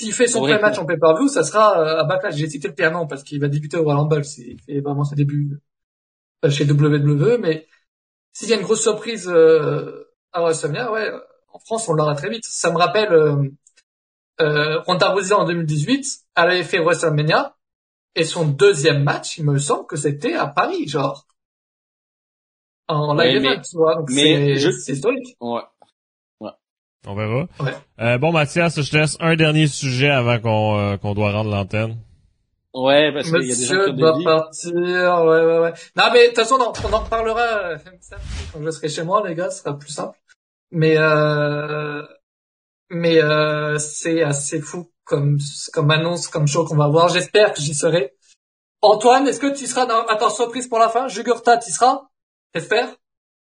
[0.00, 2.34] S'il fait son premier match en pay-per-view, ça sera euh, à Backlash.
[2.34, 5.58] J'ai cité le pire nom parce qu'il va débuter au Rumble, c'est vraiment ses débuts
[6.44, 7.66] euh, chez WWE, mais
[8.32, 11.10] s'il y a une grosse surprise euh, à WrestleMania, ouais,
[11.52, 12.44] en France, on l'aura très vite.
[12.46, 13.42] Ça me rappelle euh,
[14.40, 17.54] euh, Ronda Rousey en 2018, elle avait fait WrestleMania,
[18.16, 21.26] et son deuxième match, il me semble que c'était à Paris, genre.
[22.88, 25.36] En Ouais, live mais- event, tu vois, donc mais c'est historique.
[25.40, 25.60] Ouais.
[27.06, 27.46] on verra.
[27.60, 27.74] Ouais.
[28.00, 31.50] Euh, bon, Mathias, je te laisse un dernier sujet avant qu'on euh, qu'on doit rendre
[31.50, 31.96] l'antenne.
[32.74, 35.72] Ouais, parce qu'il y a des gens qui doit partir, ouais, ouais, ouais.
[35.96, 37.78] Non, mais de toute façon, on en, on en reparlera euh,
[38.52, 40.16] quand je serai chez moi, les gars, ce sera plus simple.
[40.72, 42.02] Mais, euh,
[42.90, 45.38] mais euh, c'est assez fou comme,
[45.72, 47.08] comme annonce, comme show qu'on va voir.
[47.08, 48.14] J'espère que j'y serai.
[48.82, 51.08] Antoine, est-ce que tu seras dans, attends, surprise pour la fin?
[51.08, 52.08] Jugurta, tu seras?
[52.54, 52.96] J'espère?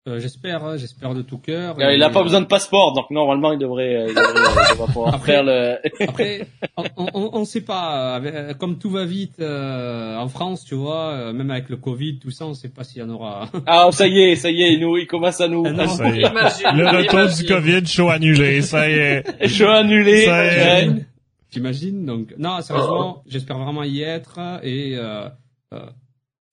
[0.08, 1.76] Euh, j'espère, hein, j'espère de tout cœur.
[1.78, 4.32] Euh, Il Et, a pas euh, besoin de passeport, donc normalement il devrait, il devrait,
[4.34, 5.76] il devrait pouvoir Après- faire le.
[6.08, 6.46] Après,
[6.96, 8.14] on, on sait pas.
[8.14, 12.18] avec- comme tout va vite euh, en France, tu vois, euh, même avec le Covid,
[12.20, 13.50] tout ça, on sait pas s'il y en aura.
[13.66, 15.64] Ah, ça y est, ça y est, il nous, il commence à nous.
[15.66, 15.86] Ah non.
[15.88, 16.32] Ça y est.
[16.74, 19.24] Le retour du COVID, show annulé, ça y est.
[19.42, 20.24] Je suis annulé.
[20.24, 20.48] Ça y
[20.86, 21.06] est.
[21.50, 25.28] T'imagines Donc, non, sérieusement, j'espère vraiment y être et euh,
[25.74, 25.86] euh,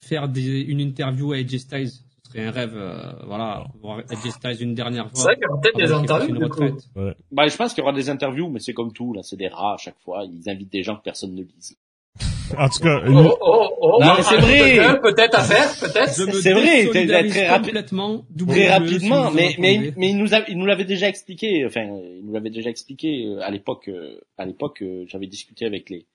[0.06, 1.90] faire des, une interview à AJ Styles.
[2.36, 5.32] Serait un rêve, euh, voilà, voir AJ Styles une dernière C'est fois.
[5.32, 6.64] vrai qu'il y aura peut-être des interviews, du coup.
[7.32, 9.48] Bah, je pense qu'il y aura des interviews, mais c'est comme tout, là, c'est des
[9.48, 10.24] rats à chaque fois.
[10.26, 11.78] Ils invitent des gens que personne ne lise.
[12.58, 14.00] En tout cas, Oh, oh, oh.
[14.04, 15.00] Non, c'est vrai.
[15.02, 16.10] Peut-être à faire, peut-être.
[16.10, 17.06] C'est vrai, très
[17.48, 18.26] rapi- complètement.
[18.48, 22.22] Très rapidement, mais, mais, mais il nous a, il nous l'avait déjà expliqué, enfin, il
[22.26, 26.06] nous l'avait déjà expliqué euh, à l'époque, euh, à l'époque, euh, j'avais discuté avec les,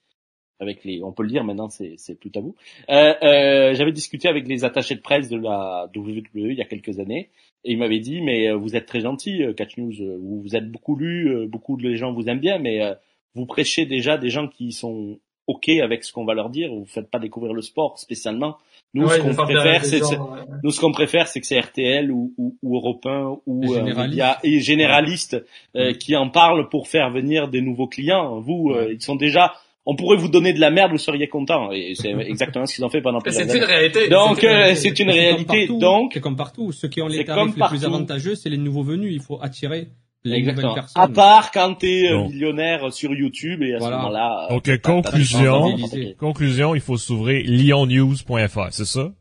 [0.60, 2.54] avec les, on peut le dire maintenant, c'est, c'est plus tabou.
[2.90, 6.66] Euh, euh, j'avais discuté avec les attachés de presse de la WWE il y a
[6.66, 7.30] quelques années,
[7.64, 10.40] et il m'avait dit, mais euh, vous êtes très gentil, euh, Catch News, euh, vous,
[10.42, 12.94] vous êtes beaucoup lu, beaucoup de gens vous aiment bien, mais euh,
[13.34, 16.84] vous prêchez déjà des gens qui sont ok avec ce qu'on va leur dire, vous
[16.86, 18.56] faites pas découvrir le sport spécialement.
[18.94, 21.58] Nous, Ouais, ce qu'on préfère, c'est, gens, ouais, nous, ce qu'on préfère, c'est que c'est
[21.58, 25.34] RTL ou, ou, ou Europe 1 ou euh, et généralistes
[25.76, 25.94] euh, Ouais.
[25.98, 28.40] qui en parlent pour faire venir des nouveaux clients.
[28.40, 29.54] Vous, euh, ils sont déjà.
[29.86, 31.72] On pourrait vous donner de la merde, vous seriez content.
[31.72, 33.72] Et c'est exactement ce qu'ils ont fait pendant Mais plusieurs c'est une années.
[33.74, 34.08] réalité.
[34.08, 35.02] Donc, c'est une euh, réalité.
[35.02, 35.66] une réalité.
[35.66, 36.72] partout, Donc, c'est comme partout.
[36.72, 39.12] Ceux qui ont les tarifs les plus avantageux, c'est les nouveaux venus.
[39.14, 39.88] Il faut attirer
[40.22, 40.68] les exactement.
[40.68, 41.02] nouvelles personnes.
[41.02, 42.28] À part quand t'es euh, Bon.
[42.28, 43.96] millionnaire sur YouTube et à Voilà.
[43.96, 44.46] ce moment-là.
[44.50, 45.76] Donc, conclusion.
[46.18, 49.12] conclusion, il faut s'ouvrir lyonnews.fr, c'est ça?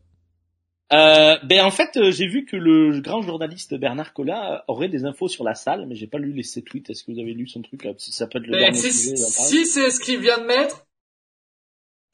[0.92, 5.06] Euh, ben en fait, euh, j'ai vu que le grand journaliste Bernard Collat aurait des
[5.06, 6.90] infos sur la salle, mais j'ai pas lu les ses tweets.
[6.90, 7.92] Est-ce que vous avez lu son truc là?
[7.98, 10.88] Ça peut être le Mais dernier si, sujet, si c'est ce qu'il vient de mettre,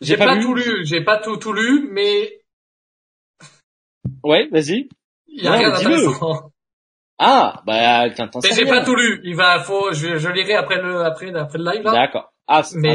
[0.01, 2.41] J'ai pas tout lu, j'ai pas tout, tout lu, mais
[4.23, 4.89] Ouais, vas-y.
[5.27, 6.51] il y a Non, rien mais d'intéressant.
[7.17, 9.21] Ah, bah, t'entends Mais j'ai pas tout lu.
[9.23, 11.93] Il va, faut, je, je lirai après le, après, après le live là.
[11.93, 12.33] D'accord.
[12.47, 12.93] Ah, ah non.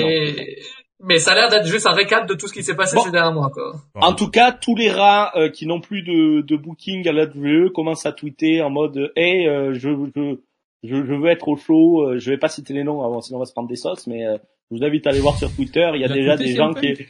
[1.02, 3.02] Mais, ça a l'air d'être juste un récap de tout ce qui s'est passé Bon.
[3.02, 3.72] ces derniers mois, quoi.
[3.94, 7.24] En tout cas, tous les rats euh, qui n'ont plus de, de booking à la
[7.24, 10.36] WWE commencent à tweeter en mode Hey, euh, je, je,
[10.84, 12.02] je, je veux être au show.
[12.06, 14.06] euh, je vais pas citer les noms avant, sinon on va se prendre des sauces,
[14.06, 14.36] mais euh,
[14.70, 15.90] je vous invite à aller voir sur Twitter.
[15.94, 17.06] Il y a déjà des gens qui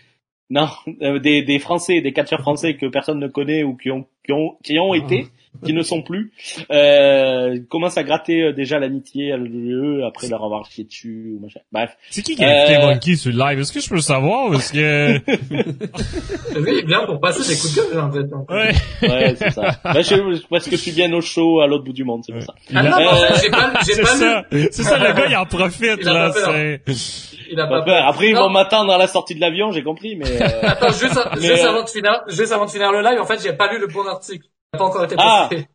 [0.52, 0.66] non,
[1.02, 4.32] euh, des, des Français, des catcheurs français que personne ne connaît ou qui ont qui
[4.32, 4.96] ont qui ont Ah.
[4.96, 5.28] été
[5.64, 6.32] qui ne sont plus,
[6.70, 11.40] euh, commencent à gratter euh, déjà l'amitié à l'UE après leur avoir chié dessus ou
[11.42, 11.60] machin.
[11.72, 11.96] Bref.
[12.10, 13.60] C'est qui qui a écouté Monkey sur le live?
[13.60, 14.54] Est-ce que je peux le savoir?
[14.54, 15.18] Est-ce que...
[16.60, 18.54] Lui, il vient pour passer des coups de gueule, en fait.
[18.54, 19.08] Ouais.
[19.08, 19.76] Ouais, c'est ça.
[19.84, 22.42] Bah, je, parce que tu viens au show à l'autre bout du monde, c'est pour
[22.42, 22.54] ça.
[22.74, 24.44] Ah non, Euh, j'ai pas, j'ai C'est pas ça.
[24.50, 26.32] C'est ça, le gars, il en profite, Il là.
[26.32, 26.80] C'est...
[27.50, 28.06] Il a pas Bah, peur.
[28.06, 28.42] après, ils Non.
[28.44, 30.26] vont m'attendre à la sortie de l'avion, j'ai compris, mais...
[30.40, 33.20] euh, Attends, juste, Mais, juste euh, avant de finir, juste avant de finir le live,
[33.20, 34.46] en fait, j'ai pas lu le bon article.
[34.72, 35.48] Il n'a pas encore été Ah.
[35.50, 35.68] posté.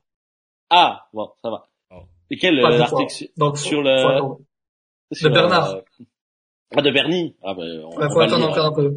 [0.70, 1.68] Ah, bon, ça va.
[1.92, 2.04] Oh.
[2.32, 3.92] Et quel euh, article sur, Donc, sur faut le...
[4.16, 4.40] attendre.
[5.12, 5.70] sur, Bernard.
[5.76, 5.82] euh,
[6.78, 7.36] Ah, de Bernie.
[7.44, 8.96] Ah, bah, on, on faut va le attendre encore un peu.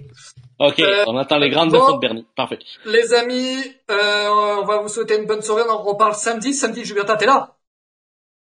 [0.60, 1.82] Ok, Euh, on attend les grandes bon.
[1.82, 2.26] infos de Bernie.
[2.36, 2.58] Parfait.
[2.86, 3.56] Les amis,
[3.90, 4.28] euh,
[4.60, 5.62] on va vous souhaiter une bonne soirée.
[5.68, 6.54] On en reparle samedi.
[6.54, 7.56] Samedi, Juberta, t'es là?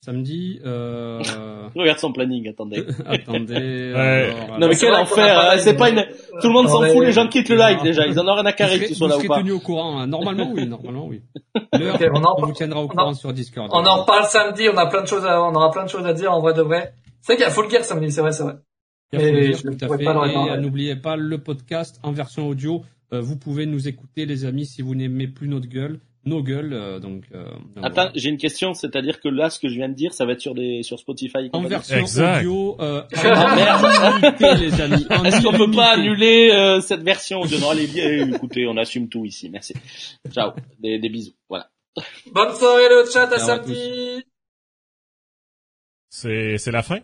[0.04, 1.20] Samedi, euh...
[1.74, 2.84] Regarde son planning, attendez.
[3.06, 3.54] attendez.
[3.54, 4.30] Ouais.
[4.44, 6.04] alors, Non mais quel enfer, hein, c'est pas une...
[6.40, 8.46] Tout le monde s'en fout, les gens quittent le live déjà, ils en ont rien
[8.46, 9.38] à carrer que tu sois vous là ou serez pas.
[9.40, 9.98] tenu au courant.
[9.98, 10.06] hein.
[10.06, 10.66] Normalement, oui.
[10.66, 11.22] Normalement, oui.
[11.72, 13.68] On en- on vous tiendra au on courant sur Discord.
[13.72, 14.68] On en reparle samedi.
[14.72, 16.54] On a plein de choses à, on aura plein de choses à dire en vrai
[16.54, 16.92] de vrai.
[17.20, 18.54] C'est vrai qu'il y a Full Gear samedi, c'est vrai, c'est vrai.
[19.12, 22.82] Et euh, n'oubliez pas le podcast en version audio.
[23.12, 26.72] Euh, vous pouvez nous écouter, les amis, si vous n'aimez plus notre gueule, nos gueules.
[26.72, 28.12] euh, donc, euh, donc Attends, voilà.
[28.14, 30.40] j'ai une question, c'est-à-dire que là, ce que je viens de dire, ça va être
[30.40, 31.48] sur des sur Spotify.
[31.52, 32.38] En version Exact.
[32.40, 35.06] audio, euh, Ah, en illimité, les amis.
[35.10, 39.08] en Est-ce qu'on peut pas annuler euh, cette version Non, allez, bien, écoutez, on assume
[39.08, 39.74] tout ici, merci.
[40.30, 40.50] Ciao,
[40.80, 41.70] des, des bisous, voilà.
[42.32, 44.22] Bonne soirée le chat, à samedi.
[46.10, 46.98] C'est, c'est la fin?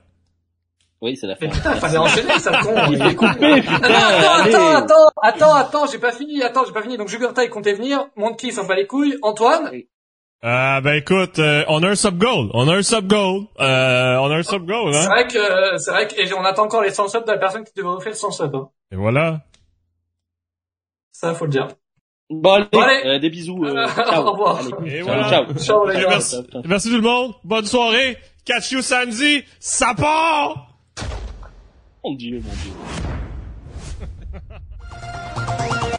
[1.03, 1.46] Oui, c'est la fin.
[1.46, 2.92] Mais putain, fallait enchaîner, ça le con.
[2.92, 4.55] Il est coupé, putain, Attends, allez.
[4.55, 6.96] attends, attends, attends, attends, j'ai pas fini, attends, j'ai pas fini.
[6.96, 8.07] Donc, Jugurta, il comptait venir.
[8.16, 9.18] Monkey, il s'en bat les couilles.
[9.22, 9.70] Antoine,
[10.44, 12.50] Euh, ben écoute, euh, on a un sub-goal.
[12.55, 13.42] On a un sub-goal.
[13.61, 15.09] Euh, on a un sub-goal, c'est hein?
[15.09, 17.64] vrai que, c'est vrai que, et on attend encore les 100 subs de la personne
[17.64, 18.68] qui devrait offrir 100 subs, hein.
[18.92, 19.40] Et voilà.
[21.12, 21.68] Ça, faut le dire.
[22.30, 23.03] Bon, allez, Bon, allez.
[23.07, 23.64] euh, des bisous.
[23.64, 23.86] Euh,
[24.16, 24.59] Au revoir.
[24.59, 24.94] Allez.
[24.98, 25.28] Et Ciao, voilà.
[25.30, 25.55] ciao.
[25.59, 26.09] Ciao, les gars.
[26.09, 26.36] merci.
[26.64, 27.34] Merci tout le monde.
[27.44, 28.16] Bonne soirée.
[28.44, 29.44] Catch you samedi.
[29.61, 30.71] Ça part!
[32.05, 32.72] Mon dieu, mon dieu.